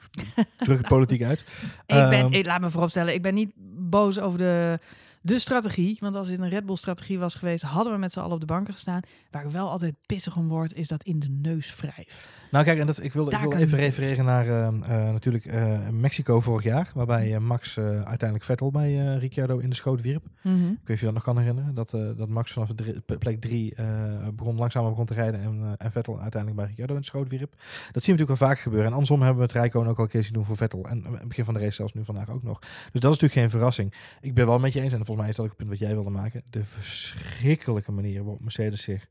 druk 0.58 0.78
het 0.78 0.88
politiek 0.88 1.24
uit. 1.24 1.40
ik 1.86 1.86
ben, 1.86 2.12
Ehm, 2.12 2.34
ik, 2.34 2.46
laat 2.46 2.62
me 2.62 2.70
vooropstellen, 2.70 3.14
ik 3.14 3.22
ben 3.22 3.34
niet 3.34 3.52
boos 3.90 4.20
over 4.20 4.38
de, 4.38 4.80
de 5.26 5.40
strategie. 5.40 5.98
Want 6.00 6.16
als 6.16 6.28
het 6.28 6.40
een 6.40 6.50
Red 6.50 6.66
Bull 6.66 6.76
strategie 6.76 7.20
was 7.20 7.36
geweest, 7.36 7.64
hadden 7.64 7.94
we 7.94 8.00
met 8.00 8.12
z'n 8.12 8.20
allen 8.20 8.34
op 8.34 8.40
de 8.40 8.46
banken 8.46 8.74
gestaan. 8.74 9.02
Waar 9.32 9.46
ik 9.46 9.52
wel 9.52 9.70
altijd 9.70 9.96
pissig 10.06 10.38
om 10.38 10.48
word, 10.48 10.74
is 10.74 10.88
dat 10.88 11.04
in 11.04 11.20
de 11.20 11.30
neus 11.30 11.76
wrijf. 11.76 12.34
Nou 12.52 12.66
kijk, 12.66 12.80
en 12.80 12.86
dat, 12.86 13.04
ik 13.04 13.14
wil, 13.14 13.32
ik 13.32 13.40
wil 13.40 13.52
even 13.52 13.78
refereren 13.78 14.26
naar 14.26 14.48
eh, 14.48 14.68
eh, 14.68 14.74
natuurlijk 15.12 15.46
eh, 15.46 15.90
Mexico 15.90 16.40
vorig 16.40 16.64
jaar. 16.64 16.92
Waarbij 16.94 17.40
Max 17.40 17.80
uiteindelijk 17.80 18.44
Vettel 18.44 18.72
bij 18.72 19.18
Ricciardo 19.18 19.58
in 19.58 19.70
de 19.70 19.76
schoot 19.76 20.02
wierp. 20.02 20.26
Ik 20.26 20.52
weet 20.52 20.54
niet 20.70 20.90
of 20.90 21.00
je 21.00 21.06
dat 21.06 21.14
nog 21.14 21.24
kan 21.24 21.38
herinneren. 21.38 21.74
Dat, 21.74 21.90
dat 21.92 22.30
Max 22.30 22.52
vanaf 22.52 22.70
drie- 22.76 23.02
plek 23.02 23.42
drie 23.42 23.76
eh, 23.76 23.86
begon, 24.34 24.56
langzamer 24.56 24.90
begon 24.90 25.06
te 25.06 25.14
rijden. 25.14 25.42
En, 25.42 25.76
en 25.78 25.92
Vettel 25.92 26.22
uiteindelijk 26.22 26.62
bij 26.62 26.68
Ricciardo 26.68 26.94
in 26.94 27.00
de 27.00 27.06
schoot 27.06 27.30
wierp. 27.30 27.52
Dat 27.52 27.60
zien 27.64 27.92
we 27.92 28.12
natuurlijk 28.12 28.40
wel 28.40 28.50
vaak 28.50 28.60
gebeuren. 28.60 28.88
En 28.88 28.94
andersom 28.94 29.22
hebben 29.22 29.38
we 29.38 29.44
het 29.44 29.58
Rijkoon 29.58 29.88
ook 29.88 29.98
al 29.98 30.04
een 30.04 30.10
keer 30.10 30.24
zien 30.24 30.34
doen 30.34 30.46
voor 30.46 30.58
Vettel. 30.58 30.86
En 30.86 31.06
begin 31.28 31.46
van 31.46 31.54
de 31.54 31.60
race 31.60 31.72
zelfs 31.72 31.94
nu 31.94 32.04
vandaag 32.04 32.30
ook 32.30 32.44
nog. 32.44 32.60
Dus 32.60 32.70
dat 32.92 33.14
is 33.14 33.20
natuurlijk 33.20 33.34
geen 33.34 33.50
verrassing. 33.50 33.94
Ik 34.22 34.34
ben 34.34 34.46
wel 34.46 34.60
met 34.60 34.74
je 34.74 34.82
eens. 34.82 34.94
En 34.94 35.06
volgens 35.06 35.15
mij 35.18 35.30
is 35.30 35.36
dat 35.36 35.46
ook 35.46 35.52
het 35.52 35.60
punt 35.60 35.70
wat 35.70 35.80
jij 35.80 35.94
wilde 35.94 36.10
maken. 36.10 36.44
De 36.50 36.64
verschrikkelijke 36.64 37.92
manier 37.92 38.24
waarop 38.24 38.42
Mercedes 38.42 38.82
zich 38.82 39.08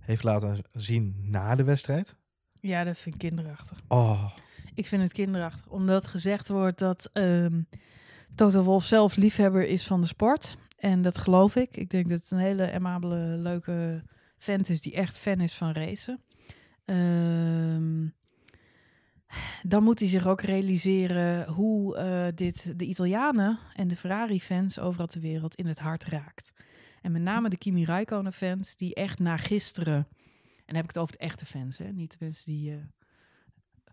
heeft 0.00 0.22
laten 0.22 0.58
zien 0.72 1.16
na 1.22 1.54
de 1.54 1.64
wedstrijd. 1.64 2.14
Ja, 2.54 2.84
dat 2.84 2.98
vind 2.98 3.14
ik 3.14 3.28
kinderachtig. 3.28 3.80
Oh, 3.88 4.32
Ik 4.74 4.86
vind 4.86 5.02
het 5.02 5.12
kinderachtig, 5.12 5.66
omdat 5.68 6.06
gezegd 6.06 6.48
wordt 6.48 6.78
dat 6.78 7.10
ehm 7.12 7.60
Toto 8.34 8.62
Wolff 8.62 8.86
zelf 8.86 9.16
liefhebber 9.16 9.66
is 9.68 9.86
van 9.86 10.00
de 10.00 10.06
sport. 10.06 10.56
En 10.76 11.02
dat 11.02 11.18
geloof 11.18 11.56
ik. 11.56 11.76
Ik 11.76 11.90
denk 11.90 12.08
dat 12.08 12.20
het 12.20 12.30
een 12.30 12.38
hele 12.38 12.72
amabele, 12.72 13.16
leuke 13.16 14.02
vent 14.38 14.68
is 14.68 14.80
die 14.80 14.94
echt 14.94 15.18
fan 15.18 15.40
is 15.40 15.54
van 15.54 15.72
racen. 15.72 16.20
Ehm, 16.84 18.06
dan 19.62 19.82
moet 19.82 19.98
hij 19.98 20.08
zich 20.08 20.26
ook 20.26 20.40
realiseren 20.40 21.48
hoe 21.48 21.96
eh, 21.96 22.26
dit 22.34 22.78
de 22.78 22.84
Italianen 22.84 23.58
en 23.74 23.88
de 23.88 23.96
Ferrari-fans 23.96 24.78
overal 24.78 25.06
ter 25.06 25.20
wereld 25.20 25.54
in 25.54 25.66
het 25.66 25.78
hart 25.78 26.04
raakt. 26.04 26.52
En 27.02 27.12
met 27.12 27.22
name 27.22 27.48
de 27.48 27.56
Kimi 27.56 27.84
Räikkönen-fans 27.84 28.76
die 28.76 28.94
echt 28.94 29.18
na 29.18 29.36
gisteren... 29.36 29.94
En 30.56 30.76
dan 30.76 30.84
heb 30.84 30.84
ik 30.84 30.94
het 30.94 30.98
over 30.98 31.16
de 31.18 31.24
echte 31.24 31.46
fans, 31.46 31.78
hè? 31.78 31.92
niet 31.92 32.10
de 32.10 32.16
mensen 32.20 32.52
die... 32.52 32.70
eh, 32.70 32.76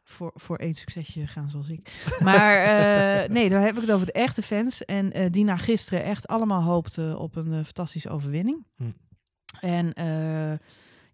voor, 0.03 0.31
voor 0.35 0.57
één 0.57 0.73
succesje 0.73 1.27
gaan 1.27 1.49
zoals 1.49 1.69
ik. 1.69 2.07
Maar 2.19 2.55
eh, 2.55 3.29
nee, 3.35 3.49
daar 3.49 3.61
heb 3.61 3.75
ik 3.75 3.81
het 3.81 3.91
over 3.91 4.05
de 4.05 4.11
echte 4.11 4.41
fans. 4.41 4.85
En 4.85 5.31
die 5.31 5.43
na 5.43 5.57
gisteren 5.57 6.03
echt 6.03 6.27
allemaal 6.27 6.61
hoopten 6.61 7.19
op 7.19 7.35
een 7.35 7.65
fantastische 7.65 8.09
overwinning. 8.09 8.65
Hm. 8.75 8.91
En 9.59 9.93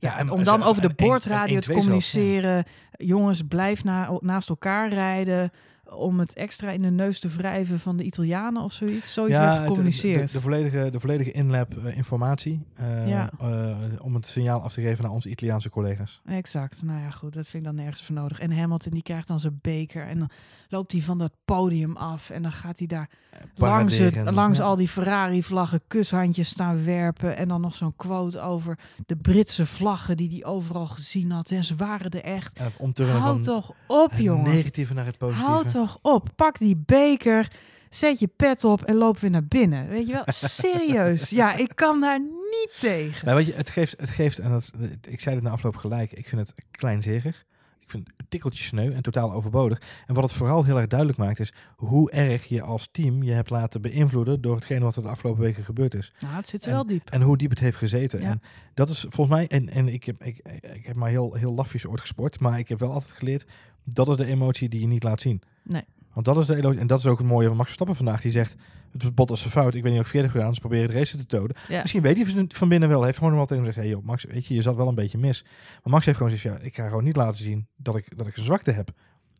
ja, 0.03 0.09
Ja, 0.11 0.17
en- 0.17 0.29
om 0.29 0.43
dan 0.43 0.45
zelfs 0.59 0.69
over 0.69 0.81
de 0.81 0.93
boordradio 0.95 1.59
te 1.59 1.61
1-2 1.61 1.63
zelfs, 1.63 1.67
ja. 1.67 1.73
communiceren. 1.73 2.65
Jongens, 2.97 3.41
blijf 3.47 3.83
na, 3.83 4.17
naast 4.19 4.49
elkaar 4.49 4.89
rijden. 4.89 5.51
Om 5.95 6.19
het 6.19 6.33
extra 6.33 6.69
in 6.71 6.81
de 6.81 6.89
neus 6.91 7.19
te 7.19 7.27
wrijven 7.27 7.79
van 7.79 7.97
de 7.97 8.03
Italianen 8.03 8.61
of 8.63 8.73
zoiets. 8.73 9.13
Zoiets 9.13 9.37
werd 9.37 9.49
het- 9.49 9.57
de, 9.61 9.67
gecommuniceerd. 9.67 10.27
de, 10.31 10.37
de 10.37 10.41
volledige, 10.43 10.89
de 10.91 10.99
volledige 10.99 11.31
inlab 11.31 11.77
eh, 11.85 11.97
informatie. 11.97 12.65
eh, 12.75 13.07
Ja. 13.09 13.29
eh, 13.39 13.75
om 14.01 14.13
het 14.15 14.27
signaal 14.27 14.61
af 14.61 14.73
te 14.73 14.81
geven 14.81 15.03
naar 15.03 15.11
onze 15.13 15.29
Italiaanse 15.29 15.69
collega's. 15.69 16.21
Exact. 16.25 16.83
Nou 16.83 16.99
ja, 16.99 17.09
goed, 17.09 17.33
dat 17.33 17.47
vind 17.47 17.65
ik 17.65 17.73
dan 17.73 17.83
nergens 17.83 18.03
voor 18.03 18.15
nodig. 18.15 18.39
En 18.39 18.51
Hamilton 18.57 18.91
die 18.91 19.03
krijgt 19.03 19.27
dan 19.27 19.39
zijn 19.39 19.59
beker 19.61 20.07
en 20.07 20.19
dan 20.19 20.29
loopt 20.73 20.91
hij 20.91 21.01
van 21.01 21.17
dat 21.17 21.31
podium 21.45 21.95
af 21.97 22.29
en 22.29 22.41
dan 22.41 22.51
gaat 22.51 22.77
hij 22.77 22.87
daar 22.87 23.09
langs, 23.55 23.97
het, 23.97 24.15
langs 24.31 24.59
al 24.59 24.75
die 24.75 24.87
Ferrari-vlaggen 24.87 25.81
kushandjes 25.87 26.49
staan 26.49 26.85
werpen 26.85 27.37
en 27.37 27.47
dan 27.47 27.61
nog 27.61 27.75
zo'n 27.75 27.95
quote 27.95 28.39
over 28.39 28.79
de 29.05 29.15
Britse 29.15 29.65
vlaggen 29.65 30.17
die 30.17 30.29
hij 30.29 30.45
overal 30.45 30.87
gezien 30.87 31.31
had. 31.31 31.51
En 31.51 31.63
ze 31.63 31.75
waren 31.75 32.11
er 32.11 32.23
echt. 32.23 32.57
En 32.57 32.63
het 32.63 32.77
omturnen 32.77 33.15
Hou 33.15 33.33
van 33.33 33.41
toch 33.41 33.73
op, 33.87 34.11
jongen. 34.13 34.51
negatieve 34.51 34.93
naar 34.93 35.05
het 35.05 35.17
positieve. 35.17 35.51
Hou 35.51 35.65
toch 35.65 35.97
op. 36.01 36.29
Pak 36.35 36.57
die 36.57 36.83
beker, 36.85 37.51
zet 37.89 38.19
je 38.19 38.27
pet 38.27 38.63
op 38.63 38.81
en 38.81 38.95
loop 38.95 39.19
weer 39.19 39.29
naar 39.29 39.45
binnen. 39.45 39.87
Weet 39.87 40.07
je 40.07 40.13
wel? 40.13 40.23
Serieus. 40.61 41.29
Ja, 41.29 41.55
ik 41.55 41.71
kan 41.75 41.99
daar 41.99 42.19
niet 42.19 42.75
tegen. 42.79 43.25
Nou, 43.25 43.37
weet 43.37 43.47
je, 43.47 43.53
het 43.53 43.69
geeft, 43.69 43.99
het 43.99 44.09
geeft 44.09 44.39
en 44.39 44.51
dat, 44.51 44.71
ik 45.01 45.19
zei 45.19 45.35
het 45.35 45.43
na 45.43 45.49
afloop 45.49 45.75
gelijk, 45.75 46.11
ik 46.11 46.29
vind 46.29 46.41
het 46.41 46.53
kleinzerig. 46.71 47.45
Ik 47.83 47.89
vind 47.89 48.07
het 48.07 48.13
een 48.17 48.25
tikkeltje 48.27 48.63
sneu 48.63 48.93
en 48.93 49.01
totaal 49.01 49.33
overbodig. 49.33 49.81
En 50.07 50.13
wat 50.13 50.23
het 50.23 50.33
vooral 50.33 50.63
heel 50.63 50.77
erg 50.77 50.87
duidelijk 50.87 51.19
maakt 51.19 51.39
is 51.39 51.53
hoe 51.75 52.11
erg 52.11 52.45
je 52.45 52.61
als 52.61 52.87
team 52.91 53.23
je 53.23 53.31
hebt 53.31 53.49
laten 53.49 53.81
beïnvloeden 53.81 54.41
door 54.41 54.55
hetgeen 54.55 54.81
wat 54.81 54.95
er 54.95 55.01
de 55.01 55.09
afgelopen 55.09 55.41
weken 55.41 55.63
gebeurd 55.63 55.93
is. 55.93 56.13
Nou, 56.19 56.35
het 56.35 56.47
zit 56.47 56.65
wel 56.65 56.85
diep. 56.85 57.09
En 57.09 57.21
hoe 57.21 57.37
diep 57.37 57.49
het 57.49 57.59
heeft 57.59 57.77
gezeten. 57.77 58.21
Ja. 58.21 58.29
En 58.29 58.41
dat 58.73 58.89
is 58.89 58.99
volgens 58.99 59.37
mij, 59.37 59.47
en, 59.47 59.69
en 59.69 59.87
ik, 59.87 60.03
heb, 60.03 60.23
ik, 60.23 60.37
ik 60.73 60.85
heb 60.85 60.95
maar 60.95 61.09
heel, 61.09 61.33
heel 61.33 61.53
lafjes 61.53 61.87
ooit 61.87 62.01
gesport, 62.01 62.39
maar 62.39 62.59
ik 62.59 62.69
heb 62.69 62.79
wel 62.79 62.91
altijd 62.91 63.11
geleerd, 63.11 63.45
dat 63.83 64.09
is 64.09 64.15
de 64.15 64.25
emotie 64.25 64.69
die 64.69 64.79
je 64.79 64.87
niet 64.87 65.03
laat 65.03 65.21
zien. 65.21 65.41
Nee. 65.63 65.83
Want 66.13 66.25
dat 66.25 66.37
is 66.37 66.45
de 66.45 66.75
en 66.77 66.87
dat 66.87 66.99
is 66.99 67.07
ook 67.07 67.17
het 67.17 67.27
mooie 67.27 67.47
van 67.47 67.55
Max 67.55 67.65
Verstappen 67.67 67.95
vandaag, 67.97 68.21
die 68.21 68.31
zegt, 68.31 68.55
het 68.91 69.03
was 69.03 69.13
Bottas 69.13 69.39
zijn 69.39 69.51
fout, 69.51 69.75
ik 69.75 69.83
weet 69.83 69.91
niet 69.91 70.01
of 70.01 70.05
ik 70.05 70.11
verkeerd 70.11 70.25
heb 70.25 70.35
gedaan, 70.35 70.53
ze 70.53 70.59
proberen 70.59 70.85
het 70.85 70.95
race 70.95 71.25
te. 71.25 71.49
Ja. 71.67 71.81
Misschien 71.81 72.01
weet 72.01 72.15
hij 72.17 72.25
van- 72.25 72.45
van 72.53 72.69
binnen 72.69 72.89
wel, 72.89 72.97
hij 72.97 73.07
heeft 73.07 73.17
gewoon 73.19 73.33
wel 73.35 73.45
tegen 73.45 73.63
hem 73.63 73.73
gezegd, 73.73 73.87
hey 73.87 73.95
joh, 73.95 74.05
Max, 74.05 74.23
weet 74.23 74.45
je, 74.47 74.53
je 74.53 74.61
zat 74.61 74.75
wel 74.75 74.87
een 74.87 74.95
beetje 74.95 75.17
mis. 75.17 75.43
Maar 75.83 75.93
Max 75.93 76.05
heeft 76.05 76.17
gewoon 76.17 76.31
gezegd, 76.31 76.55
ja, 76.57 76.61
ik 76.65 76.75
ga 76.75 76.87
gewoon 76.87 77.03
niet 77.03 77.15
laten 77.15 77.43
zien 77.43 77.67
dat 77.75 77.95
ik, 77.95 78.17
dat 78.17 78.27
ik 78.27 78.37
een 78.37 78.43
zwakte 78.43 78.71
heb. 78.71 78.91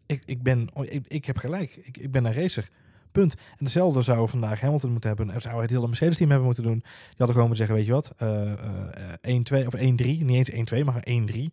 Ik, 0.06 0.22
ik, 0.26 0.44
ben, 0.44 0.70
ik, 0.82 1.06
ik 1.08 1.26
heb 1.26 1.38
gelijk, 1.38 1.76
ik, 1.76 1.98
ik 1.98 2.12
ben 2.12 2.26
een 2.26 2.34
racer. 2.34 2.70
Punt. 3.12 3.34
En 3.34 3.64
hetzelfde 3.64 4.02
zou 4.02 4.30
vandaag 4.30 4.60
Hamilton 4.62 4.92
moeten 4.92 5.10
hebben. 5.10 5.36
Of 5.36 5.42
zou 5.42 5.62
het 5.62 5.70
hele 5.70 5.88
Mercedes-team 5.88 6.30
hebben 6.30 6.46
moeten 6.48 6.64
doen. 6.64 6.80
Die 6.84 7.16
hadden 7.18 7.36
gewoon 7.36 7.48
moeten 7.50 7.66
zeggen, 7.68 7.76
weet 7.76 7.86
je 7.86 7.92
wat, 7.92 8.14
eh, 8.18 8.52
eh, 8.52 9.18
1-2 9.22 9.66
of 9.68 9.74
1-3. 9.74 10.24
Niet 10.24 10.50
eens 10.50 10.50
1-2, 10.52 10.84
maar 10.86 11.02
1-3. 11.04 11.52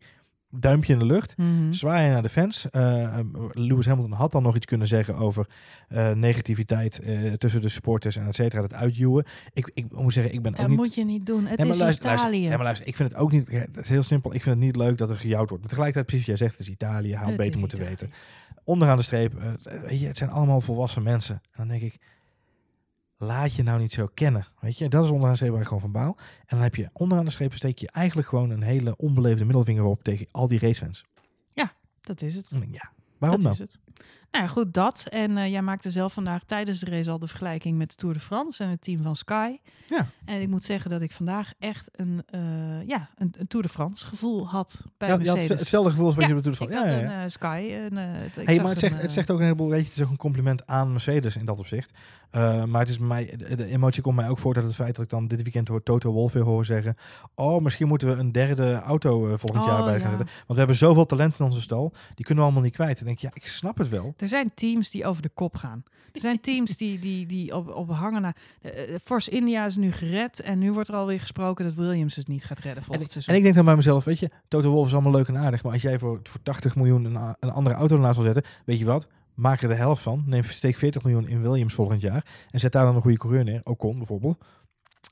Duimpje 0.52 0.92
in 0.92 0.98
de 0.98 1.04
lucht. 1.04 1.36
Mhm. 1.36 1.72
Zwaaien 1.72 2.12
naar 2.12 2.22
de 2.22 2.28
fans. 2.28 2.70
Eh, 2.70 3.04
eh, 3.18 3.24
Lewis 3.52 3.86
Hamilton 3.86 4.12
had 4.12 4.32
dan 4.32 4.42
nog 4.42 4.56
iets 4.56 4.66
kunnen 4.66 4.86
zeggen 4.86 5.14
over 5.16 5.46
eh, 5.88 6.10
negativiteit 6.12 6.98
eh, 6.98 7.32
tussen 7.32 7.60
de 7.62 7.68
supporters 7.68 8.16
en 8.16 8.26
et 8.26 8.34
cetera. 8.34 8.60
Dat 8.60 8.74
uitjuwen. 8.74 9.24
Ik, 9.52 9.70
ik 9.74 9.92
moet 9.92 10.12
zeggen, 10.12 10.34
ik 10.34 10.42
ben 10.42 10.52
Dat 10.52 10.60
ook 10.60 10.68
niet... 10.68 10.76
moet 10.76 10.94
je 10.94 11.04
niet 11.04 11.26
doen. 11.26 11.46
Het 11.46 11.58
is 11.58 11.78
luister, 11.78 11.88
Italië. 11.88 12.20
luister, 12.20 12.50
ja, 12.50 12.56
maar 12.56 12.64
luister, 12.64 12.86
ik 12.86 12.96
vind 12.96 13.12
het 13.12 13.20
ook 13.20 13.32
niet... 13.32 13.48
Het 13.50 13.76
is 13.76 13.88
heel 13.88 14.02
simpel. 14.02 14.34
Ik 14.34 14.42
vind 14.42 14.54
het 14.56 14.64
niet 14.64 14.76
leuk 14.76 14.98
dat 14.98 15.10
er 15.10 15.16
gejouwd 15.16 15.48
wordt. 15.48 15.58
Maar 15.64 15.68
tegelijkertijd, 15.68 16.06
precies 16.06 16.26
wat 16.26 16.38
jij 16.38 16.46
zegt, 16.46 16.58
het 16.58 16.68
is 16.68 16.72
Italië. 16.74 17.14
Had 17.14 17.36
beter 17.36 17.58
moeten 17.58 17.78
Italië. 17.78 17.96
weten. 17.98 18.12
Onderaan 18.64 18.96
de 18.96 19.02
streep, 19.02 19.32
weet 19.86 20.00
je, 20.00 20.06
het 20.06 20.16
zijn 20.16 20.30
allemaal 20.30 20.60
volwassen 20.60 21.02
mensen. 21.02 21.34
En 21.34 21.50
dan 21.56 21.68
denk 21.68 21.82
ik, 21.82 21.98
laat 23.20 23.54
je 23.54 23.62
nou 23.62 23.80
niet 23.80 23.92
zo 23.92 24.08
kennen. 24.14 24.46
Weet 24.60 24.78
je, 24.78 24.88
dat 24.88 25.04
is 25.04 25.10
onderaan 25.10 25.36
ik 25.60 25.64
gewoon 25.64 25.80
van 25.80 25.92
baal. 25.92 26.16
En 26.18 26.46
dan 26.46 26.60
heb 26.60 26.74
je 26.74 26.88
onderaan 26.92 27.24
de 27.24 27.30
streep 27.30 27.54
steek 27.54 27.78
je 27.78 27.90
eigenlijk 27.90 28.28
gewoon 28.28 28.50
een 28.50 28.62
hele 28.62 28.96
onbeleefde 28.96 29.44
middelvinger 29.44 29.84
op 29.84 30.02
tegen 30.02 30.26
al 30.30 30.48
die 30.48 30.58
racefans. 30.58 31.04
Dat 32.00 32.22
is 32.22 32.34
het. 32.34 32.50
Ja, 32.70 32.92
waarom 33.18 33.42
dat 33.42 33.56
dan? 33.56 33.66
is 33.66 33.72
het. 33.72 33.78
Nou 34.30 34.44
ja, 34.44 34.50
goed, 34.50 34.74
dat. 34.74 35.04
En 35.08 35.36
eh, 35.36 35.50
jij 35.50 35.62
maakte 35.62 35.90
zelf 35.90 36.12
vandaag 36.12 36.44
tijdens 36.44 36.78
de 36.80 36.90
race 36.90 37.10
al 37.10 37.18
de 37.18 37.26
vergelijking 37.28 37.78
met 37.78 37.90
de 37.90 37.94
Tour 37.96 38.14
de 38.14 38.20
France 38.20 38.64
en 38.64 38.70
het 38.70 38.82
team 38.82 39.02
van 39.02 39.16
Sky. 39.16 39.56
Ja. 39.86 40.06
En 40.24 40.40
ik 40.40 40.48
moet 40.48 40.64
zeggen 40.64 40.90
dat 40.90 41.00
ik 41.00 41.12
vandaag 41.12 41.52
echt 41.58 41.88
een, 41.92 42.22
eh, 42.26 42.40
ja, 42.86 43.08
een, 43.16 43.34
een 43.38 43.46
Tour 43.46 43.66
de 43.66 43.72
France 43.72 44.06
gevoel 44.06 44.48
had 44.48 44.84
bij 44.98 45.08
Ja, 45.08 45.14
je 45.18 45.26
had 45.26 45.36
Mercedes. 45.36 45.58
hetzelfde 45.60 45.90
gevoel 45.90 46.06
als 46.06 46.14
wat 46.14 46.24
Ja, 46.24 46.30
je 46.30 46.36
bedoelt 46.36 46.56
van, 46.56 46.66
ik 46.66 46.72
ja, 46.72 46.78
had 46.78 46.88
een 47.02 47.10
eh, 47.10 47.22
Sky. 47.26 47.68
En, 47.72 47.96
het- 47.96 48.36
ik 48.36 48.46
Hey, 48.46 48.56
maar 48.56 48.64
het 48.72 48.82
een, 48.82 48.88
zegt, 48.88 49.02
het 49.02 49.12
zegt 49.12 49.30
ook 49.30 49.38
een 49.38 49.44
heleboel, 49.44 49.68
weet 49.68 49.80
je, 49.80 49.86
het 49.86 49.96
is 49.96 50.02
ook 50.04 50.10
een 50.10 50.16
compliment 50.16 50.66
aan 50.66 50.90
Mercedes 50.90 51.36
in 51.36 51.44
dat 51.44 51.58
opzicht. 51.58 51.92
Maar 52.66 52.80
het 52.80 52.88
is 52.88 52.98
mij, 52.98 53.34
de, 53.36 53.56
de 53.56 53.66
emotie 53.66 54.02
komt 54.02 54.16
mij 54.16 54.28
ook 54.28 54.38
voort 54.38 54.56
uit 54.56 54.66
het 54.66 54.74
feit 54.74 54.94
dat 54.94 55.04
ik 55.04 55.10
dan 55.10 55.26
dit 55.26 55.42
weekend 55.42 55.68
hoor 55.68 55.82
Toto 55.82 56.12
Wolff 56.12 56.34
weer 56.34 56.42
horen 56.42 56.66
zeggen, 56.66 56.96
oh, 57.34 57.62
misschien 57.62 57.88
moeten 57.88 58.08
we 58.08 58.14
een 58.14 58.32
derde 58.32 58.74
auto 58.74 59.36
volgend 59.36 59.64
jaar 59.64 59.78
Oh, 59.78 59.84
bij 59.84 60.00
gaan 60.00 60.08
zetten. 60.10 60.26
Want 60.36 60.46
we 60.48 60.58
hebben 60.58 60.76
zoveel 60.76 61.06
talent 61.06 61.38
in 61.38 61.44
onze 61.44 61.60
stal, 61.60 61.92
die 62.14 62.24
kunnen 62.24 62.36
we 62.44 62.50
allemaal 62.50 62.62
niet 62.68 62.74
kwijt. 62.74 62.98
En 62.98 63.04
denk 63.04 63.16
ik, 63.16 63.22
ja, 63.22 63.30
ik 63.34 63.46
snap 63.46 63.78
het 63.78 63.88
wel. 63.88 64.14
Er 64.20 64.28
zijn 64.28 64.50
teams 64.54 64.90
die 64.90 65.06
over 65.06 65.22
de 65.22 65.28
kop 65.28 65.56
gaan. 65.56 65.82
Er 66.12 66.20
zijn 66.20 66.40
teams 66.40 66.76
die, 66.76 66.98
die, 66.98 67.26
die 67.26 67.56
op, 67.56 67.68
op 67.68 67.90
hangen 67.90 68.22
naar... 68.22 68.36
eh, 68.60 68.94
eh, 68.94 69.00
Force 69.04 69.30
India 69.30 69.66
is 69.66 69.76
nu 69.76 69.92
gered 69.92 70.40
en 70.40 70.58
nu 70.58 70.72
wordt 70.72 70.88
er 70.88 70.94
alweer 70.94 71.20
gesproken 71.20 71.64
dat 71.64 71.74
Williams 71.74 72.16
het 72.16 72.28
niet 72.28 72.44
gaat 72.44 72.58
redden 72.58 72.76
En 72.76 72.84
volgend 72.84 73.06
ik, 73.06 73.12
seizoen. 73.12 73.32
en 73.32 73.38
ik 73.38 73.44
denk 73.44 73.56
dan 73.56 73.64
bij 73.64 73.76
mezelf, 73.76 74.04
weet 74.04 74.18
je, 74.18 74.30
Toto 74.48 74.70
Wolff 74.70 74.86
is 74.86 74.92
allemaal 74.92 75.12
leuk 75.12 75.28
en 75.28 75.38
aardig, 75.38 75.62
maar 75.62 75.72
als 75.72 75.82
jij 75.82 75.98
voor, 75.98 76.20
voor 76.22 76.42
80 76.42 76.76
miljoen 76.76 77.04
een, 77.04 77.34
een 77.40 77.50
andere 77.50 77.76
auto 77.76 77.94
ernaast 77.94 78.16
wil 78.16 78.32
zetten, 78.32 78.52
weet 78.64 78.78
je 78.78 78.84
wat? 78.84 79.08
Maak 79.34 79.62
er 79.62 79.68
de 79.68 79.74
helft 79.74 80.02
van. 80.02 80.22
Neem 80.26 80.44
steek 80.44 80.76
40 80.76 81.02
miljoen 81.02 81.28
in 81.28 81.42
Williams 81.42 81.74
volgend 81.74 82.00
jaar. 82.00 82.24
En 82.50 82.60
zet 82.60 82.72
daar 82.72 82.84
dan 82.84 82.94
een 82.94 83.00
goede 83.00 83.16
coureur 83.16 83.44
neer. 83.44 83.60
Ocon 83.64 83.96
bijvoorbeeld. 83.96 84.44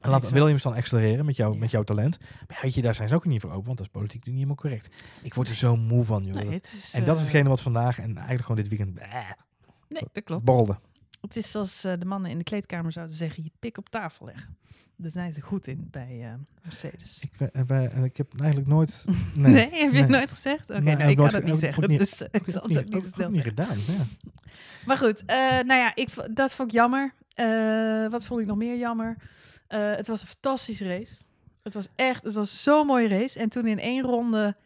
En 0.01 0.11
laat 0.11 0.19
Exact. 0.19 0.39
Williams 0.39 0.63
dan 0.63 0.75
accelereren 0.75 1.25
met, 1.25 1.37
jou, 1.37 1.53
Ja. 1.53 1.59
met 1.59 1.71
jouw 1.71 1.83
talent. 1.83 2.19
Maar 2.21 2.57
ja, 2.57 2.63
weet 2.63 2.75
je, 2.75 2.83
daar 2.83 2.95
zijn 2.95 3.09
ze 3.09 3.15
ook 3.15 3.25
niet 3.25 3.41
voor 3.41 3.51
open. 3.51 3.65
Want 3.67 3.77
dat 3.77 3.87
is 3.87 3.93
politiek 3.93 4.21
nu 4.25 4.31
niet 4.33 4.35
helemaal 4.41 4.57
correct. 4.63 4.91
Ik 5.23 5.35
word 5.35 5.49
er 5.49 5.55
zo 5.55 5.77
moe 5.77 6.05
van, 6.05 6.25
joh. 6.25 6.35
Nee, 6.35 6.61
is, 6.63 6.93
en 6.95 7.05
dat 7.05 7.17
is 7.17 7.23
eh, 7.23 7.29
hetgene 7.29 7.49
wat 7.49 7.61
vandaag 7.63 7.99
en 7.99 8.15
eigenlijk 8.17 8.41
gewoon 8.43 8.57
dit 8.57 8.69
weekend 8.69 8.95
bleh, 8.95 9.31
Nee, 9.89 10.03
dat 10.13 10.25
klopt. 10.25 10.45
borrelde. 10.45 10.79
Het 11.21 11.37
is 11.37 11.51
zoals 11.51 11.85
eh, 11.85 11.93
de 11.99 12.05
mannen 12.05 12.31
in 12.31 12.39
de 12.39 12.45
kleedkamer 12.45 12.93
zouden 12.93 13.17
zeggen, 13.17 13.43
je 13.43 13.51
pik 13.59 13.79
op 13.79 13.89
tafel 13.89 14.27
leggen. 14.27 14.57
Daar 14.97 15.11
zijn 15.11 15.33
ze 15.33 15.41
goed 15.41 15.67
in 15.67 15.89
bij 15.91 16.21
eh, 16.25 16.33
Mercedes. 16.63 17.23
Ik, 17.23 17.51
wij- 17.67 17.89
en 17.89 18.05
ik 18.05 18.17
heb 18.17 18.41
eigenlijk 18.41 18.71
nooit... 18.71 19.05
Nee, 19.35 19.53
Nee, 19.53 19.63
heb 19.63 19.71
je 19.73 19.87
nee. 19.91 20.01
het 20.01 20.09
nooit 20.11 20.31
gezegd? 20.31 20.71
Oké, 20.71 20.81
Nee, 20.81 20.97
nou, 20.97 21.11
ik 21.11 21.17
kan 21.17 21.27
het 21.35 21.45
niet 21.45 21.57
zeggen, 21.59 21.89
niet- 21.89 21.99
dus 21.99 22.23
eh, 22.23 22.29
ik 22.33 22.51
zal 22.51 22.63
het 22.63 22.79
ook 22.79 22.89
niet 22.89 23.05
snel 23.05 23.31
niet 23.31 23.43
gedaan, 23.43 23.77
ja. 23.87 24.05
Maar 24.87 24.97
goed, 24.97 25.25
eh, 25.27 25.37
nou 25.37 25.67
ja, 25.75 25.95
ik, 25.95 26.09
dat 26.35 26.53
vond 26.53 26.69
ik 26.69 26.75
jammer. 26.75 27.15
Eh, 27.35 28.09
wat 28.11 28.27
vond 28.27 28.41
ik 28.41 28.47
nog 28.47 28.57
meer 28.57 28.79
jammer? 28.79 29.17
Eh, 29.69 29.95
het 29.95 30.07
was 30.07 30.21
een 30.21 30.27
fantastische 30.27 30.85
race. 30.89 31.15
Het 31.63 31.75
was 31.75 31.89
echt, 31.95 32.23
het 32.25 32.33
was 32.35 32.63
zo'n 32.63 32.87
mooie 32.87 33.09
race. 33.09 33.39
En 33.39 33.49
toen 33.49 33.67
in 33.67 33.79
één 33.79 34.03
ronde 34.03 34.57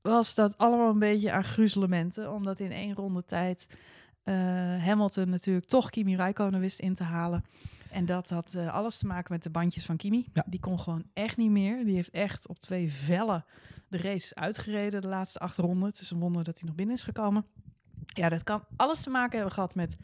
was 0.00 0.34
dat 0.34 0.58
allemaal 0.58 0.90
een 0.90 0.98
beetje 0.98 1.32
aan 1.32 1.44
gruzelementen. 1.44 2.32
Omdat 2.32 2.60
in 2.60 2.72
één 2.72 2.94
ronde 2.94 3.24
tijd 3.24 3.66
eh, 4.22 4.34
Hamilton 4.84 5.30
natuurlijk 5.30 5.66
toch 5.66 5.90
Kimi 5.90 6.16
Räikkönen 6.16 6.60
wist 6.60 6.78
in 6.80 6.94
te 6.94 7.02
halen. 7.02 7.44
En 7.90 8.06
dat 8.06 8.30
had 8.30 8.54
eh, 8.54 8.74
alles 8.74 8.98
te 8.98 9.06
maken 9.06 9.32
met 9.32 9.42
de 9.42 9.50
bandjes 9.50 9.84
van 9.84 9.96
Kimi. 9.96 10.28
Ja. 10.32 10.44
Die 10.46 10.60
kon 10.60 10.80
gewoon 10.80 11.04
echt 11.12 11.36
niet 11.36 11.50
meer. 11.50 11.84
Die 11.84 11.94
heeft 11.94 12.10
echt 12.10 12.48
op 12.48 12.58
twee 12.58 12.90
vellen 12.92 13.44
de 13.88 13.98
race 13.98 14.34
uitgereden 14.34 15.00
de 15.00 15.08
laatste 15.08 15.38
acht 15.38 15.56
ronden. 15.56 15.88
Het 15.88 16.00
is 16.00 16.10
een 16.10 16.18
wonder 16.18 16.44
dat 16.44 16.58
hij 16.58 16.66
nog 16.68 16.76
binnen 16.76 16.94
is 16.94 17.02
gekomen. 17.02 17.46
Ja, 18.04 18.28
dat 18.28 18.42
kan 18.42 18.64
alles 18.76 19.02
te 19.02 19.10
maken 19.10 19.34
hebben 19.34 19.54
gehad 19.54 19.74
met 19.74 19.96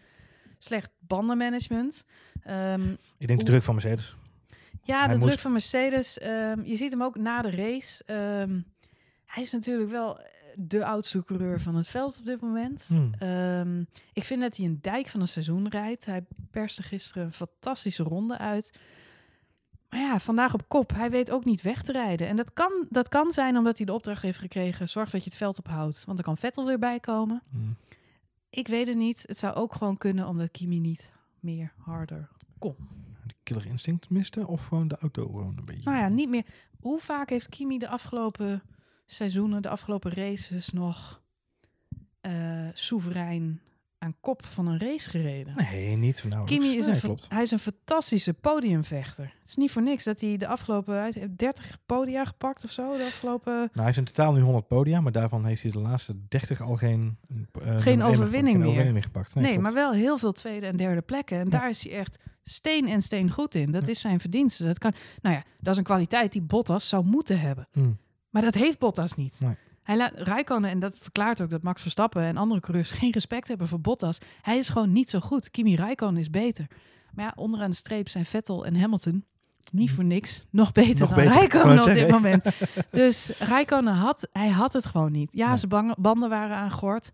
slecht 0.59 0.91
bandenmanagement. 0.99 2.05
Ehm, 2.43 2.91
Ik 3.19 3.27
denk 3.27 3.39
de 3.39 3.45
druk 3.45 3.63
van 3.63 3.75
Mercedes. 3.75 4.17
Ja, 4.83 4.99
Hij 4.99 5.07
de 5.09 5.15
moest- 5.15 5.27
druk 5.27 5.39
van 5.39 5.53
Mercedes. 5.53 6.19
ehm, 6.19 6.63
je 6.65 6.77
ziet 6.77 6.91
hem 6.91 7.03
ook 7.03 7.17
na 7.17 7.43
de 7.43 7.51
race. 7.51 8.05
Ehm, 8.05 8.61
hij 9.25 9.43
is 9.43 9.53
natuurlijk 9.53 9.91
wel 9.91 10.19
eh, 10.21 10.25
de 10.57 10.85
oudste 10.85 11.23
coureur 11.25 11.61
van 11.61 11.75
het 11.75 11.89
veld 11.89 12.19
op 12.19 12.25
dit 12.25 12.41
moment. 12.41 12.85
Hmm. 12.89 13.11
Ehm, 13.19 13.81
ik 14.13 14.25
vind 14.25 14.41
dat 14.41 14.57
hij 14.57 14.67
een 14.67 14.79
dijk 14.81 15.07
van 15.09 15.21
een 15.21 15.29
seizoen 15.29 15.69
rijdt. 15.69 16.05
Hij 16.05 16.25
perste 16.51 16.83
gisteren 16.83 17.25
een 17.25 17.33
fantastische 17.33 18.03
ronde 18.03 18.39
uit. 18.39 18.79
Maar 19.89 20.01
ja, 20.01 20.19
vandaag 20.19 20.55
op 20.55 20.69
kop. 20.69 20.93
Hij 20.95 21.11
weet 21.11 21.31
ook 21.31 21.45
niet 21.45 21.63
weg 21.63 21.83
te 21.83 21.93
rijden. 21.93 22.29
En 22.29 22.37
dat 22.37 22.53
kan, 22.53 22.87
dat 22.91 23.09
kan 23.09 23.31
zijn 23.31 23.57
omdat 23.57 23.77
hij 23.77 23.87
de 23.87 23.93
opdracht 23.93 24.23
heeft 24.23 24.39
gekregen... 24.39 24.89
zorg 24.89 25.11
dat 25.11 25.25
je 25.25 25.29
het 25.31 25.39
veld 25.39 25.59
ophoudt, 25.59 26.05
want 26.05 26.19
er 26.19 26.25
kan 26.25 26.37
Vettel 26.37 26.67
weer 26.67 26.79
bij 26.79 27.01
komen. 27.01 27.43
Hmm. 27.51 27.77
Ik 28.51 28.69
weet 28.69 28.87
het 28.87 28.97
niet. 28.97 29.25
Het 29.27 29.39
zou 29.39 29.55
ook 29.55 29.75
gewoon 29.75 29.97
kunnen 29.99 30.27
omdat 30.29 30.51
Kimi 30.51 30.81
niet 30.81 31.11
meer 31.41 31.73
harder 31.79 32.29
kon. 32.59 32.77
Killer 33.43 33.67
instinct 33.67 34.11
miste 34.11 34.47
of 34.47 34.67
gewoon 34.67 34.89
de 34.89 34.97
auto 34.97 35.27
gewoon 35.27 35.55
een 35.59 35.65
beetje. 35.65 35.91
Nou 35.91 35.97
ja, 35.97 36.09
niet 36.09 36.29
meer. 36.29 36.45
Hoe 36.81 36.99
vaak 37.01 37.31
heeft 37.31 37.49
Kimi 37.49 37.79
de 37.79 37.89
afgelopen 37.89 38.63
seizoenen, 39.07 39.63
de 39.63 39.69
afgelopen 39.69 40.13
races 40.13 40.71
nog 40.71 41.23
eh, 42.21 42.33
soeverein 42.73 43.61
aan 43.99 44.15
kop 44.21 44.47
van 44.47 44.67
een 44.67 44.79
race 44.79 45.11
gereden? 45.11 45.55
Nee, 45.57 45.97
niet 45.97 46.25
nauwelijks. 46.29 46.53
Kimi 46.67 46.79
is 46.79 46.87
Nee, 46.87 46.95
een, 46.95 47.01
klopt. 47.01 47.27
hij 47.29 47.43
is 47.43 47.51
een 47.51 47.59
fantastische 47.59 48.35
podiumvechter. 48.35 49.25
Het 49.41 49.49
is 49.49 49.57
niet 49.57 49.71
voor 49.71 49.83
niks 49.83 50.05
dat 50.05 50.21
hij 50.21 50.37
de 50.37 50.47
afgelopen 50.47 50.95
hij 50.95 51.11
heeft 51.15 51.39
30 51.39 51.79
podia 51.87 52.25
gepakt 52.25 52.65
of 52.65 52.71
zo. 52.71 52.97
De 52.97 53.03
afgelopen 53.05 53.53
Nou, 53.55 53.69
hij 53.73 53.85
heeft 53.85 53.97
in 53.99 54.05
totaal 54.05 54.33
nu 54.33 54.41
100 54.41 54.67
podia, 54.67 55.01
maar 55.01 55.13
daarvan 55.13 55.45
heeft 55.45 55.63
hij 55.63 55.71
de 55.71 55.79
laatste 55.79 56.15
30 56.29 56.61
al 56.61 56.77
geen, 56.77 57.17
eh, 57.63 57.81
geen 57.81 57.99
meer. 57.99 58.07
overwinning 58.07 58.59
meer 58.93 59.03
gepakt. 59.03 59.35
Nee, 59.35 59.59
maar 59.59 59.73
wel 59.75 59.93
heel 59.93 60.19
veel 60.19 60.33
tweede 60.33 60.67
en 60.67 60.77
derde 60.77 61.01
plekken. 61.03 61.39
En 61.39 61.45
Ja. 61.45 61.51
daar 61.59 61.69
is 61.69 61.83
hij 61.83 61.93
echt 61.93 62.19
steen 62.43 62.89
en 62.89 63.03
steen 63.03 63.31
goed 63.31 63.55
in. 63.55 63.71
Dat 63.71 63.83
Ja. 63.83 63.89
is 63.89 64.01
zijn 64.01 64.21
verdienste. 64.21 64.65
Dat 64.65 64.79
kan, 64.79 64.93
nou 65.23 65.37
ja, 65.37 65.43
dat 65.61 65.73
is 65.73 65.79
een 65.79 65.85
kwaliteit 65.85 66.33
die 66.33 66.43
Bottas 66.43 66.89
zou 66.89 67.05
moeten 67.05 67.41
hebben. 67.41 67.69
Hmm. 67.73 67.99
Maar 68.31 68.43
dat 68.43 68.55
heeft 68.55 68.79
Bottas 68.79 69.15
niet. 69.15 69.37
Nee. 69.41 69.55
Hij 69.83 69.97
laat 69.97 70.13
Rijkonen, 70.15 70.71
en 70.71 70.79
dat 70.79 70.99
verklaart 71.01 71.41
ook 71.41 71.51
dat 71.51 71.63
Max 71.63 71.83
Verstappen 71.83 72.23
en 72.23 72.37
andere 72.37 72.61
coureurs 72.61 72.91
geen 73.01 73.13
respect 73.13 73.49
hebben 73.49 73.69
voor 73.69 73.81
Bottas. 73.81 74.19
Hij 74.43 74.59
is 74.59 74.69
gewoon 74.69 74.93
niet 74.93 75.11
zo 75.11 75.21
goed. 75.21 75.51
Kimi 75.51 75.75
Rijkonen 75.77 76.21
is 76.21 76.31
beter. 76.31 76.67
Maar 77.15 77.25
ja, 77.25 77.33
onderaan 77.37 77.71
de 77.71 77.77
streep 77.77 78.09
zijn 78.09 78.25
Vettel 78.25 78.65
en 78.67 78.77
Hamilton 78.77 79.25
niet 79.73 79.91
voor 79.91 80.05
niks 80.05 80.45
nog 80.51 80.73
beter. 80.73 80.99
Nog 81.01 81.09
dan 81.09 81.19
beter, 81.19 81.33
Rijkonen 81.33 81.83
op 81.83 81.93
dit 81.93 82.11
moment. 82.11 82.45
Dus 82.91 83.33
Rijkonen 83.39 83.95
had, 83.95 84.29
hij 84.33 84.49
had 84.49 84.73
het 84.73 84.87
gewoon 84.87 85.13
niet. 85.13 85.33
Ja, 85.33 85.49
Nee. 85.49 85.57
zijn 85.57 85.95
banden 85.99 86.29
waren 86.29 86.57
aangegord. 86.57 87.13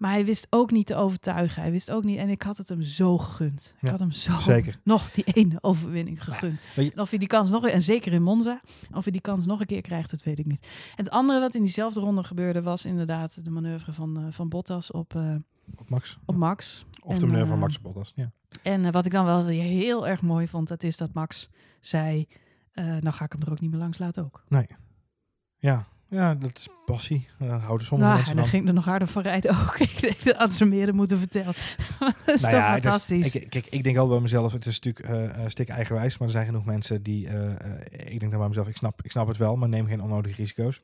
Maar 0.00 0.10
hij 0.10 0.24
wist 0.24 0.46
ook 0.50 0.70
niet 0.70 0.86
te 0.86 0.94
overtuigen. 0.94 1.62
Hij 1.62 1.70
wist 1.70 1.90
ook 1.90 2.04
niet. 2.04 2.18
En 2.18 2.28
ik 2.28 2.42
had 2.42 2.56
het 2.56 2.68
hem 2.68 2.82
zo 2.82 3.18
gegund. 3.18 3.74
Ik 3.76 3.82
Ja, 3.84 3.90
had 3.90 3.98
hem 3.98 4.10
zo 4.10 4.38
zeker. 4.38 4.80
nog 4.84 5.10
die 5.10 5.24
ene 5.24 5.58
overwinning 5.60 6.24
gegund. 6.24 6.60
weet 6.74 6.86
je- 6.86 6.92
En 6.92 7.00
of 7.00 7.10
hij 7.10 7.18
die 7.18 7.28
kans 7.28 7.50
nog 7.50 7.66
en 7.66 7.82
zeker 7.82 8.12
in 8.12 8.22
Monza, 8.22 8.60
of 8.94 9.02
hij 9.02 9.12
die 9.12 9.20
kans 9.20 9.46
nog 9.46 9.60
een 9.60 9.66
keer 9.66 9.80
krijgt, 9.80 10.10
dat 10.10 10.22
weet 10.22 10.38
ik 10.38 10.46
niet. 10.46 10.62
En 10.96 11.04
het 11.04 11.10
andere 11.10 11.40
wat 11.40 11.54
in 11.54 11.62
diezelfde 11.62 12.00
ronde 12.00 12.24
gebeurde 12.24 12.62
was 12.62 12.84
inderdaad 12.84 13.44
de 13.44 13.50
manoeuvre 13.50 13.92
van, 13.92 14.16
eh, 14.18 14.24
van 14.30 14.48
Bottas 14.48 14.90
op, 14.90 15.14
eh, 15.14 15.34
Op 15.76 15.88
Max. 15.88 16.18
op 16.24 16.36
Max. 16.36 16.84
Of 17.02 17.14
En, 17.14 17.20
de 17.20 17.26
meneer 17.26 17.46
van 17.46 17.54
eh, 17.54 17.60
Max 17.60 17.80
Bottas. 17.80 18.12
Ja. 18.14 18.30
En 18.62 18.92
wat 18.92 19.06
ik 19.06 19.12
dan 19.12 19.24
wel 19.24 19.44
weer 19.44 19.62
heel 19.62 20.08
erg 20.08 20.22
mooi 20.22 20.48
vond, 20.48 20.68
dat 20.68 20.82
is 20.82 20.96
dat 20.96 21.12
Max 21.12 21.48
zei, 21.80 22.26
nou 22.74 23.10
ga 23.10 23.24
ik 23.24 23.32
hem 23.32 23.42
er 23.42 23.50
ook 23.50 23.60
niet 23.60 23.70
meer 23.70 23.80
langs 23.80 23.98
laten 23.98 24.24
ook. 24.24 24.44
Ja. 25.58 25.86
Ja, 26.10 26.34
dat 26.34 26.58
is 26.58 26.68
passie. 26.84 27.28
Daar 27.38 27.60
houden 27.60 27.86
sommige 27.86 28.10
Nou, 28.10 28.20
mensen 28.20 28.30
en 28.30 28.36
dan 28.36 28.48
van. 28.50 28.54
ging 28.58 28.68
er 28.68 28.74
nog 28.74 28.84
harder 28.84 29.08
van 29.08 29.22
rijden 29.22 29.50
ook. 29.50 29.78
ik 29.88 30.00
denk 30.00 30.22
dat 30.24 30.36
had 30.36 30.52
ze 30.52 30.64
meer 30.64 30.94
moeten 30.94 31.18
vertellen. 31.18 31.54
dat 32.26 32.34
is 32.34 32.40
Nou 32.40 32.52
toch 32.54 32.60
ja, 32.60 32.76
is- 32.76 32.82
fantastisch. 32.82 33.34
ik, 33.34 33.50
kijk, 33.50 33.66
ik 33.66 33.82
denk 33.84 33.96
al 33.96 34.08
bij 34.08 34.20
mezelf, 34.20 34.52
het 34.52 34.66
is 34.66 34.80
natuurlijk 34.80 35.34
eh, 35.34 35.42
een 35.44 35.50
stuk 35.50 35.68
eigenwijs, 35.68 36.18
maar 36.18 36.28
er 36.28 36.34
zijn 36.34 36.46
genoeg 36.46 36.64
mensen 36.64 37.02
die, 37.02 37.28
eh, 37.28 37.50
eh, 37.50 37.56
ik 37.90 38.20
denk 38.20 38.30
dan 38.30 38.38
bij 38.40 38.48
mezelf, 38.48 38.68
ik 38.68 38.76
snap, 38.76 39.00
ik 39.02 39.10
snap 39.10 39.26
het 39.28 39.36
wel, 39.36 39.56
maar 39.56 39.68
neem 39.68 39.86
geen 39.86 40.02
onnodige 40.02 40.34
risico's. 40.34 40.80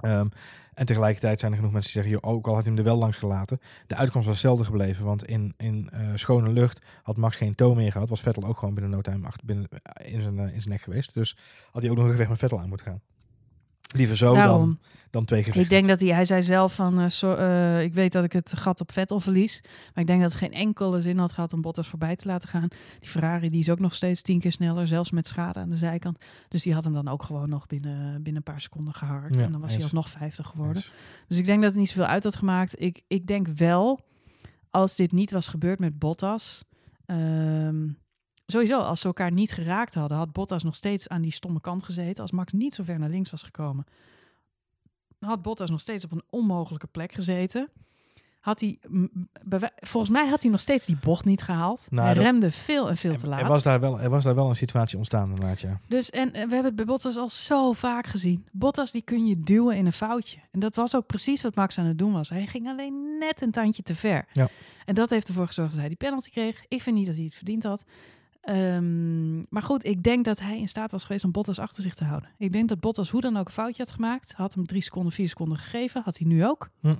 Ehm, 0.00 0.26
en 0.74 0.86
tegelijkertijd 0.86 1.40
zijn 1.40 1.52
er 1.52 1.58
genoeg 1.58 1.72
mensen 1.72 1.92
die 1.92 2.02
zeggen, 2.02 2.20
joh, 2.22 2.36
ook 2.36 2.46
al 2.46 2.54
had 2.54 2.62
hij 2.64 2.72
hem 2.72 2.78
er 2.82 2.88
wel 2.88 2.98
langs 2.98 3.16
gelaten, 3.16 3.60
de 3.86 3.94
uitkomst 3.94 4.26
was 4.26 4.36
hetzelfde 4.36 4.64
gebleven, 4.64 5.04
want 5.04 5.24
in, 5.24 5.54
in 5.56 5.88
eh, 5.92 6.00
schone 6.14 6.48
lucht 6.50 6.80
had 7.02 7.16
Max 7.16 7.36
geen 7.36 7.54
toon 7.54 7.76
meer 7.76 7.92
gehad, 7.92 8.08
was 8.08 8.20
Vettel 8.20 8.44
ook 8.44 8.58
gewoon 8.58 8.74
binnen 8.74 8.92
no 8.92 9.00
time 9.00 9.26
achter, 9.26 9.46
binnen, 9.46 9.68
in, 10.04 10.22
zijn, 10.22 10.38
eh, 10.38 10.44
in 10.54 10.60
zijn 10.60 10.68
nek 10.74 10.80
geweest. 10.82 11.14
Dus 11.14 11.36
had 11.72 11.82
hij 11.82 11.90
ook 11.90 11.96
nog 11.96 12.04
een 12.04 12.10
gevecht 12.10 12.28
met 12.30 12.38
Vettel 12.38 12.60
aan 12.60 12.68
moeten 12.68 12.86
gaan. 12.86 13.00
Liever 13.96 14.16
zo 14.16 14.26
dan, 14.26 14.34
Daarom. 14.34 14.78
dan 15.10 15.24
twee 15.24 15.38
gevechten. 15.40 15.62
Ik 15.62 15.68
denk 15.68 15.88
dat 15.88 16.00
hij, 16.00 16.08
hij 16.08 16.24
zei 16.24 16.42
zelf 16.42 16.74
van, 16.74 17.00
eh, 17.00 17.08
so- 17.08 17.34
eh, 17.34 17.82
ik 17.82 17.94
weet 17.94 18.12
dat 18.12 18.24
ik 18.24 18.32
het 18.32 18.52
gat 18.56 18.80
op 18.80 18.92
Vettel 18.92 19.20
verlies. 19.20 19.60
Maar 19.62 20.02
ik 20.02 20.06
denk 20.06 20.20
dat 20.20 20.30
het 20.30 20.40
geen 20.40 20.52
enkele 20.52 21.00
zin 21.00 21.18
had 21.18 21.32
gehad 21.32 21.52
om 21.52 21.60
Bottas 21.60 21.88
voorbij 21.88 22.16
te 22.16 22.26
laten 22.26 22.48
gaan. 22.48 22.68
Die 23.00 23.08
Ferrari 23.08 23.50
die 23.50 23.60
is 23.60 23.70
ook 23.70 23.78
nog 23.78 23.94
steeds 23.94 24.22
tien 24.22 24.40
keer 24.40 24.52
sneller, 24.52 24.86
zelfs 24.86 25.10
met 25.10 25.26
schade 25.26 25.58
aan 25.58 25.70
de 25.70 25.76
zijkant. 25.76 26.18
Dus 26.48 26.62
die 26.62 26.74
had 26.74 26.84
hem 26.84 26.92
dan 26.92 27.08
ook 27.08 27.22
gewoon 27.22 27.48
nog 27.48 27.66
binnen, 27.66 28.12
binnen 28.22 28.36
een 28.36 28.52
paar 28.52 28.60
seconden 28.60 28.94
gehard. 28.94 29.34
Ja, 29.34 29.42
en 29.42 29.50
dan 29.52 29.60
was 29.60 29.68
hij 29.70 29.74
eens. 29.80 29.84
alsnog 29.84 30.10
vijftig 30.10 30.46
geworden. 30.46 30.76
Eens. 30.76 30.92
Dus 31.28 31.38
ik 31.38 31.44
denk 31.46 31.60
dat 31.62 31.70
het 31.70 31.78
niet 31.80 31.88
zoveel 31.88 32.04
uit 32.06 32.24
had 32.24 32.36
gemaakt. 32.36 32.80
Ik, 32.82 33.02
ik 33.06 33.26
denk 33.26 33.46
wel, 33.48 34.00
als 34.70 34.96
dit 34.96 35.12
niet 35.12 35.30
was 35.30 35.48
gebeurd 35.48 35.78
met 35.78 35.98
Bottas... 35.98 36.64
ehm, 37.06 37.86
sowieso, 38.52 38.78
als 38.78 39.00
ze 39.00 39.06
elkaar 39.06 39.32
niet 39.32 39.52
geraakt 39.52 39.94
hadden... 39.94 40.18
had 40.18 40.32
Bottas 40.32 40.62
nog 40.62 40.74
steeds 40.74 41.08
aan 41.08 41.22
die 41.22 41.32
stomme 41.32 41.60
kant 41.60 41.82
gezeten. 41.82 42.22
Als 42.22 42.32
Max 42.32 42.52
niet 42.52 42.74
zo 42.74 42.82
ver 42.82 42.98
naar 42.98 43.08
links 43.08 43.30
was 43.30 43.42
gekomen... 43.42 43.86
had 45.18 45.42
Bottas 45.42 45.70
nog 45.70 45.80
steeds 45.80 46.04
op 46.04 46.12
een 46.12 46.24
onmogelijke 46.30 46.86
plek 46.86 47.12
gezeten. 47.12 47.70
Had 48.40 48.60
hij, 48.60 48.78
volgens 49.76 50.12
mij 50.12 50.28
had 50.28 50.42
hij 50.42 50.50
nog 50.50 50.60
steeds 50.60 50.86
die 50.86 50.96
bocht 51.00 51.24
niet 51.24 51.42
gehaald. 51.42 51.86
Nou, 51.90 52.06
hij 52.06 52.16
remde 52.16 52.52
veel 52.52 52.88
en 52.88 52.96
veel 52.96 53.16
te 53.16 53.26
laat. 53.26 53.40
er 53.40 53.48
was 53.48 53.62
daar 53.62 53.80
wel, 53.80 54.00
er 54.00 54.10
was 54.10 54.24
daar 54.24 54.34
wel 54.34 54.48
een 54.48 54.56
situatie 54.56 54.96
ontstaan 54.96 55.28
inderdaad, 55.28 55.60
ja. 55.60 55.80
Dus 55.88 56.10
en, 56.10 56.32
en 56.32 56.48
we 56.48 56.54
hebben 56.54 56.64
het 56.64 56.76
bij 56.76 56.84
Bottas 56.84 57.16
al 57.16 57.28
zo 57.28 57.72
vaak 57.72 58.06
gezien. 58.06 58.46
Bottas 58.52 58.90
die 58.90 59.02
kun 59.02 59.26
je 59.26 59.40
duwen 59.40 59.76
in 59.76 59.86
een 59.86 59.92
foutje. 59.92 60.38
En 60.50 60.60
dat 60.60 60.76
was 60.76 60.96
ook 60.96 61.06
precies 61.06 61.42
wat 61.42 61.54
Max 61.54 61.78
aan 61.78 61.86
het 61.86 61.98
doen 61.98 62.12
was. 62.12 62.28
Hij 62.28 62.46
ging 62.46 62.68
alleen 62.68 63.18
net 63.18 63.42
een 63.42 63.50
tandje 63.50 63.82
te 63.82 63.94
ver. 63.94 64.24
Ja. 64.32 64.48
En 64.84 64.94
dat 64.94 65.10
heeft 65.10 65.28
ervoor 65.28 65.46
gezorgd 65.46 65.70
dat 65.70 65.80
hij 65.80 65.88
die 65.88 65.96
penalty 65.96 66.30
kreeg. 66.30 66.64
Ik 66.68 66.82
vind 66.82 66.96
niet 66.96 67.06
dat 67.06 67.14
hij 67.14 67.24
het 67.24 67.34
verdiend 67.34 67.62
had. 67.62 67.84
Ehm, 68.48 69.38
maar 69.48 69.62
goed, 69.62 69.84
ik 69.86 70.02
denk 70.02 70.24
dat 70.24 70.40
hij 70.40 70.58
in 70.58 70.68
staat 70.68 70.90
was 70.90 71.04
geweest 71.04 71.24
om 71.24 71.30
Bottas 71.30 71.58
achter 71.58 71.82
zich 71.82 71.94
te 71.94 72.04
houden. 72.04 72.30
Ik 72.38 72.52
denk 72.52 72.68
dat 72.68 72.80
Bottas 72.80 73.10
hoe 73.10 73.20
dan 73.20 73.36
ook 73.36 73.46
een 73.46 73.52
foutje 73.52 73.82
had 73.82 73.92
gemaakt. 73.92 74.32
Had 74.32 74.54
hem 74.54 74.66
drie 74.66 74.82
seconden, 74.82 75.12
vier 75.12 75.28
seconden 75.28 75.58
gegeven. 75.58 76.02
Had 76.04 76.18
hij 76.18 76.26
nu 76.26 76.46
ook. 76.46 76.68
Hm. 76.80 76.94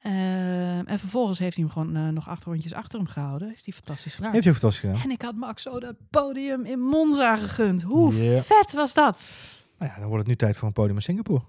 Ehm, 0.00 0.82
en 0.86 0.98
vervolgens 0.98 1.38
heeft 1.38 1.56
hij 1.56 1.64
hem 1.64 1.72
gewoon 1.72 1.96
eh, 1.96 2.08
nog 2.08 2.28
acht 2.28 2.44
rondjes 2.44 2.74
achter 2.74 2.98
hem 2.98 3.08
gehouden. 3.08 3.48
Heeft 3.48 3.64
hij 3.64 3.74
fantastisch 3.74 4.14
gedaan. 4.14 4.32
Heeft 4.32 4.44
hij 4.44 4.52
fantastisch 4.52 4.80
gedaan. 4.90 5.02
En 5.02 5.10
ik 5.10 5.22
had 5.22 5.34
Max 5.34 5.62
zo 5.62 5.80
dat 5.80 5.94
podium 6.10 6.64
in 6.64 6.80
Monza 6.80 7.36
gegund. 7.36 7.82
Hoe 7.82 8.12
vet 8.42 8.72
was 8.72 8.94
dat? 8.94 9.30
Nou 9.78 9.90
ja, 9.92 9.98
dan 9.98 10.08
wordt 10.08 10.18
het 10.20 10.28
nu 10.28 10.36
tijd 10.36 10.56
voor 10.56 10.66
een 10.68 10.74
podium 10.74 10.96
in 10.96 11.02
Singapore. 11.02 11.42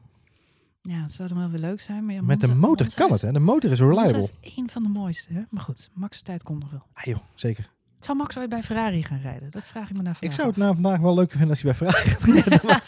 Ja, 0.81 1.01
het 1.01 1.11
zou 1.11 1.29
dan 1.29 1.37
wel 1.37 1.49
weer 1.49 1.59
leuk 1.59 1.81
zijn. 1.81 2.05
Maar 2.05 2.13
ja, 2.13 2.21
Met 2.21 2.41
de 2.41 2.47
motor 2.47 2.67
Monza 2.85 2.95
kan 2.97 3.05
is- 3.07 3.13
het, 3.13 3.21
hè? 3.21 3.31
De 3.31 3.39
motor 3.39 3.71
is 3.71 3.79
reliable. 3.79 4.13
Monza 4.17 4.33
is 4.41 4.55
één 4.55 4.69
van 4.69 4.83
de 4.83 4.89
mooiste. 4.89 5.33
Hè? 5.33 5.41
Maar 5.49 5.63
goed, 5.63 5.89
Max' 5.93 6.21
tijd 6.21 6.43
komt 6.43 6.59
nog 6.59 6.71
wel. 6.71 6.83
Ah 6.93 7.03
joh, 7.03 7.19
zeker. 7.35 7.69
Zou 8.03 8.17
Max 8.17 8.37
ooit 8.37 8.49
bij 8.49 8.63
Ferrari 8.63 9.03
gaan 9.03 9.19
rijden? 9.21 9.51
Dat 9.51 9.67
vraag 9.67 9.89
ik 9.89 9.95
me 9.95 10.01
naar 10.01 10.11
Ik 10.11 10.17
vandaag 10.17 10.35
zou 10.35 10.47
het 10.47 10.57
af. 10.57 10.63
nou 10.63 10.73
vandaag 10.75 10.99
wel 10.99 11.13
leuker 11.15 11.37
vinden 11.37 11.49
als 11.49 11.61
je 11.61 11.65
bij 11.65 11.75
Ferrari 11.75 12.09
gaat 12.13 12.23
rijden. 12.23 12.81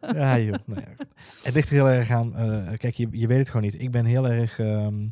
Ja 0.20 0.38
joh, 0.38 0.54
nou 0.66 0.80
ja. 0.80 1.04
Het 1.42 1.54
ligt 1.54 1.68
er 1.68 1.74
heel 1.74 1.88
erg 1.88 2.10
aan. 2.10 2.36
eh, 2.36 2.78
kijk, 2.78 2.94
je, 2.94 3.08
je 3.10 3.26
weet 3.26 3.38
het 3.38 3.46
gewoon 3.46 3.62
niet. 3.62 3.80
Ik 3.80 3.90
ben 3.90 4.04
heel 4.04 4.28
erg... 4.28 4.58
ehm, 4.58 5.06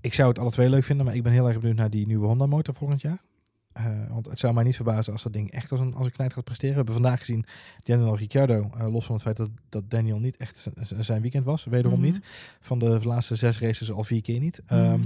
ik 0.00 0.14
zou 0.14 0.28
het 0.28 0.38
alle 0.38 0.50
twee 0.50 0.70
leuk 0.70 0.84
vinden, 0.84 1.06
maar 1.06 1.14
ik 1.14 1.22
ben 1.22 1.32
heel 1.32 1.48
erg 1.48 1.58
benieuwd 1.60 1.76
naar 1.76 1.90
die 1.90 2.06
nieuwe 2.06 2.26
Honda 2.26 2.46
motor 2.46 2.74
volgend 2.74 3.00
jaar. 3.00 3.22
Eh, 3.72 3.84
want 4.08 4.26
het 4.26 4.38
zou 4.38 4.54
mij 4.54 4.64
niet 4.64 4.76
verbazen 4.76 5.12
als 5.12 5.22
dat 5.22 5.32
ding 5.32 5.50
echt 5.50 5.70
als 5.70 5.80
een, 5.80 5.94
als 5.94 6.06
een 6.06 6.12
knijt 6.12 6.32
gaat 6.32 6.44
presteren. 6.44 6.70
We 6.70 6.76
hebben 6.76 6.94
vandaag 6.94 7.18
gezien 7.18 7.44
Daniel 7.82 8.16
Ricciardo, 8.16 8.70
eh, 8.78 8.92
los 8.92 9.04
van 9.06 9.14
het 9.14 9.24
feit 9.24 9.36
dat, 9.36 9.50
dat 9.68 9.90
Daniel 9.90 10.18
niet 10.18 10.36
echt 10.36 10.66
zijn 10.98 11.22
weekend 11.22 11.44
was, 11.44 11.64
wederom 11.64 11.98
Mhm. 12.00 12.06
niet. 12.08 12.20
Van 12.60 12.78
de 12.78 13.00
laatste 13.02 13.34
zes 13.34 13.58
races 13.60 13.92
al 13.92 14.04
vier 14.04 14.22
keer 14.22 14.40
niet. 14.40 14.62
Mhm. 14.68 14.74
Ehm, 14.80 15.00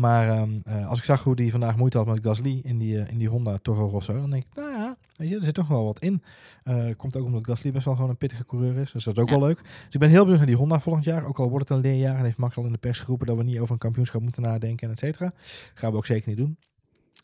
Maar 0.00 0.28
ehm, 0.28 0.58
eh, 0.64 0.88
als 0.88 0.98
ik 0.98 1.04
zag 1.04 1.22
hoe 1.24 1.36
die 1.36 1.50
vandaag 1.50 1.76
moeite 1.76 1.96
had 1.96 2.06
met 2.06 2.18
Gasly 2.22 2.60
in 2.64 2.78
die, 2.78 3.00
eh, 3.02 3.12
in 3.12 3.18
die 3.18 3.28
Honda 3.28 3.58
Toro 3.62 3.86
Rosso, 3.86 4.12
dan 4.20 4.30
denk 4.30 4.42
ik, 4.44 4.54
nou 4.54 4.70
ja, 4.72 4.96
weet 5.16 5.28
je, 5.28 5.36
er 5.36 5.44
zit 5.44 5.54
toch 5.54 5.68
wel 5.68 5.84
wat 5.84 5.98
in. 6.00 6.22
Eh, 6.64 6.84
komt 6.96 7.16
ook 7.16 7.24
omdat 7.24 7.46
Gasly 7.46 7.72
best 7.72 7.84
wel 7.84 7.94
gewoon 7.94 8.10
een 8.10 8.16
pittige 8.16 8.46
coureur 8.46 8.76
is, 8.76 8.92
dus 8.92 9.04
dat 9.04 9.16
is 9.16 9.22
ook 9.22 9.28
Ja. 9.28 9.38
wel 9.38 9.46
leuk. 9.46 9.62
Dus 9.62 9.94
ik 9.94 10.00
ben 10.00 10.08
heel 10.08 10.18
benieuwd 10.20 10.38
naar 10.38 10.46
die 10.46 10.56
Honda 10.56 10.80
volgend 10.80 11.04
jaar, 11.04 11.24
ook 11.24 11.38
al 11.38 11.50
wordt 11.50 11.68
het 11.68 11.78
een 11.78 11.84
leerjaar 11.84 12.16
en 12.18 12.24
heeft 12.24 12.36
Max 12.36 12.56
al 12.56 12.64
in 12.64 12.72
de 12.72 12.78
pers 12.78 13.00
geroepen 13.00 13.26
dat 13.26 13.36
we 13.36 13.42
niet 13.42 13.58
over 13.58 13.72
een 13.72 13.78
kampioenschap 13.78 14.22
moeten 14.22 14.42
nadenken 14.42 14.86
en 14.86 14.92
et 14.92 14.98
cetera. 14.98 15.32
Gaan 15.74 15.90
we 15.90 15.96
ook 15.96 16.06
zeker 16.06 16.28
niet 16.28 16.38
doen. 16.38 16.56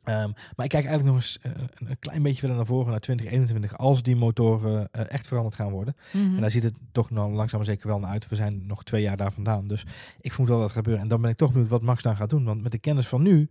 Ehm, 0.06 0.30
maar 0.56 0.64
ik 0.64 0.70
kijk 0.70 0.86
eigenlijk 0.86 1.04
nog 1.04 1.14
eens 1.14 1.38
eh, 1.42 1.52
een, 1.74 1.98
klein 1.98 2.22
beetje 2.22 2.38
verder 2.38 2.56
naar 2.56 2.66
voren, 2.66 2.90
naar 2.90 3.00
2021, 3.00 3.78
als 3.78 4.02
die 4.02 4.16
motoren 4.16 4.88
eh, 4.92 5.02
echt 5.08 5.26
veranderd 5.26 5.54
gaan 5.54 5.70
worden. 5.70 5.96
Mhm. 6.12 6.34
En 6.34 6.40
daar 6.40 6.50
ziet 6.50 6.62
het 6.62 6.74
toch 6.92 7.10
nou 7.10 7.32
langzaam 7.32 7.58
maar 7.58 7.68
zeker 7.68 7.88
wel 7.88 7.98
naar 7.98 8.10
uit. 8.10 8.28
We 8.28 8.36
zijn 8.36 8.66
nog 8.66 8.84
twee 8.84 9.02
jaar 9.02 9.16
daar 9.16 9.32
vandaan. 9.32 9.68
Dus 9.68 9.86
ik 10.20 10.32
vermoed 10.32 10.50
wel 10.50 10.58
dat 10.58 10.66
het 10.66 10.76
gaat 10.76 10.84
gebeuren. 10.84 11.02
En 11.02 11.08
dan 11.08 11.20
ben 11.20 11.30
ik 11.30 11.36
toch 11.36 11.52
benieuwd 11.52 11.68
wat 11.70 11.82
Max 11.82 12.02
dan 12.02 12.16
gaat 12.16 12.30
doen. 12.30 12.44
Want 12.44 12.62
met 12.62 12.72
de 12.72 12.78
kennis 12.78 13.08
van 13.08 13.22
nu... 13.22 13.50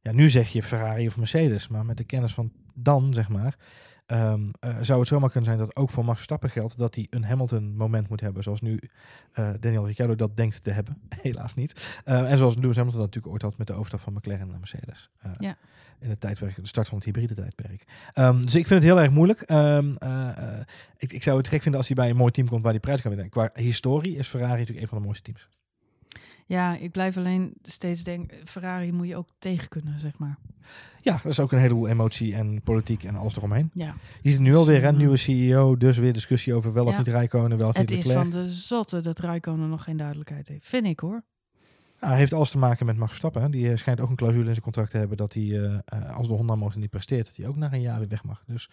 ja, 0.00 0.12
nu 0.12 0.30
zeg 0.30 0.48
je 0.48 0.62
Ferrari 0.62 1.06
of 1.06 1.16
Mercedes, 1.16 1.68
maar 1.68 1.84
met 1.84 1.96
de 1.96 2.04
kennis 2.04 2.34
van 2.34 2.52
dan, 2.74 3.14
zeg 3.14 3.28
maar, 3.28 3.56
ehm, 4.06 4.48
eh, 4.60 4.76
zou 4.80 4.98
het 4.98 5.08
zomaar 5.08 5.30
kunnen 5.30 5.44
zijn 5.44 5.58
dat 5.66 5.76
ook 5.76 5.90
voor 5.90 6.04
Max 6.04 6.16
Verstappen 6.16 6.50
geldt 6.50 6.78
dat 6.78 6.94
hij 6.94 7.06
een 7.10 7.24
Hamilton-moment 7.24 8.08
moet 8.08 8.20
hebben, 8.20 8.42
zoals 8.42 8.60
nu 8.60 8.80
eh, 9.32 9.50
Daniel 9.60 9.86
Ricciardo 9.86 10.14
dat 10.14 10.36
denkt 10.36 10.62
te 10.64 10.70
hebben. 10.70 10.98
Helaas 11.22 11.54
niet. 11.54 12.00
Eh, 12.04 12.30
en 12.30 12.38
zoals 12.38 12.54
Lewis 12.54 12.76
Hamilton 12.76 13.00
dat 13.00 13.14
natuurlijk 13.14 13.32
ooit 13.32 13.42
had 13.42 13.58
met 13.58 13.66
de 13.66 13.72
overstap 13.72 14.00
van 14.00 14.12
McLaren 14.12 14.48
naar 14.48 14.58
Mercedes. 14.58 15.10
Eh, 15.20 15.30
Ja. 15.38 15.56
In 16.00 16.10
het 16.10 16.20
tijdperk, 16.20 16.56
de 16.56 16.66
start 16.66 16.88
van 16.88 16.96
het 16.96 17.06
hybride 17.06 17.34
tijdperk. 17.34 17.84
Ehm, 18.12 18.42
dus 18.42 18.54
ik 18.54 18.66
vind 18.66 18.82
het 18.82 18.92
heel 18.92 19.00
erg 19.00 19.10
moeilijk. 19.10 19.40
Ehm, 19.40 19.94
ik, 20.96 21.12
ik 21.12 21.22
zou 21.22 21.36
het 21.38 21.48
gek 21.48 21.62
vinden 21.62 21.80
als 21.80 21.88
hij 21.88 21.96
bij 21.96 22.10
een 22.10 22.16
mooi 22.16 22.32
team 22.32 22.48
komt 22.48 22.62
waar 22.62 22.72
hij 22.72 22.80
prijs 22.80 23.00
kan 23.00 23.10
winnen. 23.10 23.30
Qua 23.30 23.50
historie 23.54 24.16
is 24.16 24.28
Ferrari 24.28 24.52
natuurlijk 24.58 24.80
een 24.80 24.88
van 24.88 24.98
de 24.98 25.04
mooiste 25.04 25.22
teams. 25.22 25.48
Ja, 26.46 26.76
ik 26.76 26.90
blijf 26.90 27.16
alleen 27.16 27.54
steeds 27.62 28.02
denken, 28.04 28.46
Ferrari 28.46 28.92
moet 28.92 29.08
je 29.08 29.16
ook 29.16 29.28
tegen 29.38 29.68
kunnen, 29.68 30.00
zeg 30.00 30.18
maar. 30.18 30.36
Ja, 31.00 31.12
dat 31.12 31.32
is 31.32 31.40
ook 31.40 31.52
een 31.52 31.58
heleboel 31.58 31.88
emotie 31.88 32.34
en 32.34 32.62
politiek 32.62 33.04
en 33.04 33.16
alles 33.16 33.36
eromheen. 33.36 33.70
Ja, 33.74 33.94
Je 34.22 34.30
ziet 34.30 34.40
nu 34.40 34.54
alweer, 34.56 34.82
hè, 34.82 34.88
Dus, 34.90 34.98
nieuwe 34.98 35.16
CEO, 35.16 35.76
dus 35.76 35.96
weer 35.96 36.12
discussie 36.12 36.54
over 36.54 36.72
wel 36.72 36.84
of 36.84 36.92
Ja. 36.92 36.98
niet 36.98 37.08
Rijkonen, 37.08 37.58
wel 37.58 37.68
of 37.68 37.76
niet 37.76 37.90
het 37.90 38.06
is 38.06 38.12
van 38.12 38.30
de 38.30 38.50
zotte 38.50 39.00
dat 39.00 39.18
Raikkonen 39.18 39.68
nog 39.68 39.82
geen 39.84 39.96
duidelijkheid 39.96 40.48
heeft. 40.48 40.66
Vind 40.68 40.86
ik 40.86 41.00
hoor. 41.00 41.22
Ja, 42.00 42.08
hij 42.08 42.18
heeft 42.18 42.32
alles 42.32 42.50
te 42.50 42.58
maken 42.58 42.86
met 42.86 42.96
Max 42.96 43.08
Verstappen. 43.08 43.42
hè. 43.42 43.48
Die 43.50 43.70
eh, 43.70 43.76
schijnt 43.76 44.00
ook 44.00 44.10
een 44.10 44.16
clausule 44.16 44.44
in 44.44 44.50
zijn 44.50 44.60
contract 44.62 44.90
te 44.90 44.96
hebben 44.96 45.16
dat 45.16 45.32
hij, 45.32 45.42
eh, 45.42 45.74
eh, 45.84 46.16
als 46.16 46.28
de 46.28 46.34
Honda 46.34 46.54
motor 46.54 46.80
niet 46.80 46.90
presteert, 46.90 47.26
dat 47.26 47.36
hij 47.36 47.46
ook 47.46 47.56
na 47.56 47.72
een 47.72 47.80
jaar 47.80 47.98
weer 47.98 48.08
weg 48.08 48.24
mag. 48.24 48.42
Dus 48.46 48.70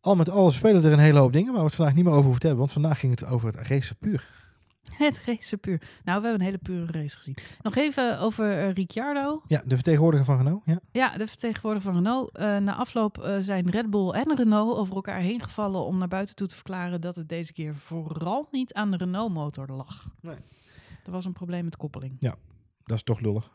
al 0.00 0.16
met 0.16 0.30
al 0.30 0.50
spelen 0.50 0.84
er 0.84 0.92
een 0.92 0.98
hele 0.98 1.18
hoop 1.18 1.32
dingen 1.32 1.50
waar 1.52 1.60
we 1.60 1.66
het 1.66 1.74
vandaag 1.74 1.94
niet 1.94 2.04
meer 2.04 2.12
over 2.12 2.24
hoeven 2.24 2.40
te 2.40 2.46
hebben. 2.46 2.64
Want 2.66 2.78
vandaag 2.80 2.98
ging 3.00 3.20
het 3.20 3.28
over 3.28 3.46
het 3.46 3.68
racen 3.68 3.96
puur. 3.96 4.39
Het 4.96 5.22
race 5.26 5.56
puur. 5.56 5.78
Nou, 5.78 6.20
we 6.20 6.26
hebben 6.26 6.34
een 6.34 6.40
hele 6.40 6.58
pure 6.58 6.92
race 6.92 7.16
gezien. 7.16 7.36
Nog 7.62 7.76
even 7.76 8.20
over 8.20 8.58
eh, 8.58 8.72
Ricciardo. 8.72 9.42
Ja, 9.46 9.62
de 9.64 9.74
vertegenwoordiger 9.74 10.26
van 10.26 10.36
Renault. 10.36 10.62
Ja. 10.64 10.80
Ja, 10.92 11.16
de 11.16 11.26
vertegenwoordiger 11.26 11.92
van 11.92 12.02
Renault. 12.02 12.36
Eh, 12.36 12.56
na 12.56 12.74
afloop 12.74 13.18
eh, 13.18 13.36
zijn 13.38 13.70
Red 13.70 13.90
Bull 13.90 14.10
en 14.10 14.36
Renault 14.36 14.76
over 14.76 14.94
elkaar 14.94 15.20
heen 15.20 15.42
gevallen 15.42 15.84
om 15.84 15.98
naar 15.98 16.08
buiten 16.08 16.36
toe 16.36 16.46
te 16.46 16.54
verklaren 16.54 17.00
dat 17.00 17.14
het 17.14 17.28
deze 17.28 17.52
keer 17.52 17.74
vooral 17.74 18.48
niet 18.50 18.72
aan 18.72 18.90
de 18.90 18.96
Renault-motor 18.96 19.68
lag. 19.68 20.08
Nee. 20.20 20.36
Er 21.04 21.12
was 21.12 21.24
een 21.24 21.32
probleem 21.32 21.64
met 21.64 21.76
koppeling. 21.76 22.16
Dat 22.84 22.96
is 22.96 23.02
toch 23.02 23.20
lullig. 23.20 23.50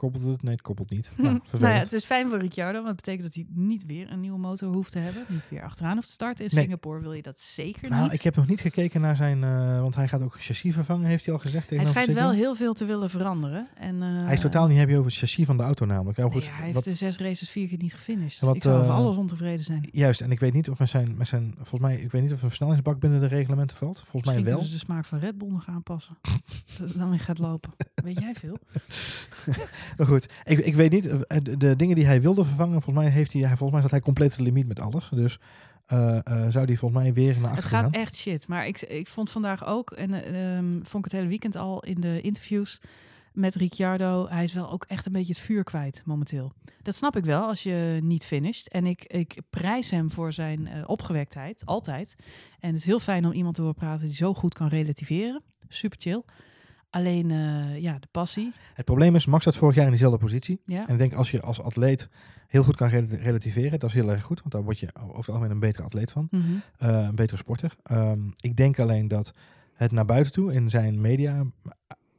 Koppelt 0.00 0.24
het? 0.26 0.42
Nee, 0.42 0.52
het 0.52 0.62
koppelt 0.62 0.90
niet. 0.90 1.10
Hm. 1.14 1.22
Nou, 1.22 1.40
Nou 1.58 1.72
ja, 1.74 1.78
het 1.80 1.92
is 1.92 2.04
fijn 2.04 2.28
voor 2.28 2.38
Ricciardo, 2.38 2.74
want 2.82 2.86
het 2.86 2.96
betekent 2.96 3.22
dat 3.22 3.34
hij 3.34 3.46
niet 3.48 3.86
weer 3.86 4.10
een 4.12 4.20
nieuwe 4.20 4.38
motor 4.38 4.72
hoeft 4.72 4.92
te 4.92 4.98
hebben. 4.98 5.24
Niet 5.28 5.48
weer 5.48 5.62
achteraan 5.62 5.94
hoeft 5.94 6.06
te 6.06 6.12
starten. 6.12 6.44
In 6.44 6.50
Nee. 6.54 6.64
Singapore 6.64 7.00
wil 7.00 7.12
je 7.12 7.22
dat 7.22 7.40
zeker 7.40 7.88
Nou, 7.90 8.02
niet. 8.02 8.12
ik 8.12 8.22
heb 8.22 8.36
nog 8.36 8.46
niet 8.46 8.60
gekeken 8.60 9.00
naar 9.00 9.16
zijn, 9.16 9.44
eh, 9.44 9.80
want 9.80 9.94
hij 9.94 10.08
gaat 10.08 10.22
ook 10.22 10.36
chassis 10.38 10.74
vervangen, 10.74 11.06
heeft 11.06 11.24
hij 11.24 11.34
al 11.34 11.40
gezegd. 11.40 11.68
hij 11.68 11.78
tegenover 11.78 12.02
schijnt 12.02 12.18
wel 12.20 12.30
heel 12.32 12.54
veel 12.54 12.74
te 12.74 12.84
willen 12.84 13.10
veranderen. 13.10 13.68
En, 13.74 14.02
eh, 14.02 14.24
Hij 14.24 14.32
is 14.32 14.40
totaal 14.40 14.66
niet 14.66 14.78
happy 14.78 14.92
over 14.92 15.04
het 15.04 15.14
chassis 15.14 15.46
van 15.46 15.56
de 15.56 15.62
auto 15.62 15.84
namelijk. 15.86 16.16
Ja, 16.18 16.22
nee, 16.24 16.32
goed, 16.32 16.44
hij 16.50 16.62
heeft 16.62 16.74
wat- 16.74 16.84
de 16.84 16.94
zes 16.94 17.18
races 17.18 17.50
vier 17.50 17.68
keer 17.68 17.78
niet 17.78 17.94
gefinished. 17.94 18.40
Wat, 18.40 18.54
ik 18.56 18.62
zou 18.62 18.78
over 18.78 18.90
eh, 18.90 18.96
alles 18.96 19.16
ontevreden 19.16 19.64
zijn. 19.64 19.88
Juist, 19.92 20.20
en 20.20 20.30
ik 20.30 20.40
weet 20.40 20.52
niet 20.52 20.70
of 20.70 20.78
met 20.78 20.88
zijn, 20.88 21.16
met 21.16 21.28
zijn, 21.28 21.54
volgens 21.56 21.80
mij, 21.80 21.96
ik 22.00 22.10
weet 22.10 22.22
niet 22.22 22.32
of 22.32 22.42
een 22.42 22.48
versnellingsbak 22.48 23.00
binnen 23.00 23.20
de 23.20 23.26
reglementen 23.26 23.76
valt. 23.76 23.96
Volgens 23.96 24.12
Misschien 24.22 24.42
mij 24.44 24.52
wel. 24.52 24.62
ze 24.62 24.70
de 24.70 24.78
smaak 24.78 25.04
van 25.04 25.18
Red 25.18 25.38
Bull 25.38 25.48
nog 25.50 25.68
aanpassen. 25.68 26.16
dat 26.78 26.88
het 26.88 26.98
dan 26.98 27.10
weer 27.10 27.20
gaat 27.20 27.38
lopen. 27.38 27.70
Weet 27.94 28.20
jij 28.20 28.34
veel? 28.34 28.58
Maar 29.96 30.06
goed, 30.06 30.32
ik, 30.44 30.58
ik 30.58 30.74
weet 30.74 30.90
niet, 30.90 31.06
eh, 31.06 31.38
de, 31.42 31.56
de 31.56 31.76
dingen 31.76 31.96
die 31.96 32.06
hij 32.06 32.20
wilde 32.20 32.44
vervangen, 32.44 32.82
volgens 32.82 33.04
mij 33.04 33.14
heeft 33.14 33.32
hij, 33.32 33.46
volgens 33.46 33.70
mij 33.70 33.80
zat 33.80 33.90
hij 33.90 34.00
compleet 34.00 34.36
de 34.36 34.42
limiet 34.42 34.68
met 34.68 34.80
alles. 34.80 35.08
Dus 35.14 35.38
eh, 35.90 36.18
eh, 36.24 36.50
zou 36.50 36.66
die 36.66 36.78
volgens 36.78 37.02
mij 37.02 37.12
weer 37.12 37.34
naar 37.40 37.48
Het 37.48 37.58
achter 37.58 37.70
gaat 37.70 37.82
gaan. 37.82 37.92
echt 37.92 38.16
shit. 38.16 38.48
Maar 38.48 38.66
ik, 38.66 38.80
ik 38.80 39.06
vond 39.06 39.30
vandaag 39.30 39.66
ook, 39.66 39.90
en 39.90 40.12
eh, 40.12 40.56
ehm, 40.56 40.72
vond 40.82 41.04
ik 41.04 41.10
het 41.10 41.12
hele 41.12 41.28
weekend 41.28 41.56
al 41.56 41.82
in 41.82 42.00
de 42.00 42.20
interviews 42.20 42.80
met 43.32 43.54
Ricciardo, 43.54 44.26
hij 44.28 44.44
is 44.44 44.52
wel 44.52 44.70
ook 44.70 44.84
echt 44.84 45.06
een 45.06 45.12
beetje 45.12 45.32
het 45.32 45.42
vuur 45.42 45.64
kwijt 45.64 46.02
momenteel. 46.04 46.52
Dat 46.82 46.94
snap 46.94 47.16
ik 47.16 47.24
wel 47.24 47.46
als 47.46 47.62
je 47.62 47.98
niet 48.02 48.26
finisht. 48.26 48.66
En 48.66 48.86
ik, 48.86 49.04
ik 49.04 49.36
prijs 49.50 49.90
hem 49.90 50.10
voor 50.10 50.32
zijn 50.32 50.86
opgewektheid, 50.86 51.62
altijd. 51.64 52.16
En 52.60 52.68
het 52.68 52.78
is 52.78 52.86
heel 52.86 53.00
fijn 53.00 53.24
om 53.24 53.32
iemand 53.32 53.54
te 53.54 53.60
horen 53.60 53.76
praten 53.76 54.06
die 54.06 54.16
zo 54.16 54.34
goed 54.34 54.54
kan 54.54 54.68
relativeren. 54.68 55.42
Super 55.68 55.98
chill. 56.00 56.22
Alleen, 56.90 57.30
eh, 57.30 57.78
ja, 57.82 57.98
de 57.98 58.08
passie. 58.10 58.52
Het 58.74 58.84
probleem 58.84 59.14
is, 59.14 59.26
Max 59.26 59.44
zat 59.44 59.56
vorig 59.56 59.74
jaar 59.74 59.84
in 59.84 59.90
diezelfde 59.90 60.18
positie. 60.18 60.60
Ja. 60.64 60.86
En 60.86 60.92
ik 60.92 60.98
denk 60.98 61.14
als 61.14 61.30
je 61.30 61.40
als 61.40 61.60
atleet 61.62 62.08
heel 62.46 62.62
goed 62.62 62.76
kan 62.76 62.88
rel- 62.88 63.04
relativeren, 63.06 63.78
dat 63.78 63.88
is 63.88 63.94
heel 63.94 64.10
erg 64.10 64.22
goed. 64.22 64.38
Want 64.40 64.52
daar 64.52 64.62
word 64.62 64.78
je 64.78 64.88
over 64.94 65.16
het 65.16 65.28
algemeen 65.28 65.50
een 65.50 65.58
betere 65.58 65.84
atleet 65.84 66.12
van. 66.12 66.28
Mhm. 66.30 66.42
eh, 66.78 66.88
een 66.88 67.14
betere 67.14 67.36
sporter. 67.38 67.76
Ehm, 67.82 68.18
ik 68.40 68.56
denk 68.56 68.78
alleen 68.78 69.08
dat 69.08 69.32
het 69.74 69.92
naar 69.92 70.04
buiten 70.04 70.32
toe 70.32 70.52
in 70.52 70.70
zijn 70.70 71.00
media 71.00 71.44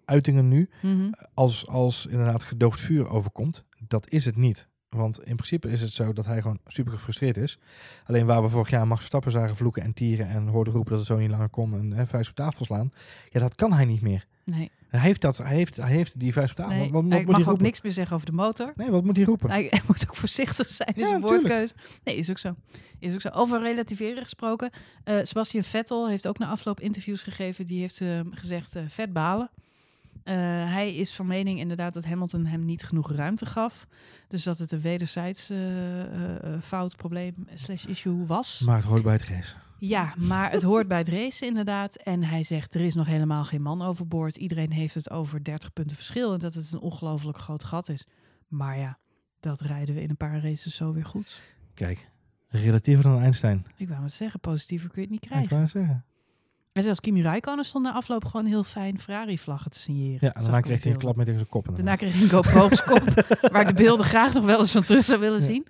uitingen 0.06 0.48
nu 0.48 0.70
Mhm. 0.82 1.12
als, 1.34 1.68
als 1.68 2.06
inderdaad 2.06 2.44
gedoofd 2.44 2.80
vuur 2.80 3.10
overkomt. 3.10 3.66
Dat 3.88 4.10
is 4.10 4.26
het 4.26 4.36
niet. 4.36 4.68
Want 4.98 5.18
in 5.24 5.36
principe 5.36 5.70
is 5.72 5.82
het 5.82 5.92
zo 5.92 6.14
dat 6.14 6.26
hij 6.26 6.42
gewoon 6.42 6.60
super 6.68 6.94
gefrustreerd 6.94 7.38
is. 7.38 7.58
Alleen 8.06 8.26
waar 8.26 8.42
we 8.42 8.50
vorig 8.50 8.70
jaar 8.70 8.88
Max 8.88 9.00
Verstappen 9.00 9.32
zagen 9.32 9.56
vloeken 9.56 9.84
en 9.84 9.94
tieren 9.94 10.28
en 10.28 10.48
hoorden 10.48 10.74
roepen 10.74 10.92
dat 10.92 11.00
het 11.00 11.10
zo 11.10 11.18
niet 11.18 11.30
langer 11.30 11.50
kon 11.50 11.74
en 11.74 11.92
hè, 11.94 12.08
vuist 12.08 12.30
op 12.30 12.36
tafel 12.36 12.66
slaan. 12.66 12.92
Ja, 13.30 13.40
dat 13.40 13.56
kan 13.56 13.74
hij 13.74 13.86
niet 13.86 14.02
meer. 14.02 14.26
Nee, 14.46 14.72
Hij 14.88 15.00
heeft, 15.00 15.22
dat, 15.22 15.38
hij 15.38 15.56
heeft, 15.56 15.76
hij 15.76 15.90
heeft 15.92 16.20
die 16.20 16.34
vuist 16.34 16.52
op 16.52 16.66
tafel. 16.66 16.76
nee. 16.76 16.92
wat, 16.92 17.02
wat 17.04 17.12
hij 17.12 17.20
moet 17.24 17.32
mag 17.32 17.44
hij 17.44 17.54
ook 17.54 17.62
niks 17.62 17.82
meer 17.82 17.92
zeggen 17.92 18.16
over 18.16 18.26
de 18.28 18.32
motor. 18.36 18.72
Nee, 18.76 18.90
wat 18.92 19.04
moet 19.04 19.16
hij 19.16 19.26
roepen? 19.26 19.50
Hij, 19.50 19.68
hij 19.70 19.82
moet 19.88 20.04
ook 20.08 20.16
voorzichtig 20.16 20.68
zijn 20.70 20.90
in 20.94 21.02
Ja, 21.02 21.08
zijn 21.08 21.22
tuurlijk. 21.22 21.42
woordkeuze. 21.42 21.74
Nee, 22.04 22.16
is 22.16 22.30
ook 22.30 22.38
zo. 22.38 22.56
Is 23.00 23.14
ook 23.14 23.22
zo. 23.22 23.30
Over 23.30 23.62
relativeren 23.62 24.24
gesproken. 24.24 24.70
eh 25.04 25.18
Sebastian 25.24 25.64
Vettel 25.64 26.10
heeft 26.10 26.28
ook 26.28 26.38
na 26.38 26.48
afloop 26.48 26.80
interviews 26.80 27.24
gegeven. 27.24 27.66
Die 27.66 27.80
heeft 27.80 28.02
eh, 28.02 28.20
gezegd 28.32 28.76
eh, 28.76 28.84
vet 28.88 29.14
balen. 29.14 29.50
Eh, 30.24 30.36
hij 30.74 30.96
is 30.96 31.14
van 31.14 31.28
mening 31.28 31.60
inderdaad 31.60 31.94
dat 31.94 32.06
Hamilton 32.06 32.46
hem 32.46 32.66
niet 32.66 32.84
genoeg 32.84 33.12
ruimte 33.12 33.46
gaf. 33.46 33.88
Dus 34.28 34.44
dat 34.44 34.58
het 34.58 34.72
een 34.72 34.82
wederzijds 34.82 35.50
eh, 35.50 36.54
eh, 36.54 36.62
fout, 36.62 36.96
probleem, 36.96 37.36
slash 37.54 37.86
issue 37.86 38.26
was. 38.26 38.60
Maar 38.66 38.76
het 38.76 38.86
hoort 38.86 39.04
bij 39.04 39.14
het 39.14 39.24
race. 39.28 39.56
Ja, 39.78 40.14
maar 40.18 40.52
het 40.52 40.62
hoort 40.62 40.88
bij 40.88 40.98
het 40.98 41.10
racen 41.10 41.48
inderdaad. 41.48 41.96
En 41.96 42.24
hij 42.24 42.44
zegt, 42.44 42.76
er 42.76 42.82
is 42.82 42.94
nog 42.96 43.08
helemaal 43.08 43.44
geen 43.44 43.62
man 43.62 43.82
overboord. 43.82 44.36
Iedereen 44.36 44.72
heeft 44.72 44.94
het 44.94 45.10
over 45.10 45.44
30 45.44 45.74
punten 45.74 45.96
verschil. 45.96 46.34
En 46.34 46.40
dat 46.40 46.54
het 46.54 46.72
een 46.72 46.80
ongelooflijk 46.80 47.38
groot 47.38 47.64
gat 47.64 47.90
is. 47.90 48.06
Maar 48.48 48.78
ja, 48.78 48.98
dat 49.40 49.60
rijden 49.60 49.96
we 49.96 50.02
in 50.02 50.10
een 50.10 50.18
paar 50.18 50.42
races 50.44 50.76
zo 50.76 50.94
weer 50.94 51.06
goed. 51.06 51.42
Kijk, 51.74 52.10
relatiever 52.48 53.04
dan 53.04 53.20
Einstein. 53.20 53.66
Ik 53.78 53.88
wou 53.88 54.00
maar 54.00 54.10
zeggen, 54.10 54.40
positiever 54.40 54.90
kun 54.90 55.02
je 55.02 55.08
het 55.08 55.22
niet 55.22 55.30
Ja, 55.32 55.40
ik 55.40 55.48
krijgen. 55.48 55.58
wou 55.58 55.68
zeggen. 55.86 56.06
En 56.74 56.84
zelfs 56.84 57.00
Kimi 57.00 57.22
Räikkönen 57.22 57.66
stond 57.66 57.86
na 57.86 57.94
afloop 57.94 58.26
gewoon 58.26 58.46
heel 58.46 58.64
fijn 58.64 59.00
Ferrari-vlaggen 59.00 59.72
te 59.72 59.80
signeren. 59.80 60.18
Ja, 60.22 60.34
en 60.34 60.42
daarna 60.42 60.60
kreeg 60.62 60.84
hij 60.84 60.92
een 60.92 60.98
klap 60.98 61.16
met 61.16 61.28
zijn 61.28 61.48
kop. 61.50 61.68
Daarna 61.76 61.96
kreeg 61.96 62.14
hij 62.14 62.22
een 62.24 62.30
GoPro 62.30 62.64
op 62.66 62.74
zijn 62.74 62.88
kop, 62.88 63.26
waar 63.52 63.62
ik 63.62 63.68
de 63.68 63.74
beelden 63.84 64.06
graag 64.06 64.34
nog 64.34 64.46
wel 64.46 64.60
eens 64.60 64.72
van 64.72 64.84
terug 64.84 65.04
zou 65.04 65.20
willen 65.20 65.40
Ja. 65.40 65.46
zien. 65.46 65.66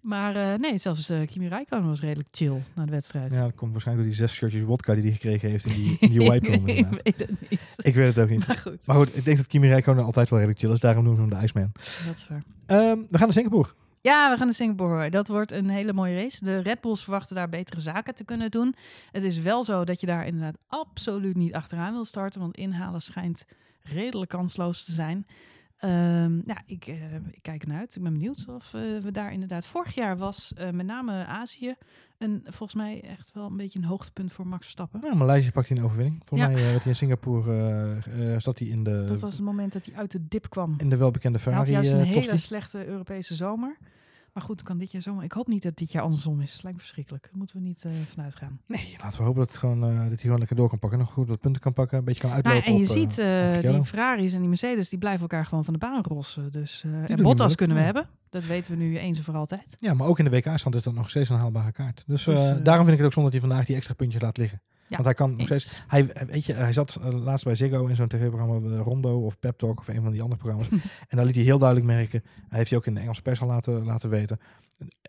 Maar 0.00 0.36
eh, 0.36 0.58
nee, 0.58 0.78
zelfs 0.78 1.08
eh, 1.08 1.26
Kimi 1.26 1.48
Räikkönen 1.48 1.86
was 1.86 2.00
redelijk 2.00 2.28
chill 2.32 2.62
na 2.74 2.84
de 2.84 2.90
wedstrijd. 2.90 3.32
Ja, 3.32 3.42
dat 3.42 3.54
komt 3.54 3.72
waarschijnlijk 3.72 4.08
door 4.08 4.16
die 4.18 4.26
zes 4.28 4.36
shirtjes 4.36 4.62
wodka 4.62 4.94
die 4.94 5.02
hij 5.02 5.12
gekregen 5.12 5.50
heeft 5.50 5.66
in 5.66 5.74
die, 5.74 5.96
in 6.00 6.08
die 6.10 6.30
wipe 6.30 6.46
room. 6.46 6.66
ik 6.68 6.86
weet 7.02 7.18
het 7.18 7.50
niet. 7.50 7.74
Ik 7.76 7.94
weet 7.94 8.14
het 8.14 8.24
ook 8.24 8.30
niet. 8.30 8.46
Maar 8.46 8.56
goed, 8.56 8.86
Maar 8.86 8.96
goed, 8.96 9.16
ik 9.16 9.24
denk 9.24 9.36
dat 9.36 9.46
Kimi 9.46 9.68
Räikkönen 9.68 10.04
altijd 10.04 10.28
wel 10.30 10.38
redelijk 10.38 10.64
chill 10.64 10.72
is. 10.74 10.80
Daarom 10.80 11.04
noemen 11.04 11.28
we 11.28 11.34
hem 11.34 11.40
de 11.40 11.46
Iceman. 11.46 11.72
dat 12.06 12.16
is 12.16 12.28
waar. 12.28 12.42
Ehm, 12.66 12.98
we 13.10 13.18
gaan 13.18 13.26
naar 13.26 13.32
Singapore. 13.32 13.68
Ja, 14.08 14.30
we 14.30 14.36
gaan 14.36 14.46
naar 14.46 14.54
Singapore. 14.54 15.10
Dat 15.10 15.28
wordt 15.28 15.52
een 15.52 15.68
hele 15.68 15.92
mooie 15.92 16.22
race. 16.22 16.44
De 16.44 16.58
Red 16.58 16.80
Bulls 16.80 17.02
verwachten 17.02 17.36
daar 17.36 17.48
betere 17.48 17.80
zaken 17.80 18.14
te 18.14 18.24
kunnen 18.24 18.50
doen. 18.50 18.74
Het 19.12 19.22
is 19.22 19.38
wel 19.38 19.64
zo 19.64 19.84
dat 19.84 20.00
je 20.00 20.06
daar 20.06 20.26
inderdaad 20.26 20.56
absoluut 20.66 21.36
niet 21.36 21.54
achteraan 21.54 21.92
wil 21.92 22.04
starten, 22.04 22.40
want 22.40 22.56
inhalen 22.56 23.02
schijnt 23.02 23.44
redelijk 23.82 24.30
kansloos 24.30 24.84
te 24.84 24.92
zijn. 24.92 25.26
Ehm, 25.78 26.32
nou, 26.44 26.58
ik, 26.66 26.86
eh, 26.86 27.14
ik 27.14 27.42
kijk 27.42 27.62
ernaar 27.62 27.78
uit. 27.78 27.96
Ik 27.96 28.02
ben 28.02 28.12
benieuwd 28.12 28.44
of 28.48 28.74
eh, 28.74 28.80
we 29.02 29.10
daar 29.10 29.32
inderdaad... 29.32 29.66
Vorig 29.66 29.94
jaar 29.94 30.16
was 30.16 30.52
eh, 30.54 30.70
met 30.70 30.86
name 30.86 31.26
Azië 31.26 31.74
een, 32.18 32.40
volgens 32.44 32.74
mij 32.74 33.00
echt 33.02 33.30
wel 33.34 33.46
een 33.46 33.56
beetje 33.56 33.78
een 33.78 33.84
hoogtepunt 33.84 34.32
voor 34.32 34.46
Max 34.46 34.62
Verstappen. 34.62 35.00
Nou, 35.00 35.16
Maleisië 35.16 35.50
pakt 35.50 35.68
hij 35.68 35.78
een 35.78 35.84
overwinning. 35.84 36.22
Volgens 36.24 36.50
Ja. 36.50 36.56
mij 36.56 36.64
werd 36.64 36.82
hij 36.82 36.92
in 36.92 36.96
Singapore, 36.98 38.40
zat 38.40 38.58
hij 38.58 38.68
in 38.68 38.84
de, 38.84 39.04
Dat 39.04 39.20
was 39.20 39.32
het 39.32 39.42
moment 39.42 39.72
dat 39.72 39.84
hij 39.84 39.94
uit 39.94 40.10
de 40.10 40.28
dip 40.28 40.50
kwam. 40.50 40.74
in 40.78 40.90
de 40.90 40.96
welbekende 40.96 41.38
Hij 41.42 41.52
had 41.52 41.66
Ferrari 41.66 41.86
juist 41.88 42.08
een 42.08 42.14
hele 42.14 42.38
slechte 42.38 42.86
Europese 42.86 43.34
zomer. 43.34 43.76
Maar 44.38 44.46
goed, 44.46 44.62
kan 44.62 44.78
dit 44.78 44.92
jaar 44.92 45.02
zomer. 45.02 45.24
Ik 45.24 45.32
hoop 45.32 45.46
niet 45.48 45.62
dat 45.62 45.76
dit 45.76 45.92
jaar 45.92 46.02
andersom 46.02 46.40
is. 46.40 46.52
Lijkt 46.62 46.76
me 46.76 46.82
verschrikkelijk. 46.82 47.24
Daar 47.24 47.36
moeten 47.38 47.56
we 47.56 47.62
niet 47.62 47.84
eh 47.84 47.92
vanuit 48.08 48.36
gaan. 48.36 48.60
Nee, 48.66 48.96
laten 49.02 49.18
we 49.18 49.24
hopen 49.24 49.40
dat, 49.40 49.48
het 49.48 49.58
gewoon, 49.58 49.80
dat 49.80 49.90
hij 49.90 50.16
gewoon 50.16 50.38
lekker 50.38 50.56
door 50.56 50.68
kan 50.68 50.78
pakken. 50.78 50.98
Nog 50.98 51.12
goed 51.12 51.28
wat 51.28 51.40
punten 51.40 51.62
kan 51.62 51.72
pakken. 51.72 51.98
Een 51.98 52.04
beetje 52.04 52.20
kan 52.20 52.30
Nou, 52.30 52.44
uitlopen 52.44 52.72
en 52.72 52.78
je 52.78 52.88
op, 52.88 52.96
ziet, 52.96 53.18
eh, 53.18 53.72
die 53.72 53.84
Ferraris 53.84 54.32
en 54.32 54.38
die 54.38 54.48
Mercedes, 54.48 54.88
die 54.88 54.98
blijven 54.98 55.20
elkaar 55.20 55.44
gewoon 55.44 55.64
van 55.64 55.72
de 55.72 55.78
baan 55.78 56.02
rossen. 56.02 56.52
Dus, 56.52 56.84
en 57.06 57.22
Bottas 57.22 57.54
kunnen 57.54 57.76
we 57.76 57.82
ja. 57.82 57.92
hebben. 57.92 58.08
Dat 58.30 58.46
weten 58.46 58.70
we 58.70 58.76
nu 58.76 58.98
eens 58.98 59.18
en 59.18 59.24
voor 59.24 59.34
altijd. 59.34 59.74
Ja, 59.76 59.94
maar 59.94 60.06
ook 60.06 60.18
in 60.18 60.24
de 60.24 60.30
WK-stand 60.30 60.74
is 60.74 60.82
dat 60.82 60.94
nog 60.94 61.10
steeds 61.10 61.28
een 61.28 61.36
haalbare 61.36 61.72
kaart. 61.72 62.04
Dus, 62.06 62.24
Dus, 62.24 62.36
daarom 62.62 62.84
vind 62.86 62.88
ik 62.88 62.96
het 62.98 63.06
ook 63.06 63.12
zonde 63.12 63.30
dat 63.30 63.40
hij 63.40 63.48
vandaag 63.48 63.66
die 63.66 63.76
extra 63.76 63.94
puntjes 63.94 64.22
laat 64.22 64.36
liggen. 64.36 64.62
Ja, 64.88 64.94
Want 64.96 65.04
hij 65.04 65.14
kan 65.14 65.36
nog 65.36 65.46
steeds... 65.46 65.82
Hij, 65.86 66.06
weet 66.26 66.44
je, 66.44 66.52
hij 66.52 66.72
zat 66.72 66.98
eh, 67.02 67.12
laatst 67.12 67.44
bij 67.44 67.54
Ziggo 67.54 67.86
in 67.86 67.96
zo'n 67.96 68.08
tv-programma 68.08 68.76
eh, 68.76 68.80
Rondo 68.80 69.24
of 69.24 69.38
Pep 69.38 69.58
Talk 69.58 69.78
of 69.78 69.88
een 69.88 70.02
van 70.02 70.12
die 70.12 70.22
andere 70.22 70.40
programma's. 70.40 70.68
en 71.08 71.16
daar 71.16 71.24
liet 71.26 71.34
hij 71.34 71.44
heel 71.44 71.58
duidelijk 71.58 71.88
merken, 71.88 72.22
hij 72.48 72.58
heeft 72.58 72.70
hij 72.70 72.78
ook 72.78 72.86
in 72.86 72.94
de 72.94 73.00
Engelse 73.00 73.22
pers 73.22 73.40
al 73.40 73.46
laten, 73.48 73.84
laten 73.84 74.10
weten. 74.10 74.38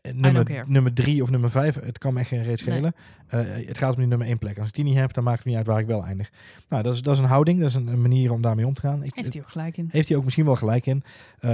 Eh, 0.01 0.13
Nummer, 0.13 0.63
nummer 0.67 0.93
drie 0.93 1.23
of 1.23 1.29
nummer 1.29 1.49
vijf, 1.49 1.79
het 1.79 1.97
kan 1.97 2.13
me 2.13 2.19
echt 2.19 2.29
geen 2.29 2.43
reet 2.43 2.59
schelen. 2.59 2.93
Het 3.27 3.77
gaat 3.77 3.93
om 3.93 3.99
die 3.99 4.07
nummer 4.07 4.27
één 4.27 4.37
plek. 4.37 4.57
Als 4.59 4.67
ik 4.67 4.73
die 4.73 4.83
niet 4.83 4.95
heb, 4.95 5.13
dan 5.13 5.23
maakt 5.23 5.37
het 5.37 5.47
niet 5.47 5.55
uit 5.55 5.65
waar 5.65 5.79
ik 5.79 5.85
wel 5.87 6.05
eindig. 6.05 6.31
Nou, 6.69 6.83
dat 6.83 6.93
is, 6.93 7.01
dat 7.01 7.13
is 7.13 7.19
een 7.19 7.27
houding, 7.27 7.59
dat 7.59 7.69
is 7.69 7.75
een, 7.75 7.87
een 7.87 8.01
manier 8.01 8.31
om 8.31 8.41
daarmee 8.41 8.67
om 8.67 8.73
te 8.73 8.81
gaan. 8.81 9.03
Ik, 9.03 9.15
Heeft 9.15 9.33
hij 9.33 9.41
ook 9.41 9.49
gelijk 9.49 9.77
in. 9.77 9.89
heeft 9.91 10.07
hij 10.07 10.17
ook 10.17 10.23
misschien 10.23 10.45
wel 10.45 10.55
gelijk 10.55 10.85
in. 10.85 11.03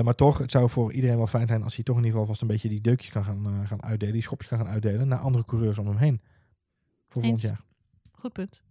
Maar 0.03 0.15
toch, 0.15 0.37
het 0.37 0.51
zou 0.51 0.69
voor 0.69 0.91
iedereen 0.93 1.17
wel 1.17 1.27
fijn 1.27 1.47
zijn 1.47 1.63
als 1.63 1.75
hij 1.75 1.83
toch 1.83 1.97
in 1.97 2.03
ieder 2.03 2.19
geval 2.19 2.33
vast 2.33 2.41
een 2.41 2.53
beetje 2.53 2.69
die 2.69 2.81
deukjes 2.81 3.11
kan 3.11 3.23
gaan, 3.23 3.63
gaan 3.67 3.83
uitdelen, 3.83 4.13
die 4.13 4.23
schopjes 4.23 4.49
kan 4.49 4.57
gaan 4.57 4.67
uitdelen 4.67 5.07
naar 5.07 5.19
andere 5.19 5.45
coureurs 5.45 5.77
om 5.77 5.87
hem 5.87 5.97
heen. 5.97 6.21
Voor 7.07 7.21
volgend 7.21 7.41
jaar. 7.41 7.63
Goed 8.25 8.33
punt. 8.33 8.61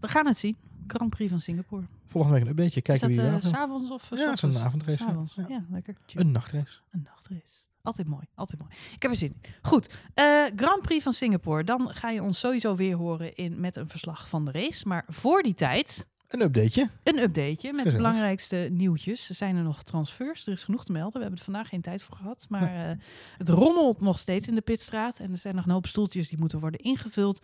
We 0.00 0.08
gaan 0.08 0.26
het 0.26 0.38
zien. 0.38 0.56
Grand 0.86 1.10
Prix 1.10 1.30
van 1.30 1.40
Singapore. 1.40 1.82
Volgende 2.06 2.36
week 2.36 2.44
een 2.44 2.50
updateje. 2.50 2.82
Kijken 2.82 3.08
is 3.10 3.16
wie 3.16 3.24
dat 3.24 3.42
wint. 3.42 3.54
s'avonds 3.54 3.90
of 3.90 4.12
eh, 4.12 4.18
Ja, 4.18 4.24
het 4.30 4.34
is 4.34 4.42
een 4.42 4.62
avondrace, 4.62 4.98
ja. 4.98 5.08
S'avonds. 5.08 5.34
Ja. 5.34 5.44
Ja. 5.48 5.64
lekker. 5.70 5.96
Een 6.14 6.30
nachtrace. 6.30 6.80
Een 6.90 7.02
nachtrace. 7.02 7.64
Altijd 7.82 8.06
mooi, 8.08 8.26
altijd 8.34 8.60
mooi. 8.60 8.72
Ik 8.94 9.02
heb 9.02 9.10
er 9.10 9.16
zin 9.16 9.36
in. 9.40 9.50
Goed, 9.62 9.94
eh, 10.14 10.44
Grand 10.56 10.82
Prix 10.82 11.02
van 11.02 11.12
Singapore. 11.12 11.64
Dan 11.64 11.94
ga 11.94 12.10
je 12.10 12.22
ons 12.22 12.38
sowieso 12.38 12.74
weer 12.76 12.96
horen 12.96 13.34
in, 13.34 13.60
met 13.60 13.76
een 13.76 13.88
verslag 13.88 14.28
van 14.28 14.44
de 14.44 14.50
race. 14.50 14.88
Maar 14.88 15.04
voor 15.06 15.42
die 15.42 15.54
tijd 15.54 16.06
Een 16.30 16.40
updateje. 16.40 16.88
een 17.02 17.18
updateje 17.18 17.72
met 17.72 17.84
de 17.84 17.96
belangrijkste 17.96 18.68
nieuwtjes. 18.72 19.30
Zijn 19.30 19.56
er 19.56 19.62
nog 19.62 19.82
transfers? 19.82 20.46
Er 20.46 20.52
is 20.52 20.64
genoeg 20.64 20.84
te 20.84 20.92
melden. 20.92 21.12
We 21.12 21.20
hebben 21.20 21.38
er 21.38 21.44
vandaag 21.44 21.68
geen 21.68 21.80
tijd 21.80 22.02
voor 22.02 22.16
gehad. 22.16 22.46
Maar 22.48 22.90
eh, 22.90 22.96
het 23.38 23.48
rommelt 23.48 24.00
nog 24.00 24.18
steeds 24.18 24.48
in 24.48 24.54
de 24.54 24.60
pitstraat. 24.60 25.18
En 25.18 25.32
er 25.32 25.38
zijn 25.38 25.54
nog 25.54 25.64
een 25.64 25.70
hoop 25.70 25.86
stoeltjes 25.86 26.28
die 26.28 26.38
moeten 26.38 26.60
worden 26.60 26.80
ingevuld. 26.80 27.40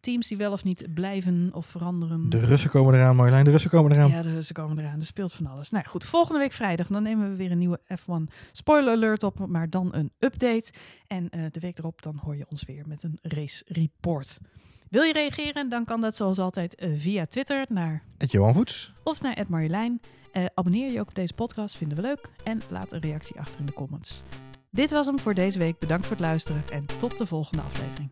Teams 0.00 0.28
die 0.28 0.36
wel 0.36 0.52
of 0.52 0.64
niet 0.64 0.94
blijven 0.94 1.50
of 1.52 1.66
veranderen. 1.66 2.30
De 2.30 2.38
Russen 2.38 2.70
komen 2.70 2.94
eraan, 2.94 3.16
Marjolein. 3.16 3.44
De 3.44 3.50
Russen 3.50 3.70
komen 3.70 3.92
eraan. 3.92 4.10
Ja, 4.10 4.22
de, 4.22 4.42
ze 4.42 4.52
komen 4.52 4.78
eraan. 4.78 5.00
Er 5.00 5.06
speelt 5.06 5.32
van 5.32 5.46
alles. 5.46 5.70
Nou 5.70 5.84
goed, 5.86 6.04
volgende 6.04 6.38
week 6.38 6.52
vrijdag 6.52 6.86
dan 6.86 7.02
nemen 7.02 7.30
we 7.30 7.36
weer 7.36 7.50
een 7.50 7.58
nieuwe 7.58 7.80
F1 8.00 8.34
spoiler 8.52 8.92
alert 8.92 9.22
op, 9.22 9.46
maar 9.46 9.70
dan 9.70 9.94
een 9.94 10.12
update. 10.18 10.72
En 11.06 11.30
eh, 11.30 11.40
de 11.50 11.60
week 11.60 11.78
erop 11.78 12.02
dan 12.02 12.20
hoor 12.22 12.36
je 12.36 12.46
ons 12.48 12.64
weer 12.64 12.84
met 12.86 13.02
een 13.02 13.18
race 13.22 13.64
report. 13.66 14.38
Wil 14.90 15.02
je 15.02 15.12
reageren? 15.12 15.68
Dan 15.68 15.84
kan 15.84 16.00
dat 16.00 16.16
zoals 16.16 16.38
altijd 16.38 16.74
eh, 16.74 16.90
via 16.96 17.26
Twitter 17.26 17.66
naar 17.68 18.02
Johan 18.18 18.54
Voets. 18.54 18.92
of 19.02 19.20
naar 19.20 19.44
Marjolein. 19.48 20.00
Eh, 20.32 20.44
abonneer 20.54 20.92
je 20.92 21.00
ook 21.00 21.08
op 21.08 21.14
deze 21.14 21.34
podcast, 21.34 21.76
vinden 21.76 21.96
we 21.96 22.02
leuk. 22.02 22.30
En 22.44 22.60
laat 22.70 22.92
een 22.92 23.00
reactie 23.00 23.40
achter 23.40 23.60
in 23.60 23.66
de 23.66 23.72
comments. 23.72 24.22
Dit 24.70 24.90
was 24.90 25.06
hem 25.06 25.18
voor 25.18 25.34
deze 25.34 25.58
week. 25.58 25.78
Bedankt 25.78 26.06
voor 26.06 26.16
het 26.16 26.24
luisteren 26.24 26.62
en 26.72 26.86
tot 26.98 27.18
de 27.18 27.26
volgende 27.26 27.62
aflevering. 27.62 28.10